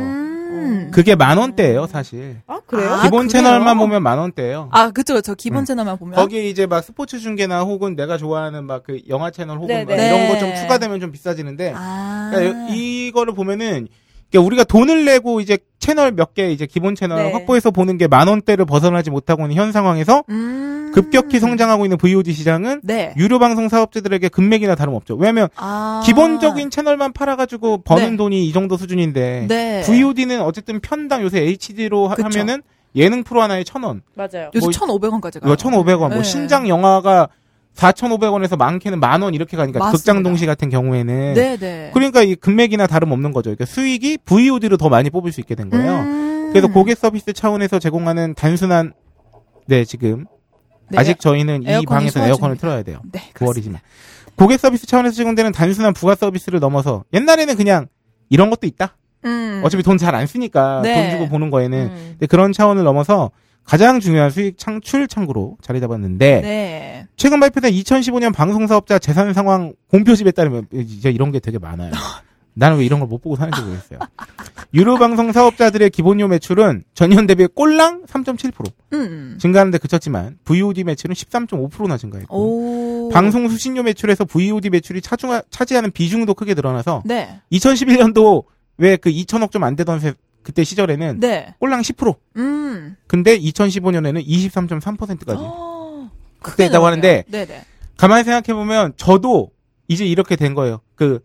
[0.91, 2.41] 그게 만 원대예요, 사실.
[2.47, 2.89] 아 그래요?
[2.93, 3.43] 아, 기본 그래요?
[3.43, 4.69] 채널만 보면 만 원대예요.
[4.71, 5.65] 아 그쵸 그쵸 기본 음.
[5.65, 9.67] 채널만 보면 거기에 이제 막 스포츠 중계나 혹은 내가 좋아하는 막 그 영화 채널 혹은
[9.67, 10.07] 네, 막 네.
[10.07, 10.55] 이런 거좀 네.
[10.55, 13.87] 추가되면 좀 비싸지는데 아 그러니까 이거를 보면은
[14.31, 17.31] 그러니까 우리가 돈을 내고 이제 채널 몇 개 이제 기본 채널 네.
[17.31, 20.91] 확보해서 보는 게 만 원대를 벗어나지 못하고 있는 현 상황에서 음.
[20.93, 25.15] 급격히 성장하고 있는 VOD 시장은 네 유료 방송 사업자들에게 금맥이나 다름없죠.
[25.15, 26.01] 왜냐하면 아.
[26.05, 28.17] 기본적인 채널만 팔아가지고 버는 네.
[28.17, 32.23] 돈이 이 정도 수준인데 네 VOD는 어쨌든 편당 요새 HD로 그쵸.
[32.23, 32.61] 하면은
[32.95, 34.49] 예능 프로 하나에 천 원, 맞아요.
[34.49, 35.41] 뭐 요새 1,500원까지 가요.
[35.45, 36.23] 이거 천오백 원, 뭐 네.
[36.23, 37.27] 신작 영화가
[37.77, 39.97] 4,500원에서 많게는 만 원 이렇게 가니까 맞습니다.
[39.97, 41.91] 극장 동시 같은 경우에는 네네.
[41.93, 43.49] 그러니까 이 금맥이나 다름없는 거죠.
[43.49, 45.99] 그러니까 수익이 VOD로 더 많이 뽑을 수 있게 된 거예요.
[45.99, 46.49] 음.
[46.51, 48.93] 그래서 고객 서비스 차원에서 제공하는 단순한
[49.67, 50.25] 네 지금
[50.89, 50.97] 네.
[50.97, 52.57] 아직 저희는 이 방에서 에어컨을.
[52.57, 52.99] 틀어야 돼요.
[53.11, 53.79] 네, 그렇습니다.
[53.79, 57.87] 9월이지만 고객 서비스 차원에서 제공되는 단순한 부가 서비스를 넘어서 옛날에는 그냥
[58.29, 58.95] 이런 것도 있다.
[59.25, 59.61] 음.
[59.65, 60.93] 어차피 돈 잘 안 쓰니까 네.
[60.93, 62.07] 돈 주고 보는 거에는 음.
[62.11, 63.31] 근데 그런 차원을 넘어서
[63.67, 67.07] 가장 중요한 수익 창출 창구로 자리 잡았는데 네.
[67.17, 71.91] 최근 발표된 2015년 방송사업자 재산 상황 공표집에 따르면 이제 이런 게 되게 많아요.
[72.55, 73.99] 나는 왜 이런 걸 못 보고 사는지 모르겠어요.
[74.73, 79.37] 유료 방송 사업자들의 기본료 매출은 전년 대비 꼴랑 3.7% 음.
[79.39, 83.09] 증가하는데 그쳤지만 VOD 매출은 13.5%나 증가했고 오.
[83.09, 87.39] 방송 수신료 매출에서 VOD 매출이 차중하, 차지하는 비중도 크게 늘어나서 네.
[87.51, 88.45] 2011년도
[88.79, 90.13] 왜 그 2천억 좀 안 되던 세-
[90.47, 91.53] 그때 시절에는 네.
[91.59, 92.15] 꼴랑 10%.
[92.37, 92.95] 음.
[93.05, 95.35] 근데 2015년에는 23.3%까지.
[95.43, 96.09] 어,
[96.41, 97.11] 그때 크게 했다고 늘었네요.
[97.11, 97.61] 하는데 네네.
[97.97, 99.51] 가만히 생각해 보면 저도
[99.89, 100.79] 이제 이렇게 된 거예요.
[100.95, 101.19] 그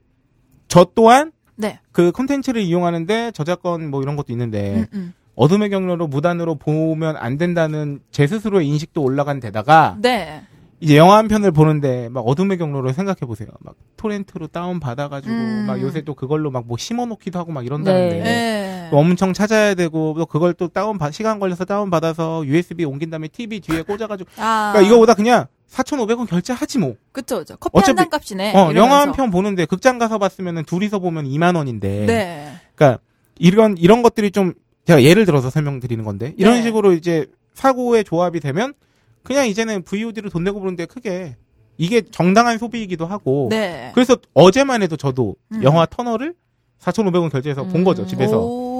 [0.72, 1.80] 저 또한 네.
[1.92, 5.12] 그 콘텐츠를 이용하는데 저작권 뭐 이런 것도 있는데 음, 음.
[5.34, 10.42] 어둠의 경로로 무단으로 보면 안 된다는 제 스스로의 인식도 올라간 데다가 네.
[10.80, 13.48] 이제 영화 한 편을 보는데 막 어둠의 경로로 생각해 보세요.
[13.60, 15.64] 막 토렌트로 다운 받아가지고 음.
[15.66, 18.81] 막 요새 또 그걸로 막 뭐 심어놓기도 하고 막 이런다는데 네.
[18.92, 18.96] 네.
[18.96, 23.08] 또 엄청 찾아야 되고 또 그걸 또 다운 받 시간 걸려서 다운 받아서 USB 옮긴
[23.10, 24.72] 다음에 TV 뒤에 꽂아가지고 아.
[24.72, 26.94] 그러니까 이거보다 그냥 4,500원 결제하지 뭐.
[27.12, 27.56] 그쵸, 그쵸.
[27.58, 28.50] 커피 어차피- 한잔 값이네.
[28.54, 29.12] 어, 영화 한 이러면서.
[29.12, 32.04] 편 보는데 극장 가서 봤으면은 둘이서 보면 2만 원인데.
[32.06, 32.52] 네.
[32.74, 33.00] 그러니까
[33.38, 34.52] 이런 이런 것들이 좀
[34.86, 36.62] 제가 예를 들어서 설명드리는 건데 이런 네.
[36.62, 38.74] 식으로 이제 사고의 조합이 되면
[39.22, 41.36] 그냥 이제는 VOD로 돈 내고 보는데 크게
[41.78, 43.92] 이게 정당한 소비이기도 하고 네.
[43.94, 45.62] 그래서 어제만 해도 저도 음.
[45.62, 46.34] 영화 터널을
[46.80, 47.84] 4,500원 결제해서 본 음.
[47.84, 48.71] 거죠 집에서 오.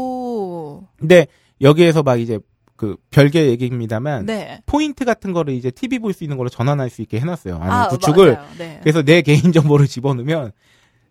[1.02, 1.26] 근데
[1.60, 2.38] 여기에서 막 이제
[2.76, 4.60] 그 별개 얘기입니다만 네.
[4.66, 7.56] 포인트 같은 거를 이제 TV 볼 수 있는 걸로 전환할 수 있게 해놨어요.
[7.56, 8.38] 안에 아, 구축을.
[8.58, 8.80] 네.
[8.82, 10.52] 그래서 내 개인 정보를 집어넣으면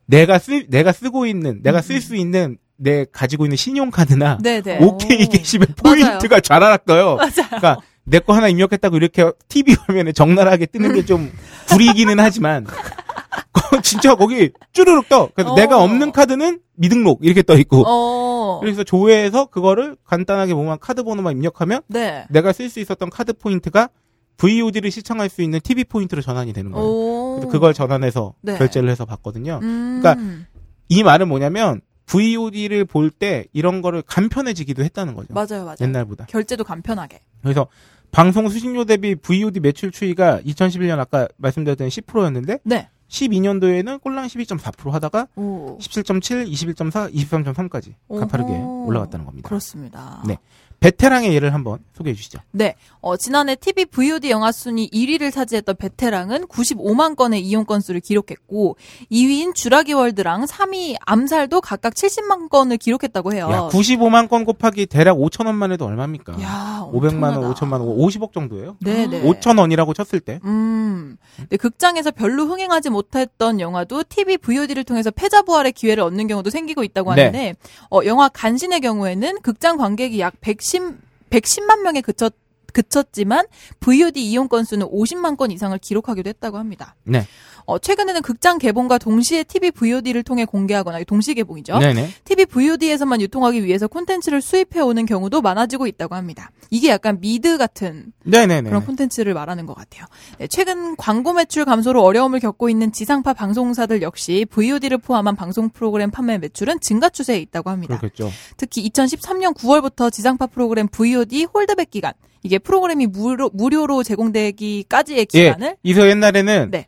[0.07, 4.79] 내가 쓰 내가 쓰고 있는 내가 쓸 수 있는 내 가지고 있는 신용카드나 네, 네.
[4.83, 5.29] 오케이 오.
[5.29, 5.67] 캐시백.
[5.77, 7.15] 포인트가 좌라락 떠요.
[7.21, 7.29] 맞아요.
[7.47, 11.31] 그러니까 내 거 하나 입력했다고 이렇게 TV 화면에 적나라하게 뜨는 게좀
[11.69, 12.65] 구리기는 하지만
[13.83, 15.29] 진짜 거기 쭈르륵 떠.
[15.33, 15.55] 그래서 어.
[15.55, 17.83] 내가 없는 카드는 미등록 이렇게 떠 있고.
[17.87, 18.59] 어.
[18.59, 22.25] 그래서 조회해서 그거를 간단하게 뭐만 카드 번호만 입력하면 네.
[22.29, 23.89] 내가 쓸 수 있었던 카드 포인트가
[24.37, 26.85] VOD를 시청할 수 있는 TV 포인트로 전환이 되는 거예요.
[26.87, 27.35] 오.
[27.35, 28.57] 그래서 그걸 전환해서 네.
[28.57, 29.59] 결제를 해서 봤거든요.
[29.61, 30.01] 음.
[30.01, 30.43] 그러니까
[30.89, 35.33] 이 말은 뭐냐면 VOD를 볼 때 이런 거를 간편해지기도 했다는 거죠.
[35.33, 35.77] 맞아요, 맞아요.
[35.79, 36.25] 옛날보다.
[36.25, 37.19] 결제도 간편하게.
[37.41, 37.67] 그래서
[38.11, 42.89] 방송 수신료 대비 VOD 매출 추이가 2011년 아까 말씀드렸던 10%였는데 네.
[43.07, 45.77] 12년도에는 꼴랑 12.4% 하다가 오.
[45.79, 48.53] 17.7, 21.4, 23.3까지 가파르게.
[48.53, 49.47] 올라갔다는 겁니다.
[49.47, 50.23] 그렇습니다.
[50.25, 50.37] 네.
[50.81, 52.39] 베테랑의 예를 한번 소개해 주시죠.
[52.49, 52.73] 네.
[53.01, 58.77] 어, 지난해 TV VOD 영화 순위 1위를 차지했던 베테랑은 95만 건의 이용 건수를 기록했고
[59.11, 63.47] 2위인 주라기 월드랑 3위 암살도 각각 70만 건을 기록했다고 해요.
[63.51, 66.41] 야, 95만 건 곱하기 대략 5천 원만 해도 얼마입니까?
[66.41, 67.53] 야, 500만 원, 엄청나다.
[67.53, 68.77] 5천만 원, 50억 정도예요.
[68.81, 69.21] 네, 네.
[69.21, 70.39] 5천 원이라고 쳤을 때.
[70.45, 71.17] 음.
[71.49, 76.83] 네, 극장에서 별로 흥행하지 못했던 영화도 TV VOD를 통해서 패자 부활의 기회를 얻는 경우도 생기고
[76.83, 77.25] 있다고 네.
[77.25, 77.53] 하는데
[77.91, 80.41] 어, 영화 간신의 경우에는 극장 관객이 약
[80.71, 80.97] 110,
[81.29, 82.33] 110만 명에 그쳤
[82.73, 83.47] 그쳤지만
[83.81, 86.95] VOD 이용 건수는 50만 건 이상을 기록하기도 했다고 합니다.
[87.03, 87.27] 네.
[87.65, 91.79] 어, 최근에는 극장 개봉과 동시에 TV VOD를 통해 공개하거나 동시 개봉이죠.
[91.79, 92.09] 네네.
[92.25, 96.51] TV VOD에서만 유통하기 위해서 콘텐츠를 수입해 오는 경우도 많아지고 있다고 합니다.
[96.69, 98.69] 이게 약간 미드 같은 네네네.
[98.69, 100.05] 그런 콘텐츠를 말하는 것 같아요.
[100.37, 106.11] 네, 최근 광고 매출 감소로 어려움을 겪고 있는 지상파 방송사들 역시 VOD를 포함한 방송 프로그램
[106.11, 107.97] 판매 매출은 증가 추세에 있다고 합니다.
[107.97, 108.31] 그렇겠죠.
[108.57, 115.75] 특히 2013년 9월부터 지상파 프로그램 VOD 홀드백 기간 이게 프로그램이 무료, 무료로 제공되기까지의 기간을 예.
[115.83, 116.87] 이서 옛날에는 네.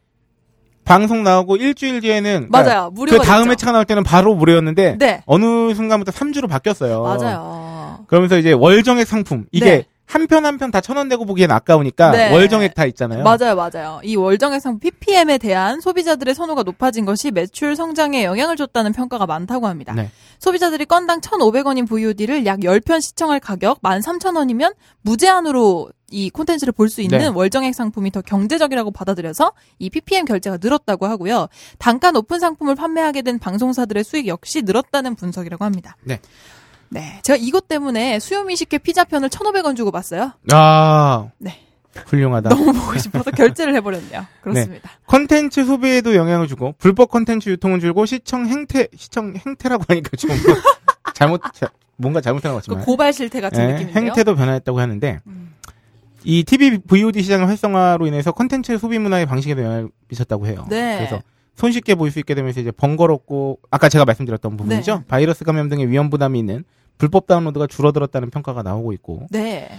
[0.86, 2.64] 방송 나오고 일주일 뒤에는 맞아요.
[2.66, 3.50] 그러니까 무료가 그 다음.
[3.52, 5.22] 회차가 나올 때는 바로 무료였는데 네.
[5.26, 7.02] 어느 순간부터 3주로 바뀌었어요.
[7.02, 8.06] 맞아요.
[8.08, 9.86] 그러면서 이제 월정액 상품 이게 네.
[10.06, 12.32] 한편 한 편 다 천 원 내고 보기엔 아까우니까 네.
[12.34, 13.24] 월정액 다 있잖아요.
[13.24, 14.00] 맞아요, 맞아요.
[14.04, 19.68] 이 월정액 상품 PPM에 대한 소비자들의 선호가 높아진 것이 매출 성장에 영향을 줬다는 평가가 많다고
[19.68, 19.94] 합니다.
[19.96, 20.12] 네.
[20.40, 27.18] 소비자들이 건당 1,500원인 VOD를 약 10편 시청할 가격 13,000원이면 무제한으로 이 콘텐츠를 볼 수 있는
[27.18, 27.28] 네.
[27.28, 31.48] 월정액 상품이 더 경제적이라고 받아들여서 이 PPM 결제가 늘었다고 하고요.
[31.80, 35.96] 단가 높은 상품을 판매하게 된 방송사들의 수익 역시 늘었다는 분석이라고 합니다.
[36.04, 36.20] 네.
[36.90, 37.20] 네.
[37.24, 40.34] 제가 이것 때문에 수요미식회 피자편을 1,500원 주고 봤어요.
[40.52, 41.60] 아, 네.
[42.08, 42.50] 훌륭하다.
[42.50, 44.26] 너무 보고 싶어서 결제를 해버렸네요.
[44.41, 44.89] 그렇습니다.
[45.08, 50.30] 컨텐츠 소비에도 영향을 주고 불법 컨텐츠 유통은 줄고 시청 행태 시청 행태라고 하니까 좀
[51.14, 54.04] 잘못 자- 뭔가 잘못한 것그 같지만 고발 실태 같은 예, 느낌인데요.
[54.06, 55.54] 행태도 변화했다고 하는데 음.
[56.24, 60.66] 이 TV VOD 시장의 활성화로 인해서 컨텐츠 소비 문화의 방식에도 영향을 미쳤다고 해요.
[60.70, 60.98] 네.
[60.98, 61.22] 그래서
[61.56, 64.96] 손쉽게 볼 수 있게 되면서 이제 번거롭고 아까 제가 말씀드렸던 부분이죠.
[65.00, 65.04] 네.
[65.08, 66.64] 바이러스 감염 등의 위험 부담이 있는
[66.98, 69.70] 불법 다운로드가 줄어들었다는 평가가 나오고 있고 네.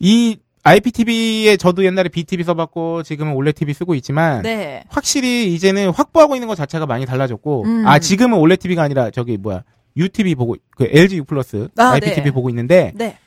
[0.00, 4.82] 이 IPTV에 저도 옛날에 BTV 써봤고 지금은 올레 TV 쓰고 있지만 네.
[4.88, 7.86] 확실히 이제는 확보하고 있는 것 자체가 많이 달라졌고 음.
[7.86, 9.62] 아 지금은 올레 TV가 아니라 저기 뭐야
[9.96, 12.30] UTV 보고 그 LG U 플러스 아, IPTV 네.
[12.32, 13.18] 보고 있는데 네.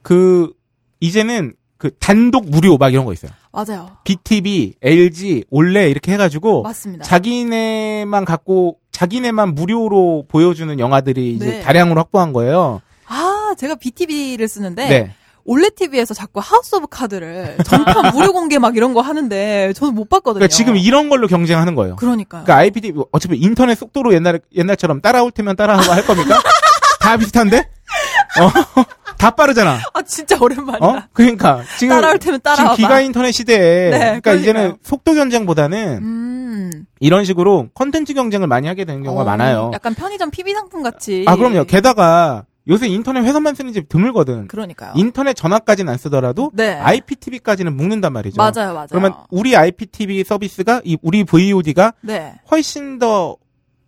[0.00, 0.52] 그
[1.00, 3.30] 이제는 그 단독 무료 막 이런 거 있어요.
[3.52, 3.98] 맞아요.
[4.04, 7.04] BTV, LG, 올레 이렇게 해가지고 맞습니다.
[7.04, 11.60] 자기네만 갖고 자기네만 무료로 보여주는 영화들이 이제 네.
[11.60, 12.80] 다량으로 확보한 거예요.
[13.06, 15.14] 아, 제가 BTV를 쓰는데 네.
[15.48, 20.06] 올레 TV에서 자꾸 하우스 오브 카드를 전편 무료 공개 막 이런 거 하는데 저는 못
[20.10, 20.40] 봤거든요.
[20.40, 21.96] 그러니까 지금 이런 걸로 경쟁하는 거예요.
[21.96, 22.44] 그러니까요.
[22.44, 26.38] 그러니까 IPTV 어차피 인터넷 속도로 옛날 옛날처럼 따라올 테면 따라하고 할 겁니까?
[27.00, 27.60] 다 비슷한데?
[27.60, 28.84] 어?
[29.16, 29.78] 다 빠르잖아.
[29.94, 30.86] 아 진짜 오랜만이다.
[30.86, 31.02] 어?
[31.14, 32.76] 그러니까 지금 따라올 테면 따라와봐.
[32.76, 34.36] 지금 기가 인터넷 시대에 네, 그러니까 그러니까요.
[34.36, 36.84] 이제는 속도 경쟁보다는 음.
[37.00, 39.70] 이런 식으로 컨텐츠 경쟁을 많이 하게 되는 경우가 어, 많아요.
[39.72, 41.24] 약간 편의점 PB 상품 같이.
[41.26, 41.64] 아 그럼요.
[41.64, 44.46] 게다가 요새 인터넷 회선만 쓰는 집 드물거든.
[44.48, 44.92] 그러니까요.
[44.94, 46.74] 인터넷 전화까지는 안 쓰더라도 네.
[46.74, 48.36] IPTV까지는 묶는단 말이죠.
[48.36, 48.86] 맞아요, 맞아요.
[48.90, 52.34] 그러면 우리 IPTV 서비스가 이 우리 VOD가 네.
[52.50, 53.36] 훨씬 더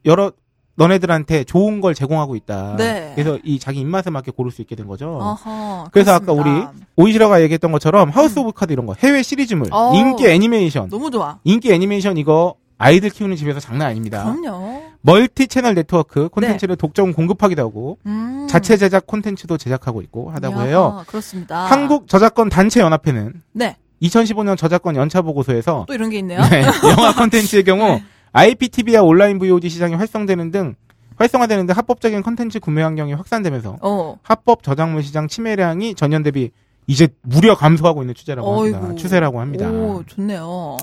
[0.06, 0.32] 여러
[0.76, 2.76] 너네들한테 좋은 걸 제공하고 있다.
[2.78, 3.12] 네.
[3.14, 5.18] 그래서 이 자기 입맛에 맞게 고를 수 있게 된 거죠.
[5.20, 5.88] 어허.
[5.92, 6.72] 그래서 아까 그렇습니다.
[6.96, 9.92] 오이시라가 얘기했던 것처럼 하우스 오브 카드 이런 거 해외 시리즈물, 어.
[9.94, 11.38] 인기 애니메이션, 너무 좋아.
[11.44, 14.24] 인기 애니메이션 이거 아이들 키우는 집에서 장난 아닙니다.
[14.24, 14.82] 그럼요.
[15.02, 18.46] 멀티 채널 네트워크 콘텐츠를 독점 공급하기도 하고 음.
[18.48, 21.04] 자체 제작 콘텐츠도 제작하고 있고 하다고 이야, 해요.
[21.06, 21.66] 그렇습니다.
[21.66, 23.76] 한국 저작권 단체 연합회는 네.
[24.00, 26.40] 2015년 저작권 연차 보고서에서 또 이런 게 있네요.
[26.48, 26.62] 네,
[26.96, 28.04] 영화 콘텐츠의 경우 네.
[28.32, 30.74] IPTV와 온라인 VOD 시장이 활성되는 등
[31.16, 34.16] 활성화되는 데 합법적인 컨텐츠 구매 환경이 확산되면서 어.
[34.22, 36.50] 합법 저작물 시장 침해량이 전년 대비
[36.86, 38.94] 이제 무려 감소하고 있는 추세라고 합니다.
[38.94, 39.68] 추세라고 합니다.
[39.68, 40.78] 오, 좋네요.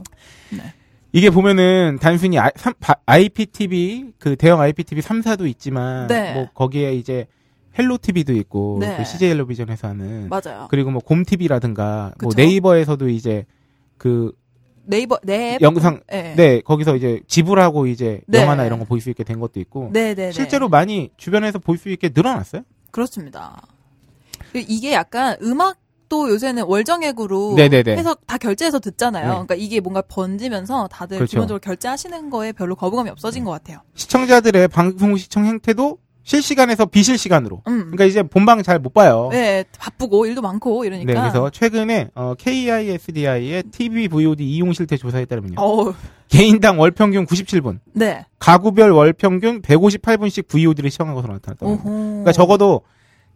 [1.13, 6.33] 이게 보면은 단순히 I, 삼- 바- IPTV 그 대형 IPTV 3사도 있지만 네.
[6.33, 7.27] 뭐 거기에 이제
[7.77, 8.97] 헬로 TV도 있고 네.
[8.97, 10.67] 그 CJ 텔레비전에서 하는 맞아요.
[10.69, 12.41] 그리고 뭐 곰 TV라든가 뭐 그쵸.
[12.41, 13.45] 네이버에서도 이제
[13.97, 14.31] 그
[14.83, 15.57] 네이버 네.
[15.61, 16.33] 영상 네.
[16.35, 18.41] 네 거기서 이제 지불하고 이제 네.
[18.41, 20.31] 영화나 이런 거 볼 수 있게 된 것도 있고 네, 네, 네.
[20.31, 22.63] 실제로 많이 주변에서 볼 수 있게 늘어났어요.
[22.91, 23.61] 그렇습니다.
[24.51, 25.77] 그 이게 약간 음악
[26.09, 27.97] 도 요새는 월정액으로 네네네.
[27.97, 29.25] 해서 다 결제해서 듣잖아요.
[29.25, 29.31] 네.
[29.31, 31.31] 그러니까 이게 뭔가 번지면서 다들 그렇죠.
[31.31, 33.79] 기본적으로 결제하시는 거에 별로 거부감이 없어진 것 같아요.
[33.95, 37.61] 시청자들의 방송 시청 행태도 실시간에서 비실시간으로.
[37.67, 37.77] 음.
[37.85, 39.29] 그러니까 이제 본방 잘 못 봐요.
[39.31, 41.13] 네, 바쁘고 일도 많고 이러니까.
[41.13, 45.55] 네, 그래서 최근에 어, KISDI의 TV VOD 이용 실태 조사에 따르면요.
[45.57, 45.93] 어,
[46.27, 48.25] 개인당 월 평균 97분, 네.
[48.39, 51.39] 가구별 월 평균 158분씩 VOD를 시청한 것으로.
[51.61, 51.81] 오호.
[51.83, 52.81] 그러니까 적어도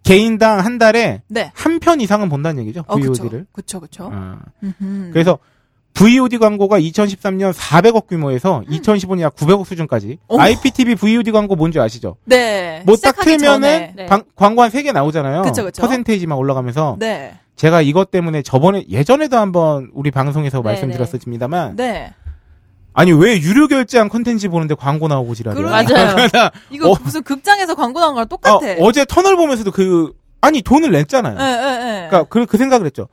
[0.04, 1.52] 개인당 한 달에 네.
[1.54, 2.84] 한 편 이상은 본다는 얘기죠.
[2.88, 2.96] 어.
[2.98, 3.46] VOD를.
[3.52, 4.10] 그쵸, 그쵸.
[4.14, 4.40] 아.
[5.12, 5.40] 그래서
[5.94, 10.08] VOD 광고가 2013년 400억 규모에서 2015년 약 900억 수준까지.
[10.08, 10.18] 음.
[10.28, 10.42] 어머.
[10.44, 12.16] IPTV VOD 광고 뭔지 아시죠?
[12.26, 12.82] 네.
[12.86, 13.94] 뭐 딱 틀면은.
[13.96, 14.06] 네.
[14.06, 15.42] 방- 광고 한 3개 나오잖아요.
[15.44, 15.82] 그쵸, 그쵸.
[15.82, 16.96] 퍼센테이지만 올라가면서.
[17.00, 17.34] 네.
[17.58, 22.12] 제가 이것 때문에 저번에 예전에도 한번 우리 방송에서 네, 말씀드렸었습니다만 네.
[22.94, 25.62] 아니 왜 유료 결제한 컨텐츠 보는데 광고 나오고 지랄이야.
[25.64, 26.16] 그러니까요.
[26.34, 26.50] 맞아요.
[26.70, 26.96] 이거 어.
[27.02, 28.76] 무슨 극장에서 광고 나온 거랑 어, 똑같아.
[28.80, 31.38] 어제 터널 보면서도 그 아니 돈을 냈잖아요.
[31.40, 31.48] 예, 예,
[32.04, 32.08] 예.
[32.10, 33.08] 그러니까 그, 그 생각을 했죠.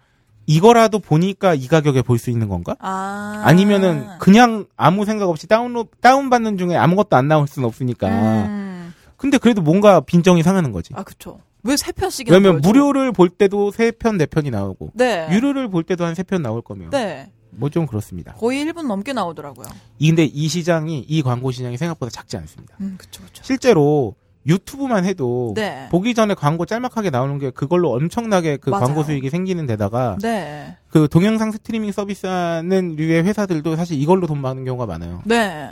[0.47, 2.74] 이거라도 보니까 이 가격에 볼 수 있는 건가?
[2.81, 3.43] 아.
[3.45, 8.09] 아니면은 그냥 아무 생각 없이 다운로 다운 받는 중에 아무것도 안 나올 수는 없으니까.
[8.09, 8.95] 음.
[9.18, 10.95] 근데 그래도 뭔가 빈정이 상하는 거지.
[10.97, 11.41] 아, 그쵸.
[11.64, 12.68] 왜세 편씩이나 왜냐면 보여줘?
[12.68, 15.29] 무료를 볼 때도 세 편 네 편이 나오고 네.
[15.31, 17.31] 유료를 볼 때도 한 세 편 나올 거면 네.
[17.51, 18.32] 뭐 좀 그렇습니다.
[18.34, 19.66] 거의 1분 넘게 나오더라고요.
[19.99, 22.76] 이- 근데 이 시장이 이 광고 시장이 생각보다 작지 않습니다.
[22.80, 23.42] 음, 그쵸, 그쵸.
[23.44, 24.14] 실제로
[24.46, 25.88] 유튜브만 해도 네.
[25.90, 28.86] 보기 전에 광고 짤막하게 나오는 게 그걸로 엄청나게 그 맞아요.
[28.86, 30.76] 광고 수익이 생기는 데다가 네.
[30.88, 35.20] 그 동영상 스트리밍 서비스 하는 류의 회사들도 사실 이걸로 돈 버는 경우가 많아요.
[35.26, 35.70] 네.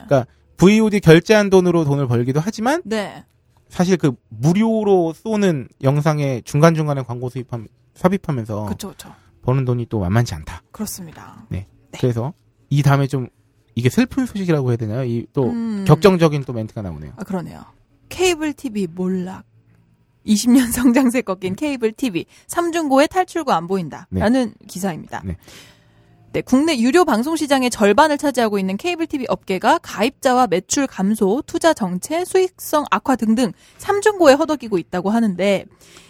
[0.59, 3.25] VOD 결제한 돈으로 돈을 벌기도 하지만 네.
[3.69, 9.13] 사실 그 무료로 쏘는 영상에 중간중간에 광고 수입함 삽입하면서 그쵸, 그쵸.
[9.47, 10.63] 버는 돈이 또 만만치 않다.
[10.73, 11.47] 그렇습니다.
[11.93, 12.35] 그래서
[12.69, 13.29] 이 다음에 좀
[13.77, 15.05] 이게 슬픈 소식이라고 해야 되나요?
[15.05, 15.85] 이또 음.
[15.87, 17.13] 격정적인 또 멘트가 나오네요.
[17.17, 17.65] 아, 그러네요.
[18.09, 19.45] 케이블 TV 몰락.
[20.27, 22.27] 20년 성장세 꺾인 케이블 TV.
[22.49, 24.09] 삼중고의 탈출구 안 보인다.
[24.11, 24.21] 네.
[24.21, 25.23] 라는 기사입니다.
[25.25, 25.37] 네.
[26.33, 31.73] 네, 국내 유료 방송 시장의 절반을 차지하고 있는 케이블 TV 업계가 가입자와 매출 감소, 투자
[31.73, 35.65] 정체, 수익성 악화 등등 삼중고에 허덕이고 있다고 하는데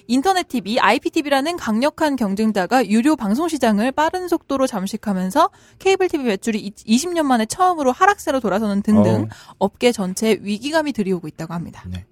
[0.08, 7.22] 인터넷 TV, IPTV라는 강력한 경쟁자가 유료 방송 시장을 빠른 속도로 잠식하면서 케이블 TV 매출이 20년
[7.22, 9.28] 만에 처음으로 하락세로 돌아서는 등등 어.
[9.58, 11.82] 업계 전체에 위기감이 들이오고 있다고 합니다.
[11.86, 12.04] 네.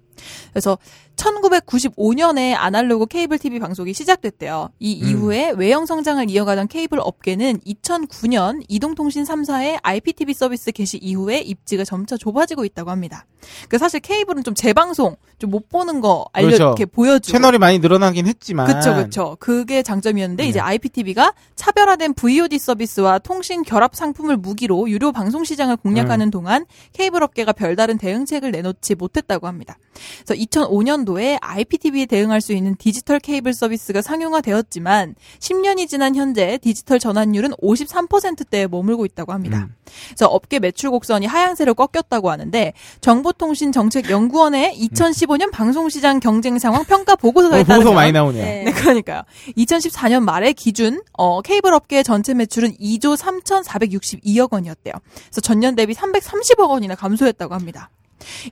[0.51, 0.77] 그래서
[1.15, 4.69] 1995년에 아날로그 케이블 TV 방송이 시작됐대요.
[4.79, 5.09] 이 음.
[5.09, 12.17] 이후에 외형 성장을 이어가던 케이블 업계는 2009년 이동통신 3사의 IPTV 서비스 개시 이후에 입지가 점차
[12.17, 13.25] 좁아지고 있다고 합니다.
[13.69, 16.63] 그 사실 케이블은 좀 재방송, 좀 못 보는 거 알려 그렇죠.
[16.63, 19.37] 이렇게 보여주고 채널이 많이 늘어나긴 했지만 그쵸, 그쵸.
[19.39, 20.49] 그게 장점이었는데, 네.
[20.49, 25.77] 이제 IPTV가 차별화된 VOD 서비스와 통신 결합 상품을 무기로 유료 방송 시장을 음.
[25.77, 29.77] 공략하는 동안 케이블 업계가 별다른 대응책을 내놓지 못했다고 합니다.
[30.25, 36.99] 그래서 2005년 도에 IPTV에 대응할 수 있는 디지털 케이블 서비스가 상용화되었지만, 10년이 지난 현재 디지털
[36.99, 39.69] 전환율은 53%대에 머물고 있다고 합니다.
[39.69, 39.75] 음.
[40.07, 47.63] 그래서 업계 매출 곡선이 하향세로 꺾였다고 하는데 정보통신정책연구원의 2015년 방송시장 경쟁 상황 평가 보고서에 어,
[47.63, 48.43] 보고서 많이 나오네요.
[48.43, 48.63] 네.
[48.63, 49.23] 네, 그러니까요.
[49.57, 54.93] 2014년 말에 기준 어, 케이블 업계의 전체 매출은 2조 3,462억 원이었대요.
[55.13, 57.89] 그래서 전년 대비 330억 원이나 감소했다고 합니다.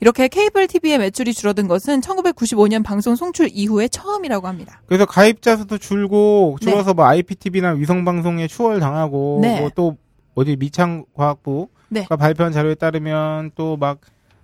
[0.02, 4.82] 이렇게 케이블 TV의 매출이 줄어든 것은 1995년 방송 송출 이후에 처음이라고 합니다.
[4.86, 9.60] 그래서 가입자 수도 줄고 줄어서 뭐 IPTV나 위성 방송에 추월 당하고 네.
[9.60, 9.98] 뭐또
[10.36, 12.06] 어디 미창과학부가 네.
[12.08, 14.00] 발표한 자료에 따르면 또막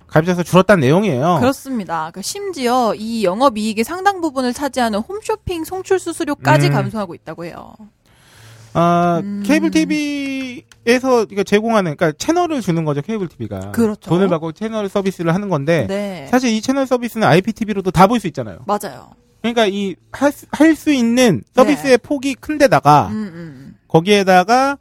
[0.07, 1.37] 가입자 수 줄었다는 내용이에요.
[1.39, 2.09] 그렇습니다.
[2.11, 6.71] 그 심지어 이 영업이익의 상당 부분을 차지하는 홈쇼핑 송출 수수료까지 음.
[6.73, 7.73] 감소하고 있다고 해요.
[8.73, 9.43] 아, 음.
[9.45, 13.71] 케이블 TV에서 제공하는 그러니까 채널을 주는 거죠, 케이블 TV가.
[13.71, 14.09] 그렇죠.
[14.09, 16.27] 돈을 받고 채널 서비스를 하는 건데 네.
[16.29, 18.59] 사실 이 채널 서비스는 IPTV로도 다 볼 수 있잖아요.
[18.65, 19.11] 맞아요.
[19.41, 23.75] 그러니까 이할수 있는 서비스의 폭이 큰 데다가 음, 음.
[23.87, 24.77] 거기에다가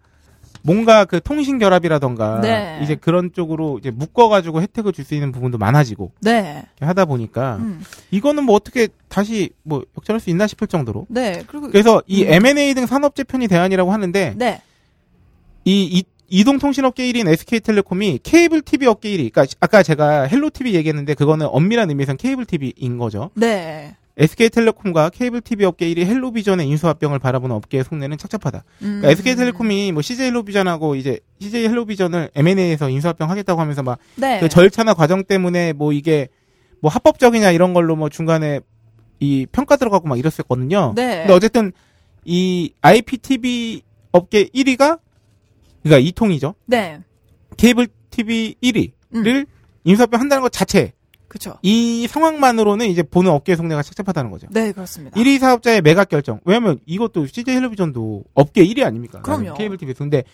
[0.68, 2.80] 뭔가 그 통신 결합이라던가 네.
[2.82, 6.66] 이제 그런 쪽으로 이제 묶어가지고 혜택을 줄 수 있는 부분도 많아지고 네.
[6.80, 7.80] 하다 보니까 음.
[8.10, 11.42] 이거는 뭐 어떻게 다시 뭐 역전할 수 있나 싶을 정도로 네.
[11.46, 12.32] 그리고 그래서 이 음.
[12.46, 14.60] M&A 등 산업 재편이 대안이라고 하는데 네.
[15.64, 19.32] 이, 이 이동통신업계 1위인 SK텔레콤이 케이블 TV 업계 1위.
[19.32, 23.30] 그러니까 아까 제가 헬로 TV 얘기했는데 그거는 엄밀한 의미에선 케이블 TV인 거죠.
[23.34, 23.94] 네.
[24.18, 28.64] SK텔레콤과 케이블 TV 업계 1위 헬로비전의 인수합병을 바라보는 업계의 속내는 착잡하다.
[28.82, 28.86] 음.
[29.00, 34.40] 그러니까 SK텔레콤이 뭐 CJ 헬로비전하고 이제 CJ 헬로비전을 M&A에서 인수합병 하겠다고 하면서 막 네.
[34.40, 36.28] 그 절차나 과정 때문에 뭐 이게
[36.80, 38.60] 뭐 합법적이냐 이런 걸로 뭐 중간에
[39.20, 40.94] 이 평가 들어가고 막 이랬었거든요.
[40.96, 41.18] 네.
[41.18, 41.72] 근데 어쨌든
[42.24, 44.98] 이 IPTV 업계 1위가
[45.82, 46.54] 그러니까 이통이죠.
[46.66, 47.00] 네.
[47.56, 49.44] 케이블 TV 1위를 음.
[49.84, 50.92] 인수합병 한다는 것 자체
[51.28, 51.58] 그쵸.
[51.62, 54.46] 이 상황만으로는 이제 보는 업계의 속내가 착잡하다는 거죠.
[54.50, 55.18] 네, 그렇습니다.
[55.18, 56.40] 1위 사업자의 매각 결정.
[56.44, 59.20] 왜냐면 이것도 CJ 텔레비전도 업계 1위 아닙니까?
[59.20, 59.54] 그럼요.
[59.54, 59.98] 케이블 TV에서.
[59.98, 60.24] 근데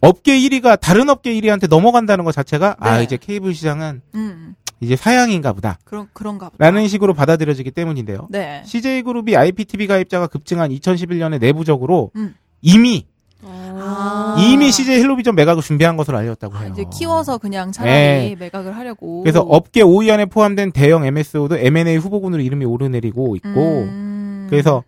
[0.00, 3.04] 업계 1위가 다른 업계 1위한테 넘어간다는 것 자체가 아 네.
[3.04, 4.54] 이제 케이블 시장은 음.
[4.80, 5.78] 이제 사양인가 보다.
[5.84, 6.64] 그런 그런가 보다.
[6.64, 8.26] 라는 식으로 받아들여지기 때문인데요.
[8.30, 8.62] 네.
[8.66, 12.34] CJ그룹이 IPTV 가입자가 급증한 2011년에 내부적으로 음.
[12.62, 13.06] 이미
[13.44, 14.36] 아.
[14.38, 16.34] 이미 CJ 헬로비전 매각을 준비한 것으로 아, 해요.
[16.72, 18.36] 이제 키워서 그냥 차라리 네.
[18.38, 19.22] 매각을 하려고.
[19.22, 24.46] 그래서 업계 5위 안에 포함된 대형 MSO도 M&A 후보군으로 이름이 오르내리고 있고 음.
[24.50, 24.84] 그래서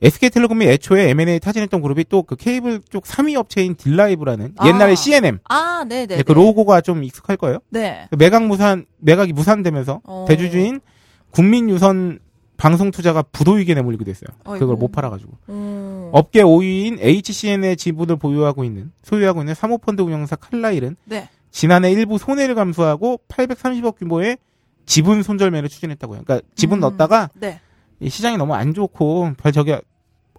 [0.00, 4.68] SK텔레콤이 애초에 M&A 타진했던 그룹이 또 그 케이블 쪽 3위 업체인 딜라이브라는 아.
[4.68, 6.16] 옛날에 C&M 아, 네, 네.
[6.16, 7.58] 네, 그 로고가 좀 익숙할 거예요.
[7.70, 8.06] 네.
[8.10, 10.24] 그 매각 무산 매각이 무산되면서 어.
[10.28, 10.80] 대주주인
[11.30, 12.20] 국민유선
[12.58, 14.28] 방송 투자가 부도위기에 내몰리게 됐어요.
[14.42, 14.76] 그걸 아이고.
[14.76, 16.10] 못 팔아가지고 음.
[16.12, 21.28] 업계 5위인 HCN의 지분을 보유하고 있는 소유하고 있는 사모펀드 운영사 칼라일은 네.
[21.52, 24.38] 지난해 일부 손해를 감수하고 830억 규모의
[24.86, 26.22] 지분 손절매를 추진했다고요.
[26.24, 26.80] 그러니까 지분 음.
[26.80, 27.60] 넣었다가 네.
[28.00, 29.76] 이 시장이 너무 안 좋고 별 득이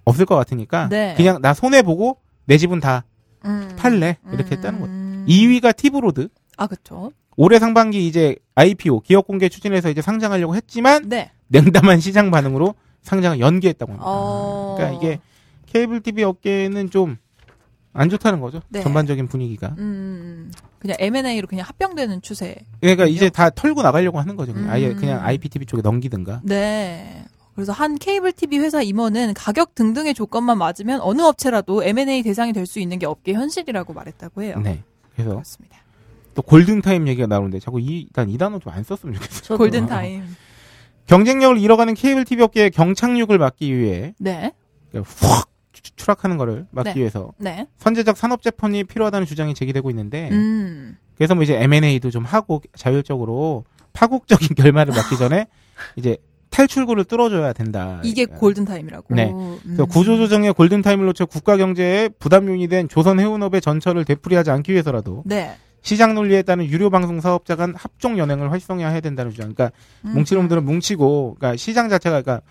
[0.04, 1.14] 없을 것 같으니까 네.
[1.16, 3.06] 그냥 나 손해 보고 내 지분 다
[3.46, 3.76] 음.
[3.78, 4.58] 팔래 이렇게 음.
[4.58, 4.92] 했다는 거죠.
[5.32, 6.28] 2위가 티브로드
[6.58, 7.14] 아, 그쵸.
[7.38, 11.32] 올해 상반기 이제 IPO 기업 공개 추진해서 이제 상장하려고 했지만 네.
[11.50, 14.06] 냉담한 시장 반응으로 상장을 연기했다고 합니다.
[14.08, 14.76] 어.
[14.78, 15.20] 그러니까 이게
[15.68, 17.18] 케이블 TV 업계는 좀
[17.94, 18.62] 안 좋다는 거죠.
[18.70, 18.82] 네.
[18.82, 19.74] 전반적인 분위기가.
[19.80, 20.52] 음.
[20.78, 22.56] 그냥 M&A로 그냥 합병되는 추세.
[22.80, 24.54] 그러니까 이제 다 털고 나가려고 하는 거죠.
[24.54, 24.96] 그냥 아예 음.
[24.96, 26.42] 그냥 IPTV 쪽에 넘기든가.
[26.44, 27.26] 네.
[27.56, 32.66] 그래서 한 케이블 TV 회사 임원은 가격 등등의 조건만 맞으면 어느 업체라도 M&A 대상이 될
[32.68, 34.62] 수 있는 게 업계 현실이라고 말했다고 해요.
[34.64, 34.84] 네.
[35.14, 35.78] 그래서 그렇습니다.
[36.36, 39.58] 또 골든타임 얘기가 나오는데 자꾸 이, 난이 단어 좀 안 썼으면 좋겠어요.
[39.58, 40.24] 골든 타임.
[41.10, 44.52] 경쟁력을 잃어가는 케이블 TV 업계의 경착륙을 막기 위해 네.
[44.94, 47.00] 확 추- 추락하는 거를 막기 네.
[47.00, 47.66] 위해서 네.
[47.78, 50.98] 선제적 산업 재판이 필요하다는 주장이 제기되고 있는데 음.
[51.16, 55.48] 그래서 뭐 이제 M&A도 좀 하고 자율적으로 파국적인 결말을 맞기 전에
[55.96, 56.18] 이제
[56.52, 58.02] 탈출구를 뚫어줘야 된다.
[58.04, 58.40] 이게 그러니까.
[58.40, 59.16] 골든 타임이라고.
[59.16, 59.32] 네.
[59.32, 59.60] 음.
[59.64, 65.24] 그래서 구조조정의 골든타임을 놓쳐 국가 경제에 부담 요인이 된 조선 해운업의 전철을 되풀이하지 않기 위해서라도
[65.26, 65.56] 네.
[65.82, 69.54] 시장 논리에 따른 유료 방송 사업자 간 합종 연행을 활성화해야 된다는 주장.
[69.54, 69.76] 그러니까
[70.06, 70.14] 음.
[70.14, 72.46] 뭉치는 놈들은 뭉치고, 그러니까 시장 자체가 그러니까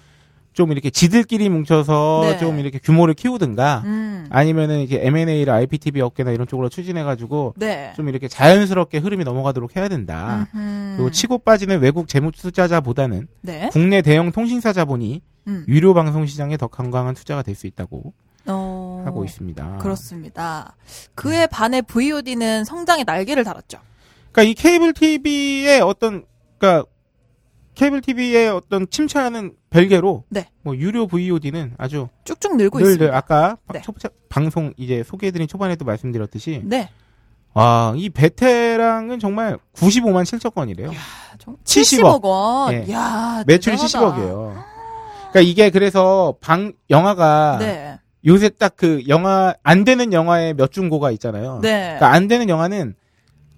[0.54, 2.38] 좀 이렇게 지들끼리 뭉쳐서 네.
[2.38, 4.26] 좀 이렇게 규모를 키우든가 음.
[4.30, 7.92] 아니면은 이게 M&A를 IPTV 업계나 이런 쪽으로 추진해가지고 네.
[7.94, 10.48] 좀 이렇게 자연스럽게 흐름이 넘어가도록 해야 된다.
[10.54, 10.94] 음흠.
[10.96, 13.68] 그리고 치고 빠지는 외국 재무 투자자보다는 네.
[13.70, 15.64] 국내 대형 통신사 자본이 음.
[15.68, 18.12] 유료 방송 시장에 더 건강한 투자가 될 수 있다고
[18.54, 19.02] 어.
[19.04, 19.78] 하고 있습니다.
[19.78, 20.76] 그렇습니다.
[21.14, 23.78] 그에 반해 VOD는 성장의 날개를 달았죠.
[24.32, 26.24] 그러니까 이 케이블 TV의 어떤
[26.58, 26.88] 그러니까
[27.74, 30.48] 케이블 TV의 어떤 침체하는 별개로 네.
[30.62, 33.16] 뭐 유료 VOD는 아주 쭉쭉 늘고 늘, 늘 있습니다.
[33.16, 33.80] 아까 네.
[33.82, 33.92] 초,
[34.28, 36.88] 방송 이제 소개해드린 초반에도 말씀드렸듯이 네.
[37.54, 40.90] 와이 베테랑은 정말 95만 7천 건이래요.
[41.38, 42.20] 정- 70억.
[42.20, 42.72] 70억 원.
[42.74, 42.92] 예.
[42.92, 44.16] 야, 매출이 대단하다.
[44.16, 44.64] 70억이에요.
[45.30, 47.98] 그러니까 이게 그래서 방 영화가 네.
[48.28, 51.58] 요새 딱 그 영화 안 되는 영화의 몇 중고가 있잖아요.
[51.62, 51.80] 네.
[51.96, 52.94] 그러니까 안 되는 영화는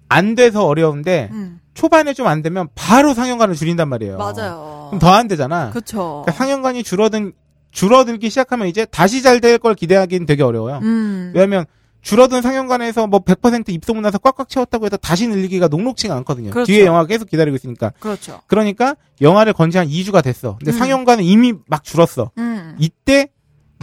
[0.09, 1.59] 안 돼서 어려운데 음.
[1.73, 4.17] 초반에 좀 안 되면 바로 상영관을 줄인단 말이에요.
[4.17, 4.87] 맞아요.
[4.89, 5.69] 그럼 더 안 되잖아.
[5.69, 6.23] 그렇죠.
[6.25, 7.33] 그러니까 상영관이 줄어든
[7.71, 10.79] 줄어들기 시작하면 이제 다시 잘 될 걸 기대하기는 되게 어려워요.
[10.81, 11.31] 음.
[11.35, 11.65] 왜냐하면
[12.01, 16.49] 줄어든 상영관에서 뭐 100% 입소문 나서 꽉꽉 채웠다고 해서 다시 늘리기가 녹록치가 않거든요.
[16.49, 16.65] 그렇죠.
[16.71, 17.93] 뒤에 영화가 계속 기다리고 있으니까.
[17.99, 18.41] 그렇죠.
[18.47, 20.57] 그러니까 영화를 건지 한 2주가 됐어.
[20.57, 20.77] 근데 음.
[20.77, 22.31] 상영관은 이미 막 줄었어.
[22.39, 22.75] 음.
[22.79, 23.29] 이때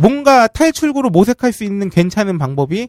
[0.00, 2.88] 뭔가 탈출구로 모색할 수 있는 괜찮은 방법이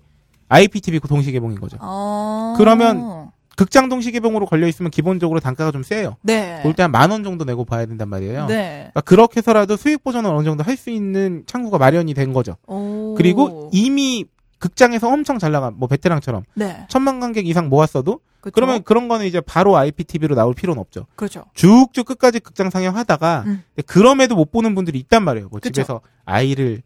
[0.49, 1.77] IPTV 동시 개봉인 거죠.
[1.81, 2.56] 어.
[2.57, 6.15] 그러면 극장 동시 개봉으로 걸려 있으면 기본적으로 단가가 좀 세요.
[6.22, 6.61] 네.
[6.64, 8.45] 볼 때 한 만 원 정도 내고 봐야 된단 말이에요.
[8.48, 8.77] 네.
[8.94, 12.56] 그러니까 그렇게 해서라도 수익 보전을 어느 정도 할 수 있는 창구가 마련이 된 거죠.
[12.68, 13.15] 오.
[13.18, 14.26] 그리고 이미
[14.60, 16.86] 극장에서 엄청 잘 나간 뭐 베테랑처럼 네.
[16.90, 18.53] 천만 관객 이상 모았어도 그렇죠.
[18.56, 21.06] 그러면 그런 거는 이제 바로 IPTV로 나올 필요는 없죠.
[21.15, 21.44] 그렇죠.
[21.53, 23.64] 쭉쭉 끝까지 극장 상영하다가 음.
[23.86, 25.49] 그럼에도 못 보는 분들이 있단 말이에요.
[25.49, 25.73] 뭐 그쵸.
[25.73, 26.81] 집에서 아이를 네.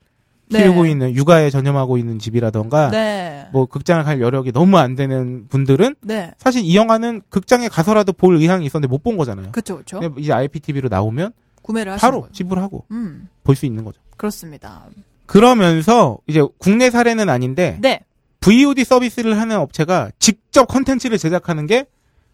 [0.62, 3.48] 키우고 있는 육아에 전념하고 있는 집이라던가 네.
[3.52, 6.32] 뭐 극장을 갈 여력이 너무 안 되는 분들은 네.
[6.38, 9.52] 사실 이 영화는 극장에 가서라도 볼 의향이 있었는데 못 본 거잖아요.
[9.52, 9.76] 그렇죠.
[9.84, 10.14] 그렇죠.
[10.18, 12.28] 이제 IPTV로 나오면 구매를 바로.
[12.32, 13.28] 지불하고 음.
[13.44, 14.00] 볼수 있는 거죠.
[14.18, 14.86] 그렇습니다.
[15.26, 18.02] 그러면서 이제 국내 사례는 아닌데 네.
[18.40, 21.86] VOD 서비스를 하는 업체가 직접 컨텐츠를 제작하는 게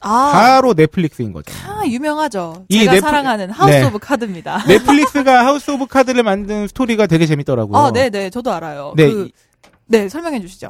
[0.01, 1.53] 아, 바로 넷플릭스인 거죠.
[1.67, 2.65] 아, 유명하죠.
[2.69, 3.83] 이 제가 넷플- 사랑하는 하우스 네.
[3.83, 4.63] 오브 카드입니다.
[4.67, 7.77] 넷플릭스가 하우스 오브 카드를 만든 스토리가 되게 재밌더라고요.
[7.77, 8.93] 아, 네, 네, 저도 알아요.
[8.95, 9.31] 네, 그, 이-
[9.87, 10.69] 네, 설명해 주시죠.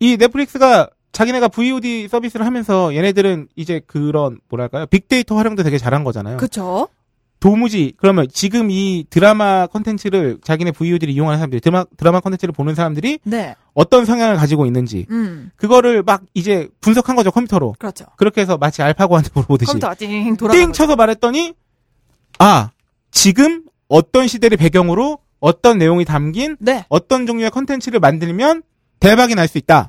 [0.00, 6.36] 이 넷플릭스가 자기네가 VOD 서비스를 하면서 얘네들은 이제 그런 뭐랄까요 빅데이터 활용도 되게 잘한 거잖아요.
[6.38, 6.88] 그쵸?
[7.44, 13.18] 도무지 그러면 지금 이 드라마 컨텐츠를 자기네 VOD를 이용하는 사람들이 드라마, 드라마 컨텐츠를 보는 사람들이
[13.24, 13.54] 네.
[13.74, 17.74] 어떤 성향을 가지고 있는지 음, 그거를 막 이제 분석한 거죠 컴퓨터로.
[17.78, 18.06] 그렇죠.
[18.16, 20.58] 그렇게 해서 마치 알파고한테 물어보듯이 컴퓨터가 띵 돌아가.
[20.58, 21.52] 띵 쳐서 말했더니
[22.38, 22.70] 아
[23.10, 26.86] 지금 어떤 시대를 배경으로 어떤 내용이 담긴 네.
[26.88, 28.62] 어떤 종류의 컨텐츠를 만들면
[29.00, 29.86] 대박이 날 수 있다.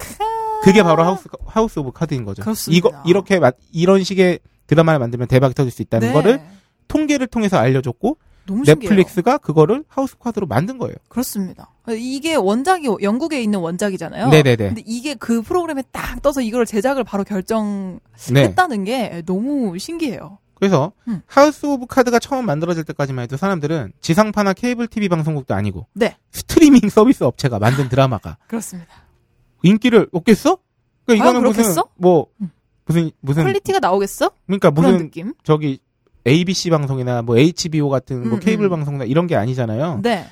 [0.61, 2.41] 그게 바로 하우스 하우스 오브 카드인 거죠.
[2.44, 2.77] 그렇습니다.
[2.77, 6.14] 이거 이렇게 마- 이런 식의 드라마를 만들면 대박이 터질 수 있다는 네.
[6.14, 6.41] 거를
[6.88, 8.18] 통계를 통해서 알려줬고.
[8.48, 10.94] 넷플릭스가 그거를 하우스 카드로 만든 거예요.
[11.07, 11.72] 그렇습니다.
[11.90, 14.30] 이게 원작이 영국에 있는 원작이잖아요.
[14.30, 14.56] 네네네.
[14.68, 18.84] 근데 이게 그 프로그램에 딱 떠서 이걸 제작을 바로 결정했다는 네.
[18.84, 20.38] 게 너무 신기해요.
[20.53, 21.22] 그래서 음.
[21.26, 26.16] 하우스 오브 카드가 처음 만들어질 때까지만 해도 사람들은 지상파나 케이블 TV 방송국도 아니고 네.
[26.32, 28.94] 스트리밍 서비스 업체가 만든 드라마가 그렇습니다.
[29.64, 30.60] 인기를 얻겠어?
[31.06, 31.90] 그러니까 이거는 무슨 그렇겠어?
[31.95, 32.52] 뭐 음.
[32.86, 34.32] 무슨 무슨 퀄리티가 나오겠어?
[34.45, 35.34] 그러니까 무슨 느낌?
[35.44, 35.80] 저기
[36.27, 38.69] ABC 방송이나 뭐 HBO 같은 뭐 음, 케이블 음.
[38.72, 39.99] 방송이나 이런 게 아니잖아요.
[40.02, 40.26] 네.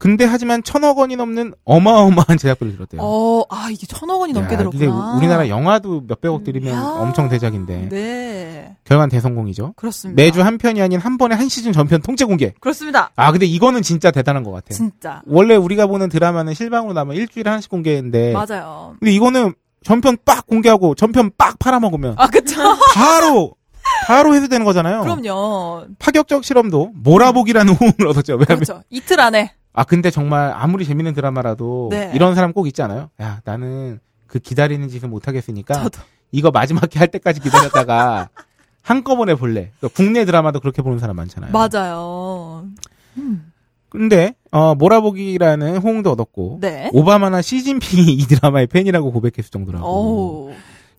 [0.00, 3.02] 근데 하지만 천억 원이 넘는 어마어마한 제작비를 들었대요.
[3.02, 4.86] 어, 아, 이게 천억 원이 넘게 야, 들었구나.
[4.86, 6.80] 근데 우리나라 영화도 몇백억 들이면 야.
[6.80, 8.76] 엄청 대작인데 네.
[8.84, 9.74] 결과는 대성공이죠.
[9.76, 10.22] 그렇습니다.
[10.22, 12.54] 매주 한 편이 아닌 한 번에 한 시즌 전편 통째 공개.
[12.60, 13.10] 그렇습니다.
[13.14, 14.74] 아 근데 이거는 진짜 대단한 것 같아요.
[14.74, 15.20] 진짜.
[15.26, 18.96] 원래 우리가 보는 드라마는 실방으로 나면 일주일에 하나씩 공개했는데 맞아요.
[19.00, 19.52] 근데 이거는
[19.84, 22.56] 전편 빡 공개하고 전편 빡 팔아먹으면 아, 그쵸.
[22.94, 23.52] 바로
[24.06, 25.02] 바로 해소되는 거잖아요.
[25.02, 25.86] 그럼요.
[25.98, 28.34] 파격적 실험도 몰아보기라는 호응을 얻었죠.
[28.34, 28.82] 왜냐면 그렇죠.
[28.90, 29.52] 이틀 안에.
[29.72, 32.10] 아 근데 정말 아무리 재밌는 드라마라도 네.
[32.14, 33.10] 이런 사람 꼭 있지 않아요?
[33.22, 36.00] 야 나는 그 기다리는 짓을 못 하겠으니까 저도.
[36.32, 38.28] 이거 마지막에 할 때까지 기다렸다가
[38.82, 39.70] 한꺼번에 볼래.
[39.78, 41.52] 그러니까 국내 드라마도 그렇게 보는 사람 많잖아요.
[41.52, 42.64] 맞아요.
[43.18, 43.52] 음.
[43.90, 46.90] 근데 어 몰아보기라는 호응도 얻었고 네.
[46.92, 49.86] 오바마나 시진핑이 이 드라마의 팬이라고 고백했을 정도라고.
[49.86, 50.52] 오.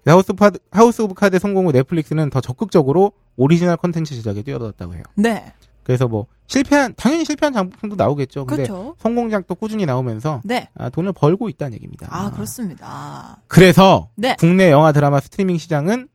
[0.05, 5.03] 하우스, 파드, 하우스 오브 카드 성공 후 넷플릭스는 더 적극적으로 오리지널 컨텐츠 제작에 뛰어들었다고 해요.
[5.15, 5.53] 네.
[5.83, 8.45] 그래서 뭐 실패한 당연히 실패한 작품도 나오겠죠.
[8.45, 8.95] 근데 그렇죠.
[8.99, 10.69] 성공작도 꾸준히 나오면서 네.
[10.75, 12.07] 아, 돈을 벌고 있다는 얘기입니다.
[12.09, 13.37] 아, 그렇습니다.
[13.47, 14.35] 그래서 네.
[14.39, 16.07] 국내 영화 드라마 스트리밍 시장은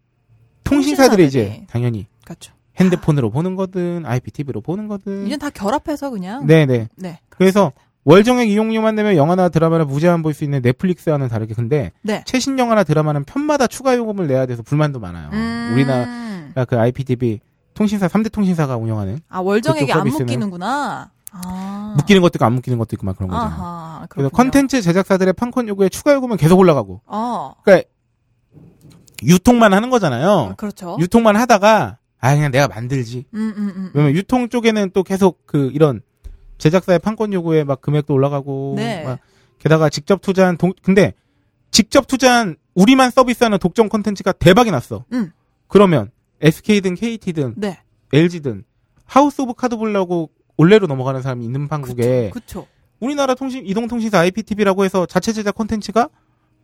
[0.65, 1.27] 통신사들이 통신사들이.
[1.27, 2.53] 이제 당연히 그렇죠.
[2.79, 6.47] 핸드폰으로 보는 거든 IPTV로 보는 거든 이제 다 결합해서 그냥.
[6.47, 7.21] 네네 네.
[7.29, 7.73] 그래서
[8.07, 12.23] 월정액 이용료만 내면 영화나 드라마를 무제한 볼 수 있는 넷플릭스와는 다르게 근데 네.
[12.25, 15.31] 최신 영화나 드라마는 편마다 추가 요금을 내야 돼서 불만도 많아요.
[15.33, 15.71] 음.
[15.73, 17.41] 우리나라 그 IPTV
[17.75, 21.11] 통신사 3대 통신사가 운영하는 아, 월정액이 안 묶이는구나.
[21.33, 21.95] 아.
[21.97, 23.51] 묶이는 것도 있고 안 묶이는 것도 있고 막 그런 거잖아요.
[23.61, 24.07] 아하.
[24.09, 24.29] 그래서.
[24.31, 27.55] 컨텐츠 제작사들의 판권 요구에 추가 요금은 계속 올라가고 어.
[27.65, 27.89] 그러니까
[29.25, 30.55] 유통만 하는 거잖아요.
[30.57, 30.97] 그렇죠.
[31.01, 33.25] 유통만 하다가 아 그냥 내가 만들지.
[33.35, 33.91] 음, 음, 음.
[33.95, 36.03] 왜냐면 유통 쪽에는 또 계속 그 이런
[36.59, 39.05] 제작사의 판권 요구에 막 금액도 올라가고 네.
[39.05, 39.19] 막
[39.59, 41.15] 게다가 직접 투자한 동 근데
[41.71, 45.05] 직접 투자한 우리만 서비스하는 독점 콘텐츠가 대박이 났어.
[45.13, 45.33] 음.
[45.69, 46.11] 그러면
[46.41, 47.81] SK든 KT든 네.
[48.13, 48.65] LG든
[49.05, 52.67] 하우스 오브 카드 보려고 올레로 넘어가는 사람이 있는 판국에 그쵸.
[53.01, 56.09] 우리나라 통신 이동통신사 IPTV라고 해서 자체 제작 콘텐츠가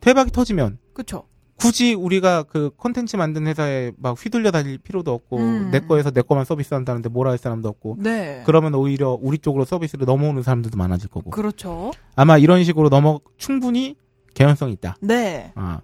[0.01, 1.25] 대박이 터지면 그쵸.
[1.63, 5.71] 굳이 우리가 그 콘텐츠 만든 회사에 막 휘둘려 다닐 필요도 없고 음.
[5.71, 8.43] 내 거에서 내 거만 서비스한다는데 뭐라 할 사람도 없고 네.
[8.45, 11.93] 그러면 오히려 우리 쪽으로 서비스를 넘어오는 사람들도 많아질 거고 그렇죠.
[12.17, 13.97] 아마 이런 식으로 넘어 충분히
[14.35, 14.97] 개연성이 있다.
[15.01, 15.53] 네.
[15.55, 15.81] 아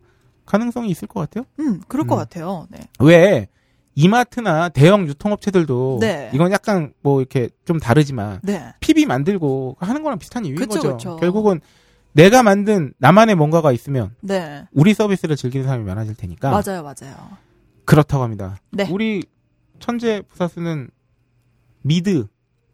[0.46, 1.44] 가능성이 있을 것 같아요.
[1.60, 2.18] 음, 그럴 것 음.
[2.18, 2.66] 같아요.
[2.70, 2.80] 네.
[3.00, 3.48] 왜
[3.94, 6.30] 이마트나 대형 유통업체들도 네.
[6.32, 8.72] 이건 약간 뭐 이렇게 좀 다르지만 네.
[8.80, 10.92] PB 만들고 하는 거랑 비슷한 이유인 그쵸, 거죠.
[10.96, 11.16] 그쵸.
[11.16, 11.60] 결국은
[12.18, 14.64] 내가 만든 나만의 뭔가가 있으면 네.
[14.72, 17.14] 우리 서비스를 즐기는 사람이 많아질 테니까 맞아요, 맞아요.
[17.84, 18.58] 그렇다고 합니다.
[18.70, 18.88] 네.
[18.90, 19.22] 우리
[19.78, 20.90] 천재 부사수는
[21.82, 22.26] 미드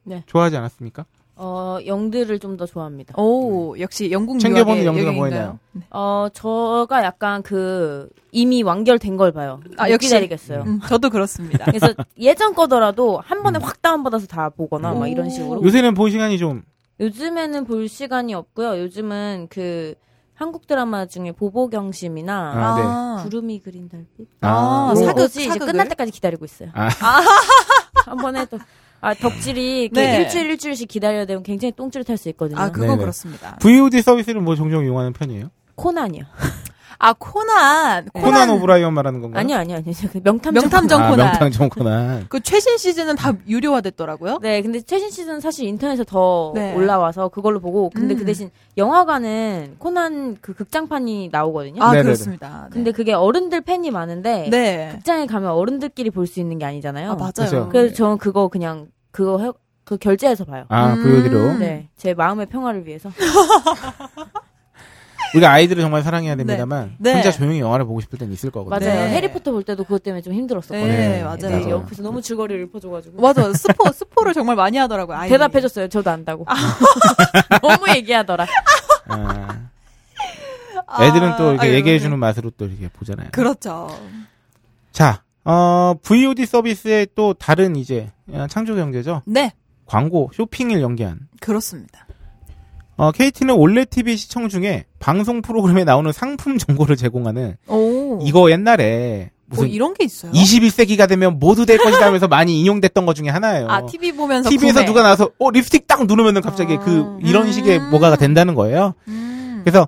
[0.03, 0.23] 네.
[0.27, 1.05] 좋아하지 않았습니까?
[1.37, 3.21] 어, 영들을 좀더 좋아합니다.
[3.21, 5.13] 오, 역시 영국 챙겨보는 영드가?
[5.13, 5.59] 뭐였나요?
[5.73, 5.83] 네.
[5.91, 9.61] 어, 저가 약간 그 이미 완결된 걸 봐요.
[9.77, 10.09] 아, 못 역시.
[10.09, 10.63] 기다리겠어요.
[10.63, 11.67] 음, 저도 그렇습니다.
[11.67, 11.89] 그래서
[12.19, 13.63] 예전 거더라도 한 번에 음.
[13.63, 15.07] 확 다운받아서 다 보거나 막 오.
[15.07, 15.63] 이런 식으로.
[15.63, 16.63] 요새는 볼 시간이 좀
[17.01, 18.79] 요즘에는 볼 시간이 없고요.
[18.81, 19.95] 요즘은 그
[20.35, 23.23] 한국 드라마 중에 보보경심이나 아, 네.
[23.25, 25.59] 구름이 그린 달빛 아, 뭐- 사극, 그거지 이제?
[25.59, 26.71] 끝날 때까지 기다리고 있어요.
[26.75, 26.89] 아.
[28.07, 28.59] 한 번에 또
[29.01, 30.19] 아, 덕질이 네.
[30.21, 32.59] 일주일 일주일씩 기다려야 되면 굉장히 똥줄을 탈 수 있거든요.
[32.59, 33.01] 아, 그건 네네.
[33.01, 33.57] 그렇습니다.
[33.61, 35.51] VOD 서비스는 뭐 종종 이용하는 편이에요.
[35.77, 36.25] 코난이요.
[36.99, 39.41] 아 코난 코난 오브라이언 말하는 건가요?
[39.41, 39.95] 아니요, 아니요, 아니요.
[40.13, 40.53] 그 명탐정.
[40.63, 41.27] 명탐정 아, 코난.
[41.33, 42.27] 명탐정 코난.
[42.29, 44.39] 그 최신 시즌은 다 유료화됐더라고요.
[44.43, 46.75] 네, 근데 최신 시즌 사실 인터넷에 더 네.
[46.75, 48.19] 올라와서 그걸로 보고, 근데 음.
[48.19, 51.83] 그 대신 영화관은 코난 그 극장판이 나오거든요.
[51.83, 52.03] 아 네네네.
[52.05, 52.69] 그렇습니다.
[52.71, 52.75] 네.
[52.75, 54.91] 근데 그게 어른들 팬이 많은데, 네.
[54.93, 57.11] 극장에 가면 어른들끼리 볼 수 있는 게 아니잖아요.
[57.11, 57.33] 아 맞아요.
[57.37, 57.69] 그죠.
[57.71, 59.51] 그래서 저는 그거 그냥 그거 해,
[59.85, 60.65] 그 결제해서 봐요.
[60.69, 61.03] 아, 음.
[61.03, 61.59] VOD로.
[61.59, 63.11] 네, 제 마음의 평화를 위해서.
[65.35, 67.15] 우리가 아이들을 정말 사랑해야 됩니다만 네.
[67.15, 68.91] 혼자 조용히 영화를 보고 싶을 땐 있을 거거든요.
[68.91, 69.05] 맞아요.
[69.07, 69.15] 네.
[69.17, 70.87] 해리포터 볼 때도 그것 때문에 좀 힘들었었거든요.
[70.87, 71.37] 네, 네, 맞아요.
[71.37, 71.71] 네, 맞아요.
[71.71, 73.21] 옆에서 너무 줄거리를 읊어줘가지고.
[73.21, 73.53] 맞아.
[73.53, 75.17] 스포 스포를 정말 많이 하더라고요.
[75.17, 75.39] 아이들이.
[75.39, 75.89] 대답해줬어요.
[75.89, 76.47] 저도 안다고.
[77.63, 78.47] 너무 얘기하더라.
[79.09, 79.69] 아,
[80.87, 83.29] 아, 애들은 또 이렇게 아유, 얘기해주는 맛으로 또 이렇게 보잖아요.
[83.33, 83.89] 그렇죠.
[84.93, 88.11] 자, 어, VOD 서비스의 또 다른 이제
[88.49, 89.23] 창조 경제죠.
[89.27, 89.53] 네,
[89.87, 91.21] 광고, 쇼핑을 연계한.
[91.41, 92.04] 그렇습니다.
[92.97, 98.19] 어, KT는 올레 TV 시청 중에 방송 프로그램에 나오는 상품 정보를 제공하는 오.
[98.23, 100.33] 이거 옛날에 뭐 무슨 이런 게 있어요?
[100.33, 103.69] 21세기가 되면 모두 될 것이다 하면서 많이 인용됐던 것 중에 하나예요.
[103.69, 104.87] 아 TV 보면서 TV에서 구매.
[104.87, 106.79] 누가 나와서 어 립스틱 딱 누르면은 갑자기 아.
[106.79, 107.53] 그 이런 음.
[107.53, 108.95] 식의 뭐가가 된다는 거예요.
[109.09, 109.61] 음.
[109.65, 109.87] 그래서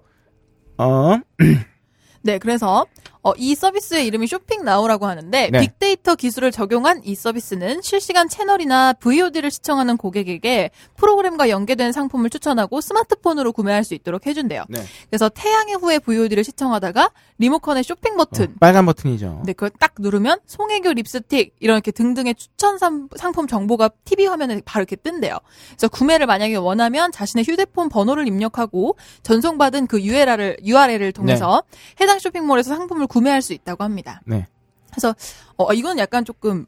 [0.76, 1.18] 어
[2.22, 2.84] 네, 그래서
[3.26, 5.60] 어, 이 서비스의 이름이 쇼핑 나우라고 하는데 네.
[5.60, 13.52] 빅데이터 기술을 적용한 이 서비스는 실시간 채널이나 VOD를 시청하는 고객에게 프로그램과 연계된 상품을 추천하고 스마트폰으로
[13.52, 14.62] 구매할 수 있도록 해준대요.
[14.68, 14.80] 네.
[15.10, 19.42] 그래서 태양의 후예 VOD를 시청하다가 리모컨의 쇼핑 버튼 어, 빨간 버튼이죠.
[19.44, 24.82] 네, 그걸 딱 누르면 송혜교 립스틱 이렇게 등등의 추천 상, 상품 정보가 TV 화면에 바로
[24.82, 25.36] 이렇게 뜬대요.
[25.70, 31.64] 그래서 구매를 만약에 원하면 자신의 휴대폰 번호를 입력하고 전송받은 그 URL을 URL을 통해서
[32.00, 34.20] 해당 쇼핑몰에서 상품을 구매할 수 있다고 합니다.
[34.26, 34.46] 네.
[34.90, 35.14] 그래서
[35.56, 36.66] 어 이건 약간 조금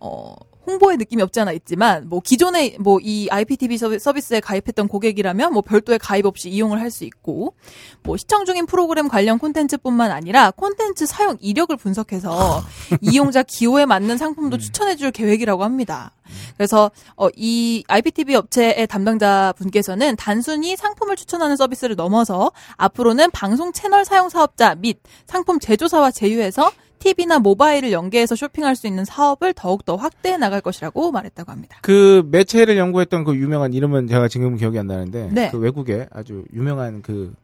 [0.00, 0.34] 어
[0.66, 5.60] 홍보의 느낌이 없지 않아 있지만 뭐 기존에 뭐 이 IPTV 서비- 서비스에 가입했던 고객이라면 뭐
[5.62, 7.54] 별도의 가입 없이 이용을 할 수 있고
[8.02, 12.62] 뭐 시청 중인 프로그램 관련 콘텐츠뿐만 아니라 콘텐츠 사용 이력을 분석해서
[13.02, 16.12] 이용자 기호에 맞는 상품도 추천해 줄 계획이라고 합니다.
[16.56, 24.04] 그래서 어, 이 IPTV 업체의 담당자 분께서는 단순히 상품을 추천하는 서비스를 넘어서 앞으로는 방송 채널
[24.04, 26.70] 사용 사업자 및 상품 제조사와 제휴해서
[27.04, 31.78] TV나 모바일을 연계해서 쇼핑할 수 있는 사업을 더욱더 확대해 나갈 것이라고 말했다고 합니다.
[31.82, 35.50] 그 매체를 연구했던 그 유명한 이름은 제가 지금 기억이 안 나는데 네.
[35.50, 37.34] 그 외국의 아주 유명한 그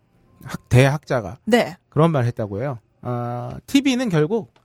[0.45, 1.77] 학, 대학자가 네.
[1.91, 2.79] 그런 말을 했다고 해요.
[3.03, 4.60] 아, TV는 결국 어,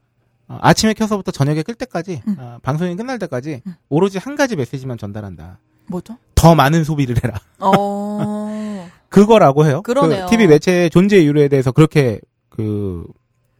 [0.47, 2.35] 아침에 켜서부터 저녁에 끌 때까지 음.
[2.39, 5.59] 아, 방송이 끝날 때까지 오로지 한 가지 메시지만 전달한다.
[5.88, 6.17] 뭐죠?
[6.35, 7.39] 더 많은 소비를 해라.
[7.59, 8.89] 어.
[9.09, 9.81] 그거라고 해요.
[9.81, 10.26] 그러네요.
[10.26, 12.19] 그 TV 매체의 존재 이유에 대해서 그렇게
[12.49, 13.05] 그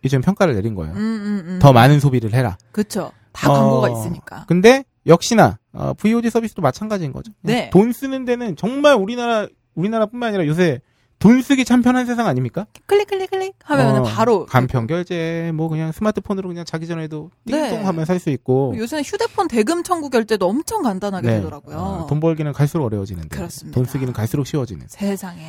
[0.04, 0.94] 이전 평가를 내린 거예요.
[0.94, 1.60] 음, 음, 음.
[1.62, 2.58] 더 많은 소비를 해라.
[2.72, 3.12] 그쵸.
[3.32, 4.46] 다 어, 광고가 있으니까.
[4.48, 7.32] 근데 역시나 어, VOD 서비스도 마찬가지인 거죠.
[7.42, 7.70] 네.
[7.72, 10.80] 돈 쓰는 데는 정말 우리나라 우리나라뿐만 아니라 요새
[11.20, 12.68] 돈 쓰기 참 편한 세상 아닙니까?
[12.86, 14.46] 클릭, 클릭, 클릭 하면 어, 은 바로.
[14.46, 17.70] 간편 결제 뭐 그냥 스마트폰으로 그냥 자기 전에도 네.
[17.70, 21.36] 띵동하면 살 수 있고 요새는 휴대폰 대금 청구 결제도 엄청 간단하게 네.
[21.38, 21.78] 되더라고요.
[21.78, 23.74] 어, 돈 벌기는 갈수록 어려워지는데 그렇습니다.
[23.76, 24.86] 돈 쓰기는 갈수록 쉬워지는.
[24.90, 25.42] 세상에.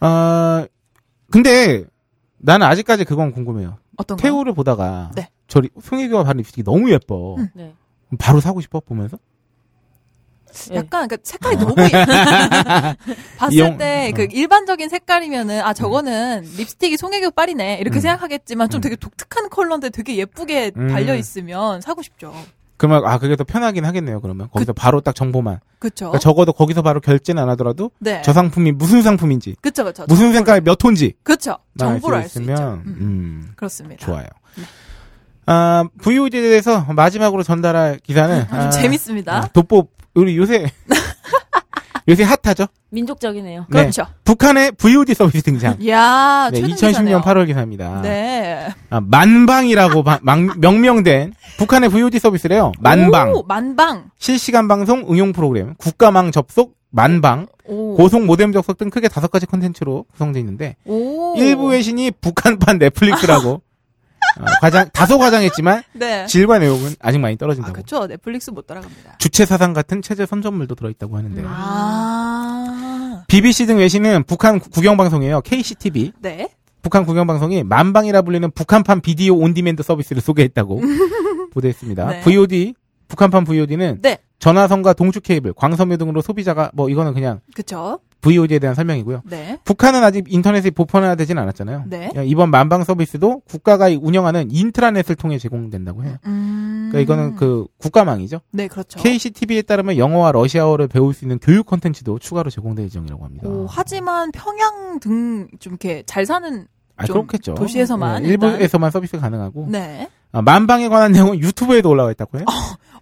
[0.00, 0.66] 아
[1.30, 1.84] 근데
[2.38, 3.78] 나는 아직까지 그건 궁금해요.
[3.96, 4.22] 어떤 거?
[4.22, 5.28] 태우를 보다가 네.
[5.48, 7.36] 저리 송혜교가 바른 립스틱이 너무 예뻐.
[7.36, 7.48] 음.
[7.54, 7.74] 네.
[8.18, 9.18] 바로 사고 싶어 보면서.
[10.70, 10.76] 네.
[10.76, 11.90] 약간 그 색깔이 너무 예-
[13.38, 14.26] 봤을 이용- 때그 어.
[14.30, 18.00] 일반적인 색깔이면은 아 저거는 립스틱이 송혜교 빨이네 이렇게 음.
[18.00, 18.82] 생각하겠지만 좀 음.
[18.82, 20.88] 되게 독특한 컬러인데 되게 예쁘게 음.
[20.88, 22.32] 달려 있으면 사고 싶죠.
[22.76, 24.20] 그러면 아 그게 더 편하긴 하겠네요.
[24.20, 25.60] 그러면 거기서 바로 딱 정보만.
[25.78, 26.06] 그렇죠.
[26.06, 28.22] 그러니까 적어도 거기서 바로 결제는 안 하더라도 네.
[28.24, 30.04] 저 상품이 무슨 상품인지, 그쵸 그쵸.
[30.08, 31.58] 무슨 색깔 몇 톤지 그쵸.
[31.74, 32.72] 만 정보를 알수 알수 있으면.
[32.86, 32.96] 음.
[33.00, 34.04] 음, 그렇습니다.
[34.04, 34.26] 좋아요.
[35.46, 39.36] 아 VOD에 대해서 마지막으로 전달할 기사는 아주 재밌습니다.
[39.36, 40.70] 아, 돋보 우리 요새
[42.08, 42.66] 요새 핫하죠.
[42.90, 43.66] 민족적이네요.
[43.70, 43.80] 네.
[43.82, 44.06] 그렇죠.
[44.24, 45.76] 북한의 VOD 서비스 등장.
[45.80, 47.20] 이야 네, 최근 2010년 기사네요.
[47.20, 48.02] 8월 기사입니다.
[48.02, 48.68] 네.
[48.90, 52.72] 아, 만방이라고 바- 망- 명명된 북한의 VOD 서비스래요.
[52.80, 53.32] 만방.
[53.34, 54.10] 오, 만방.
[54.18, 57.94] 실시간 방송 응용 프로그램, 국가망 접속, 만방, 오.
[57.94, 61.34] 고속 모뎀 접속 등 크게 다섯 가지 콘텐츠로 구성되어 있는데 오.
[61.38, 63.62] 일부 외신이 북한판 넷플릭스라고
[64.40, 66.26] 어, 과장 다소 과장했지만 네.
[66.26, 67.72] 질과 내용은 아직 많이 아 떨어진다고.
[67.74, 68.06] 그렇죠.
[68.06, 69.16] 넷플릭스 못 따라갑니다.
[69.18, 73.24] 주체 사상 같은 체제 선전물도 들어있다고 하는데 아.
[73.28, 75.40] BBC 등 외신은 북한 구- 국영 방송이에요.
[75.42, 76.12] KCTV.
[76.20, 76.48] 네.
[76.82, 80.80] 북한 국영 방송이 만방이라 불리는 북한판 video on demand 서비스를 소개했다고
[81.54, 82.06] 보도했습니다.
[82.08, 82.20] 네.
[82.22, 82.74] VOD
[83.08, 84.18] 북한판 VOD는 네.
[84.40, 88.00] 전화선과 동축 케이블, 광섬유 등으로 소비자가 뭐 이거는 그냥 그쵸.
[88.22, 89.22] VOD에 대한 설명이고요.
[89.26, 89.58] 네.
[89.64, 91.84] 북한은 아직 인터넷이 보편화되진 않았잖아요.
[91.88, 92.08] 네.
[92.10, 96.16] 그냥 이번 만방 서비스도 국가가 운영하는 인트라넷을 통해 제공된다고 해요.
[96.26, 96.88] 음.
[96.90, 98.40] 그러니까 이거는 그 국가망이죠.
[98.52, 98.98] 네, 그렇죠.
[99.00, 103.48] KCTV에 따르면 영어와 러시아어를 배울 수 있는 교육 콘텐츠도 추가로 제공될 예정이라고 합니다.
[103.48, 106.66] 오, 하지만 평양 등 좀 이렇게 잘 사는
[106.96, 107.54] 아, 좀 그렇겠죠.
[107.54, 108.52] 도시에서만 네, 일단.
[108.52, 109.66] 일부에서만 서비스 가능하고.
[109.70, 110.08] 네.
[110.30, 112.46] 아, 만방에 관한 내용은 유튜브에도 올라와 있다고 해요.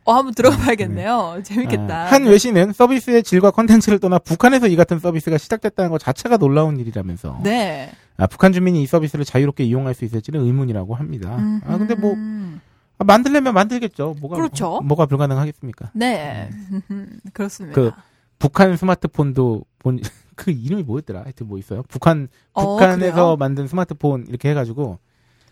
[0.04, 1.40] 어, 한번 들어가 봐야겠네요.
[1.44, 2.04] 재밌겠다.
[2.04, 6.78] 아, 한 외신은 서비스의 질과 컨텐츠를 떠나 북한에서 이 같은 서비스가 시작됐다는 것 자체가 놀라운
[6.78, 7.40] 일이라면서.
[7.42, 7.90] 네.
[8.16, 11.36] 아, 북한 주민이 이 서비스를 자유롭게 이용할 수 있을지는 의문이라고 합니다.
[11.66, 12.60] 아, 근데 뭐, 음.
[12.98, 14.16] 아, 만들려면 만들겠죠.
[14.20, 14.80] 뭐가, 그렇죠.
[14.82, 15.90] 뭐가 불가능하겠습니까?
[15.94, 16.50] 네.
[17.32, 17.74] 그렇습니다.
[17.74, 17.92] 그
[18.38, 20.00] 북한 스마트폰도 본,
[20.36, 21.22] 그 이름이 뭐였더라?
[21.22, 21.82] 하여튼 뭐 있어요?
[21.88, 23.36] 북한, 어, 북한에서 그래요?
[23.38, 24.98] 만든 스마트폰 이렇게 해가지고,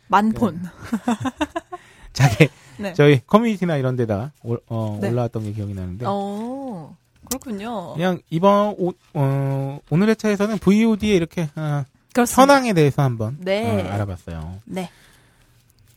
[0.08, 0.62] 만폰.
[2.14, 2.48] 자기,
[2.78, 2.94] 네.
[2.94, 5.10] 저희 커뮤니티나 이런 데다 올, 어, 네.
[5.10, 6.96] 올라왔던 게 기억이 나는데, 어.
[7.28, 7.94] 그렇군요.
[7.94, 11.84] 그냥 이번, 오, 어, 오늘의 차에서는 VOD에 이렇게, 아,
[12.14, 12.42] 그렇습니다.
[12.42, 13.82] 현황에 대해서 한번 네.
[13.82, 14.60] 어, 알아봤어요.
[14.66, 14.90] 네.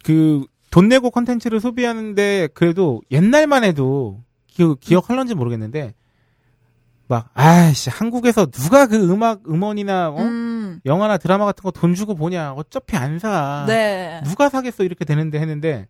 [0.03, 5.93] 그 돈 내고 컨텐츠를 소비하는데 그래도 옛날만 해도 기, 기억할런지 모르겠는데
[7.07, 10.21] 막 아이씨 한국에서 누가 그 음악 음원이나 어?
[10.21, 10.79] 음.
[10.85, 13.65] 영화나 드라마 같은 거 돈 주고 보냐 어차피 안 사.
[13.67, 14.21] 네.
[14.23, 15.87] 누가 사겠어 이렇게 되는데 했는데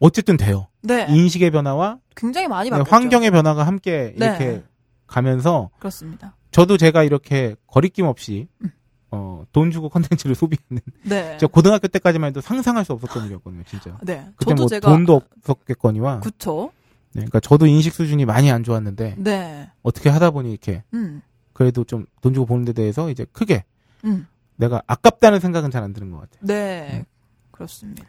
[0.00, 0.66] 어쨌든 돼요.
[0.82, 1.06] 네.
[1.08, 2.90] 인식의 변화와 굉장히 많이 네, 바뀌었죠.
[2.90, 4.26] 환경의 변화가 함께 네.
[4.26, 4.62] 이렇게
[5.06, 6.36] 가면서 그렇습니다.
[6.50, 8.72] 저도 제가 이렇게 거리낌 없이 음.
[9.12, 11.36] 어, 돈 주고 컨텐츠를 소비하는 네.
[11.38, 13.96] 저 고등학교 때까지만 해도 상상할 수 없었던 일이었거든요, 진짜.
[14.02, 14.26] 네.
[14.36, 16.20] 그때 뭐 제가 돈도 없었겠거니와.
[16.20, 16.72] 그쵸.
[17.12, 19.70] 네, 그러니까 저도 인식 수준이 많이 안 좋았는데 네.
[19.82, 21.22] 어떻게 하다 보니 이렇게 음.
[21.52, 23.64] 그래도 좀 돈 주고 보는 데 대해서 이제 크게
[24.04, 24.26] 음.
[24.56, 26.40] 내가 아깝다는 생각은 잘 안 드는 것 같아요.
[26.46, 26.90] 네.
[27.00, 27.04] 음.
[27.50, 28.04] 그렇습니다.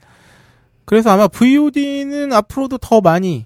[0.86, 3.46] 그래서 아마 VOD는 앞으로도 더 많이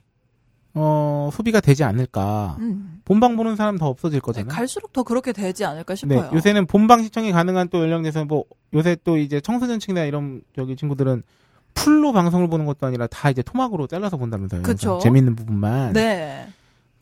[0.73, 2.57] 어, 소비가 되지 않을까.
[2.59, 3.01] 음.
[3.05, 4.49] 본방 보는 사람 더 없어질 네, 거잖아요.
[4.49, 6.29] 갈수록 더 그렇게 되지 않을까 네, 싶어요.
[6.33, 8.43] 요새는 본방 시청이 가능한 또 연령대에서 뭐
[8.73, 11.23] 요새 또 이제 청소년층이나 이런 저기 친구들은
[11.73, 14.63] 풀로 방송을 보는 것도 아니라 다 이제 토막으로 잘라서 본다면서요.
[14.63, 14.99] 그쵸.
[15.01, 15.93] 재밌는 부분만.
[15.93, 16.47] 네.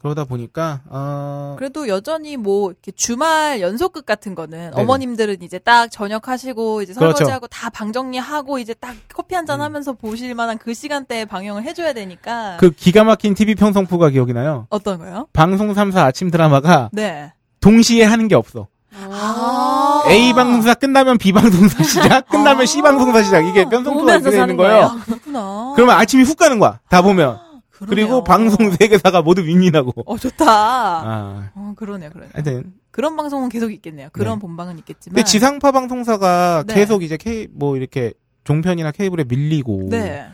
[0.04, 4.82] 그러다 보니까 어 그래도 여전히 뭐 이렇게 주말 연속극 같은 거는 네네.
[4.82, 7.16] 어머님들은 이제 딱 저녁 하시고 이제 그렇죠.
[7.16, 9.64] 설거지하고 다방 정리하고 이제 딱 커피 한잔 음.
[9.64, 14.68] 하면서 보실 만한 그 시간대에 방영을 해줘야 되니까 그 기가 막힌 TV 편성프가 기억이 나요.
[14.70, 15.28] 어떤 거요?
[15.32, 17.32] 방송 3사 아침 드라마가 네.
[17.62, 18.68] 동시에 하는 게 없어.
[18.94, 20.04] 아.
[20.08, 22.66] A 방송사 끝나면 B 방송사 시작, 끝나면 아.
[22.66, 23.40] C 방송사 시작.
[23.48, 24.58] 이게 이렇게 되는 사는 거예요.
[24.58, 25.00] 거예요.
[25.06, 25.74] 그렇구나.
[25.76, 26.80] 그러면 아침이 훅 가는 거야.
[26.90, 27.53] 다 보면.
[27.86, 28.08] 그러네요.
[28.08, 30.04] 그리고 방송 세 개사가 모두 윈윈하고.
[30.06, 30.46] 어 좋다.
[30.48, 32.32] 아, 어 그러네요, 그러네요.
[32.34, 32.74] 하여튼.
[32.92, 34.10] 그런 방송은 계속 있겠네요.
[34.12, 34.42] 그런 네.
[34.42, 35.16] 본방은 있겠지만.
[35.16, 36.74] 근데 지상파 방송사가 네.
[36.74, 39.88] 계속 이제 K, 뭐 이렇게 종편이나 케이블에 밀리고.
[39.90, 40.28] 네.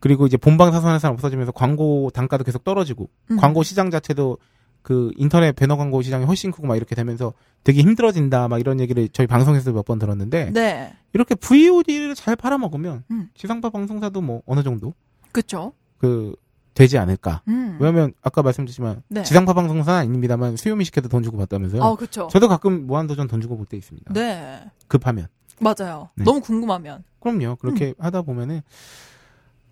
[0.00, 3.08] 그리고 이제 본방 사수하는 사람 없어지면서 광고 단가도 계속 떨어지고.
[3.32, 3.36] 음.
[3.36, 4.38] 광고 시장 자체도
[4.82, 7.34] 그 인터넷 배너 광고 시장이 훨씬 크고 막 이렇게 되면서
[7.64, 10.94] 되게 힘들어진다 막 이런 얘기를 저희 방송에서 몇 번 들었는데 네.
[11.12, 13.28] 이렇게 VOD를 잘 팔아먹으면 음.
[13.34, 14.94] 지상파 방송사도 뭐 어느 정도
[15.32, 15.72] 그쵸.
[15.98, 16.32] 그
[16.78, 17.42] 되지 않을까.
[17.48, 17.76] 음.
[17.80, 19.24] 왜냐면 아까 말씀드렸지만 네.
[19.24, 21.82] 지상파 방송사는 아닙니다만 수요미 시켜도 돈 주고 받다면서요.
[21.82, 22.28] 아, 그쵸.
[22.30, 24.12] 저도 가끔 무한도전 돈 주고 볼 때 있습니다.
[24.14, 24.62] 네.
[24.86, 25.26] 급하면.
[25.60, 26.10] 맞아요.
[26.14, 26.22] 네.
[26.22, 27.02] 너무 궁금하면.
[27.18, 27.50] 그럼요.
[27.50, 27.56] 음.
[27.58, 28.60] 그렇게 하다 보면은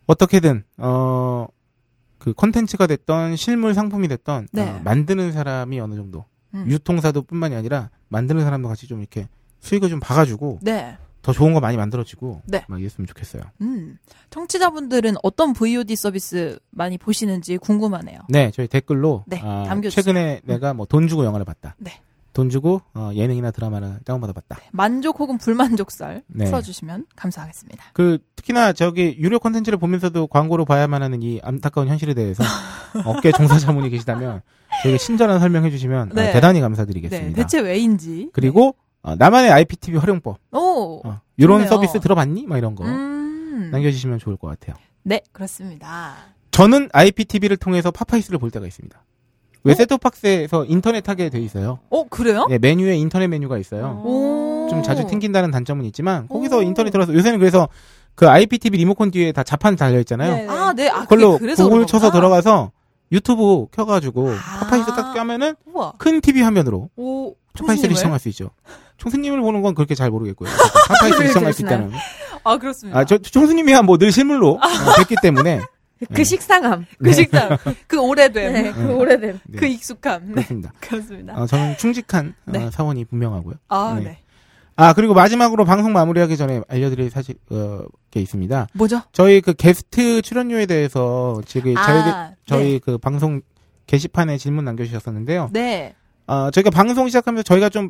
[0.06, 1.46] 어떻게든 어.
[2.18, 4.68] 그 컨텐츠가 됐던 실물 상품이 됐던 네.
[4.68, 6.24] 어, 만드는 사람이 어느 정도
[6.54, 6.64] 음.
[6.66, 9.28] 유통사도 뿐만이 아니라 만드는 사람도 같이 좀 이렇게
[9.60, 10.96] 수익을 좀 봐가지고 네.
[11.26, 12.64] 더 좋은 거 많이 만들어지고 네.
[12.68, 13.42] 막 이랬으면 좋겠어요.
[13.60, 13.98] 음.
[14.30, 18.20] 청취자분들은 어떤 VOD 서비스 많이 보시는지 궁금하네요.
[18.28, 20.02] 네, 저희 댓글로 네, 아, 남겨주세요.
[20.04, 21.74] 최근에 내가 뭐 돈 주고 영화를 봤다.
[21.78, 22.00] 네.
[22.32, 24.58] 돈 주고 어, 예능이나 드라마를 다운받아 봤다.
[24.70, 26.44] 만족 혹은 불만족설 네.
[26.44, 27.82] 풀어주시면 감사하겠습니다.
[27.94, 32.44] 그 특히나 저기 유료 콘텐츠를 보면서도 광고로 봐야만 하는 이 안타까운 현실에 대해서
[33.06, 34.42] 업계 종사자분이 계시다면
[34.82, 36.28] 저에게 친절한 설명해 주시면 네.
[36.28, 36.60] 어, 대단히 네.
[36.60, 37.34] 감사드리겠습니다.
[37.42, 38.30] 대체 왜인지.
[38.32, 38.76] 그리고
[39.06, 40.58] 어, 나만의 IPTV 활용법 네.
[40.58, 41.00] 오.
[41.04, 41.68] 어, 이런 좋네요.
[41.68, 42.46] 서비스 들어봤니?
[42.46, 43.68] 막 이런 거 음.
[43.70, 44.74] 남겨주시면 좋을 것 같아요.
[45.04, 46.14] 네, 그렇습니다.
[46.50, 49.00] 저는 IPTV를 통해서 파파이스를 볼 때가 있습니다.
[49.62, 49.74] 왜 어?
[49.76, 51.78] 셋톱박스에서 인터넷 하게 돼 있어요.
[51.88, 52.46] 어, 그래요?
[52.50, 54.02] 네, 메뉴에 인터넷 메뉴가 있어요.
[54.04, 54.66] 오.
[54.70, 56.62] 좀 자주 튕긴다는 단점은 있지만 거기서 오.
[56.62, 57.68] 인터넷 들어서 요새는 그래서
[58.16, 60.34] 그 IPTV 리모컨 뒤에 다 자판 달려 있잖아요.
[60.34, 60.46] 네.
[60.48, 60.88] 아, 네.
[60.88, 62.10] 아, 그걸로 그래서 구글 그런 쳐서.
[62.10, 62.72] 들어가서
[63.12, 64.58] 유튜브 켜가지고 아.
[64.60, 65.92] 파파이스 딱 켜면은 우와.
[65.98, 67.94] 큰 TV 화면으로 오, 파파이스를?
[67.94, 68.50] 시청할 수 있죠.
[68.98, 70.48] 총수님을 보는 건 그렇게 잘 모르겠고요.
[70.88, 71.92] 파파이스를 시청할 수 있다는.
[72.44, 72.98] 아, 그렇습니다.
[72.98, 75.60] 아, 저 총수님이야 뭐 늘 실물로 어, 뵀기 때문에
[76.14, 76.84] 그 식상함.
[77.02, 77.56] 그 식당,
[77.86, 78.92] 그 오래됨, 네, 그 네.
[78.92, 79.40] 오래됨.
[79.46, 80.26] 네, 그 익숙함.
[80.26, 80.72] 네, 그렇습니다.
[80.80, 81.34] 그렇습니다.
[81.40, 82.70] 어, 저는 충직한 어, 네.
[82.70, 83.54] 사원이 분명하고요.
[83.68, 84.04] 아, 네.
[84.04, 84.18] 네.
[84.78, 88.66] 아 그리고 마지막으로 방송 마무리하기 전에 알려드릴 사실 어, 게 있습니다.
[88.74, 89.00] 뭐죠?
[89.12, 93.40] 저희 그 게스트 출연료에 대해서 지금 저희 아, 저희 그 방송
[93.86, 95.48] 게시판에 질문 남겨주셨었는데요.
[95.54, 95.94] 네.
[96.26, 97.88] 어, 저희가 방송 시작하면서 저희가 좀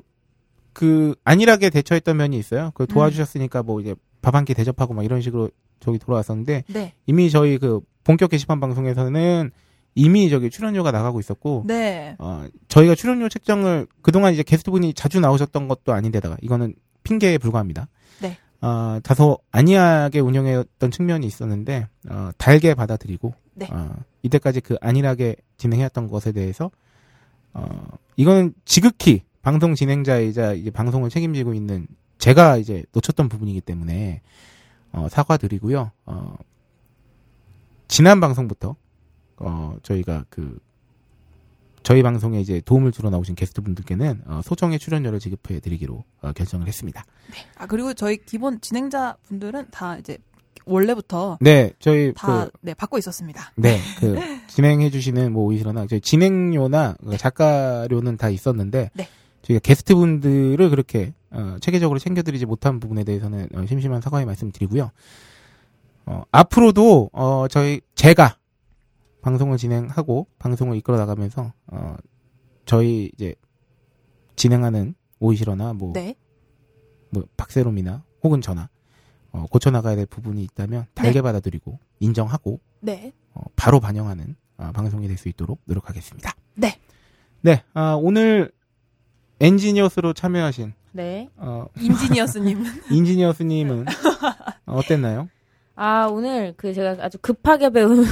[0.77, 2.70] 그 안일하게 대처했던 면이 있어요.
[2.74, 5.48] 그 도와주셨으니까 뭐 이제 밥 한 끼 대접하고 막 이런 식으로
[5.81, 6.93] 저기 돌아왔었는데 네.
[7.07, 9.51] 이미 저희 그 본격 게시판 방송에서는
[9.94, 12.15] 이미 저기 출연료가 나가고 있었고 네.
[12.19, 16.74] 어, 저희가 출연료 책정을 그동안 이제 게스트분이 자주 나오셨던 것도 아닌데다가 이거는
[17.05, 17.89] 핑계에 불과합니다.
[18.20, 18.36] 네.
[18.61, 23.66] 어, 다소 안이하게 운영해왔던 측면이 있었는데 어, 달게 받아들이고 네.
[23.73, 26.70] 어, 이때까지 그 안일하게 진행해왔던 것에 대해서
[27.55, 27.65] 어,
[28.16, 31.86] 이거는 지극히 방송 진행자이자 이제 방송을 책임지고 있는
[32.18, 34.20] 제가 이제 놓쳤던 부분이기 때문에
[34.90, 35.93] 어, 사과드리고요.
[36.05, 36.36] 어,
[37.86, 38.74] 지난 방송부터
[39.36, 40.59] 어, 저희가 그
[41.85, 46.66] 저희 방송에 이제 도움을 주러 나오신 게스트 분들께는 어, 소정의 출연료를 지급해 드리기로 어, 결정을
[46.66, 47.05] 했습니다.
[47.56, 50.18] 아 그리고 저희 기본 진행자 분들은 다 이제
[50.64, 53.52] 원래부터 네, 저희 다 그 네, 받고 있었습니다.
[53.55, 54.16] 네, 그
[54.48, 59.09] 진행해 주시는 뭐 오이시러나 저희 진행료나 그 작가료는 다 있었는데 네.
[59.47, 64.90] 저희가 게스트분들을 그렇게 어, 체계적으로 챙겨드리지 못한 부분에 대해서는 어, 심심한 사과의 말씀 드리고요.
[66.06, 68.39] 어, 앞으로도 어, 저희 제가
[69.23, 71.97] 방송을 진행하고 방송을 이끌어 나가면서 어,
[72.64, 73.35] 저희 이제
[74.35, 76.16] 진행하는 오이시러나 뭐, 네.
[77.10, 78.68] 뭐 박세롬이나 혹은 저나
[79.31, 81.23] 어, 고쳐 나가야 될 부분이 있다면 달게 네.
[81.23, 83.12] 받아들이고 인정하고 네.
[83.32, 86.35] 어, 바로 반영하는 어, 방송이 될 수 있도록 노력하겠습니다.
[86.55, 86.81] 네.
[87.43, 88.51] 네, 아, 오늘
[89.40, 91.28] 엔지니어스로 참여하신 네.
[91.36, 92.64] 어, 인지니어스님.
[92.90, 93.86] 인지니어스님은
[94.66, 95.28] 어땠나요?
[95.78, 98.02] 아, 오늘 그 제가 아주 급하게 배운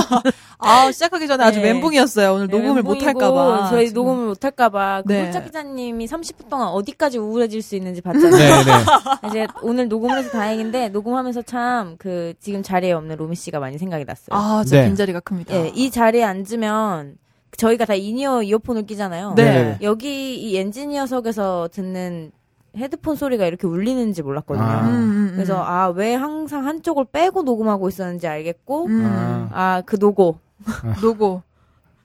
[0.58, 1.70] 아 시작하기 전에 아주 네.
[1.74, 2.32] 멘붕이었어요.
[2.32, 3.68] 오늘 녹음을 못 할까봐.
[3.68, 4.02] 저희 지금.
[4.02, 5.24] 녹음을 못 할까봐 그 네.
[5.24, 8.30] 홀짝 기자님이 30분 동안 어디까지 우울해질 수 있는지 봤잖아요.
[8.30, 8.72] 네, 네.
[9.28, 14.06] 이제 오늘 녹음을 해서 다행인데 녹음하면서 참 그 지금 자리에 없는 로미 씨가 많이 생각이
[14.06, 14.28] 났어요.
[14.30, 14.86] 아 진짜 네.
[14.86, 15.54] 빈자리가 큽니다.
[15.54, 17.16] 예, 이 자리에 앉으면
[17.56, 19.34] 저희가 다 인이어 이어폰을 끼잖아요.
[19.36, 19.44] 네.
[19.44, 19.78] 네, 네.
[19.82, 22.32] 여기 이 엔지니어석에서 듣는
[22.76, 24.64] 헤드폰 소리가 이렇게 울리는지 몰랐거든요.
[24.64, 24.80] 아.
[24.82, 25.32] 음, 음, 음.
[25.34, 29.04] 그래서 아 왜 항상 한쪽을 빼고 녹음하고 있었는지 알겠고 음.
[29.04, 29.48] 아.
[29.76, 30.38] 아그 노고
[31.02, 31.42] 노고.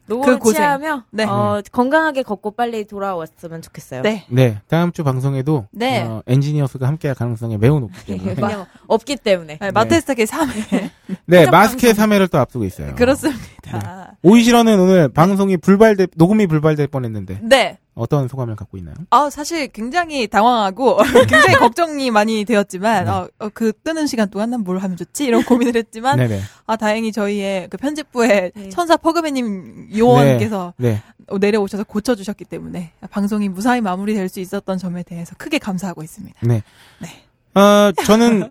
[0.08, 0.54] 노고를 그.
[0.54, 1.26] 취하며 네.
[1.26, 4.02] 어, 건강하게 걷고 빨리 돌아왔으면 좋겠어요.
[4.02, 4.26] 네.
[4.30, 6.04] 네, 다음 주 방송에도 네.
[6.04, 9.58] 어, 엔지니어스가 함께할 가능성이 매우 높기 때문에 그냥 없기 때문에.
[9.60, 10.90] 네, 마테스타계 3회.
[11.26, 12.18] 네, 마스크의 방송.
[12.18, 12.96] 3회를 또 앞두고 있어요.
[12.96, 14.16] 그렇습니다.
[14.24, 17.78] 오이시러는 오늘 방송이 불발돼 녹음이 불발될 뻔했는데 네.
[17.98, 18.96] 어떤 소감을 갖고 있나요?
[19.10, 20.98] 아, 사실 굉장히 당황하고
[21.28, 23.12] 굉장히 걱정이 많이 되었지만 네.
[23.12, 25.26] 어, 어, 그 뜨는 시간 동안 난 뭘 하면 좋지?
[25.26, 26.42] 이런 고민을 했지만 네네.
[26.66, 28.70] 아 다행히 저희의 그 편집부의 네.
[28.70, 31.02] 천사 퍼그맨님 요원께서 네.
[31.28, 36.40] 어, 내려오셔서 고쳐주셨기 때문에 방송이 무사히 마무리될 수 있었던 점에 대해서 크게 감사하고 있습니다.
[36.44, 36.64] 네.
[37.00, 37.60] 네.
[37.60, 38.50] 어, 저는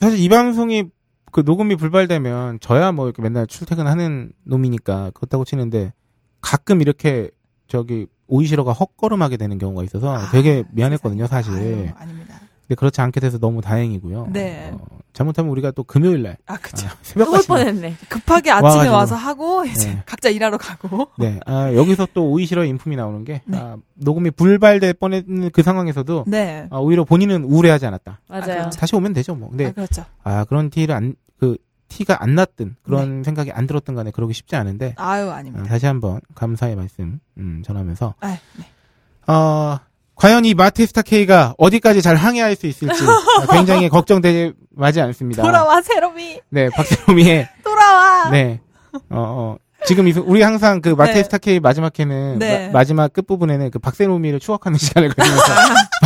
[0.00, 0.84] 사실 이 방송이
[1.32, 5.92] 그 녹음이 불발되면 저야 뭐 이렇게 맨날 출퇴근하는 놈이니까 그렇다고 치는데
[6.40, 7.30] 가끔 이렇게
[7.68, 11.52] 저기 오이시러가 헛걸음하게 되는 경우가 있어서 아, 되게 미안했거든요, 사실.
[11.52, 12.40] 아유, 아닙니다.
[12.62, 14.30] 근데 그렇지 않게 돼서 너무 다행이고요.
[14.32, 14.70] 네.
[14.72, 16.88] 어, 잘못하면 우리가 또 금요일 날 아 그쵸.
[16.88, 17.94] 아, 새벽 또올 뻔했네.
[18.08, 18.94] 급하게 아침에 와가지고.
[18.96, 20.02] 와서 하고 이제 네.
[20.04, 21.06] 각자 일하러 가고.
[21.16, 21.38] 네.
[21.46, 23.56] 아, 여기서 또 오이시러 인품이 나오는 게 네.
[23.56, 26.66] 아, 녹음이 불발될 뻔했는 그 상황에서도 네.
[26.70, 28.20] 아, 오히려 본인은 우울해하지 않았다.
[28.28, 28.44] 맞아요.
[28.44, 28.80] 그렇죠.
[28.80, 29.48] 다시 오면 되죠, 뭐.
[29.50, 30.04] 근데 아, 그렇죠.
[30.24, 31.56] 아 그런 티를 안 그
[31.88, 35.64] 티가 안 났든 그런 생각이 안 들었든 간에 그러기 쉽지 않은데 아유 어, 아닙니다.
[35.68, 38.26] 다시 한번 감사의 말씀 음, 전하면서 아,
[38.56, 39.30] 네.
[39.32, 39.78] 어
[40.14, 44.54] 과연 이 마테스타 K가 어디까지 잘 항해할 수 있을지 어, 굉장히 걱정되지
[45.00, 45.42] 않습니다.
[45.42, 48.30] 돌아와 세롬이 네 박세롬이의 돌아와.
[48.30, 48.60] 네
[48.92, 49.56] 어, 어.
[49.84, 52.70] 지금 우리 항상 그 마테스타 K 마지막 회는 네.
[52.70, 55.44] 마, 지막 끝부분에는 그 박세롬이를 추억하는 시간을 가지면서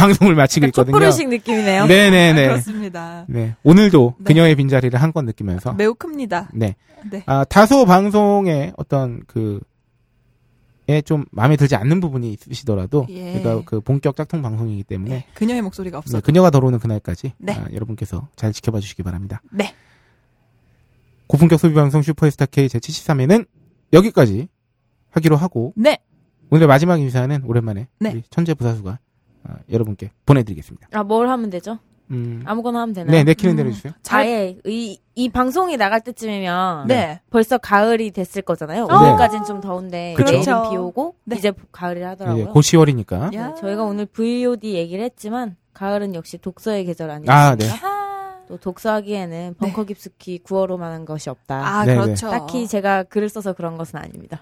[0.01, 0.93] 방송을 마치고 있거든요.
[0.93, 1.86] 촛불의식 느낌이네요.
[1.86, 2.48] 네네네.
[2.48, 3.24] 그렇습니다.
[3.28, 4.24] 네 오늘도 네.
[4.24, 6.51] 그녀의 빈자리를 한 건 느끼면서 매우 큽니다.
[6.55, 6.77] 네
[7.10, 7.22] 네.
[7.27, 9.60] 아, 다소 방송에 어떤 그,
[10.89, 13.39] 에좀 마음에 들지 않는 부분이 있으시더라도, 예.
[13.39, 15.27] 그러니까 그 본격 짝퉁 방송이기 때문에, 네.
[15.35, 16.18] 그녀의 목소리가 없어.
[16.18, 17.52] 네, 그녀가 들어오는 그날까지, 네.
[17.55, 19.40] 아, 여러분께서 잘 지켜봐 주시기 바랍니다.
[19.52, 19.72] 네.
[21.28, 23.47] 고품격 소비 방송 슈퍼스타 K 제 73회는
[23.93, 24.48] 여기까지
[25.10, 25.98] 하기로 하고, 네.
[26.51, 28.10] 오늘 마지막 인사는 오랜만에, 네.
[28.12, 28.98] 우리 천재 부사수가,
[29.44, 30.88] 아, 여러분께 보내드리겠습니다.
[30.92, 31.78] 아, 뭘 하면 되죠?
[32.10, 33.12] 음, 아무거나 하면 되나요?
[33.12, 33.56] 네, 내키는 음.
[33.56, 33.92] 대로 해주세요.
[34.02, 34.20] 잘.
[34.22, 37.20] 아예 이, 이 방송이 나갈 때쯤이면 네.
[37.30, 38.86] 벌써 가을이 됐을 거잖아요.
[38.86, 38.94] 네.
[38.94, 40.16] 오늘까지는 좀 더운데.
[40.18, 41.36] 내일은 비 오고 네.
[41.36, 42.48] 이제 가을이 하더라고요.
[42.48, 43.32] 곧 10월이니까.
[43.34, 43.48] 야.
[43.48, 47.48] 네, 저희가 오늘 VOD 얘기를 했지만 가을은 역시 독서의 계절 아니겠습니까?
[47.48, 47.70] 아, 네.
[47.70, 48.00] 아,
[48.48, 51.64] 또 독서하기에는 벙커 깊숙이 구어로만한 것이 없다.
[51.64, 52.28] 아 네, 그렇죠.
[52.30, 54.40] 딱히 제가 글을 써서 그런 것은 아닙니다.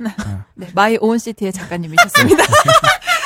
[0.54, 2.42] 네, 마이 온 시티의 작가님이셨습니다.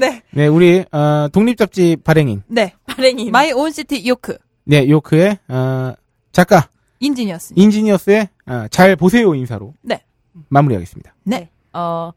[0.00, 0.22] 네.
[0.32, 2.74] 네, 우리, 어, 독립잡지 발행인, 네.
[2.86, 5.92] 발행이 마이 온 시티 요크 네, 요크의, 어,
[6.32, 6.68] 작가,
[7.00, 7.62] 인지니어스님.
[7.62, 10.02] 인지니어스의 아, 잘 보세요 인사로 네.
[10.48, 11.14] 마무리하겠습니다.
[11.24, 11.50] 네.
[11.72, 12.12] 어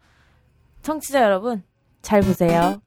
[0.81, 1.63] 청취자 여러분
[2.01, 2.81] 잘 보세요.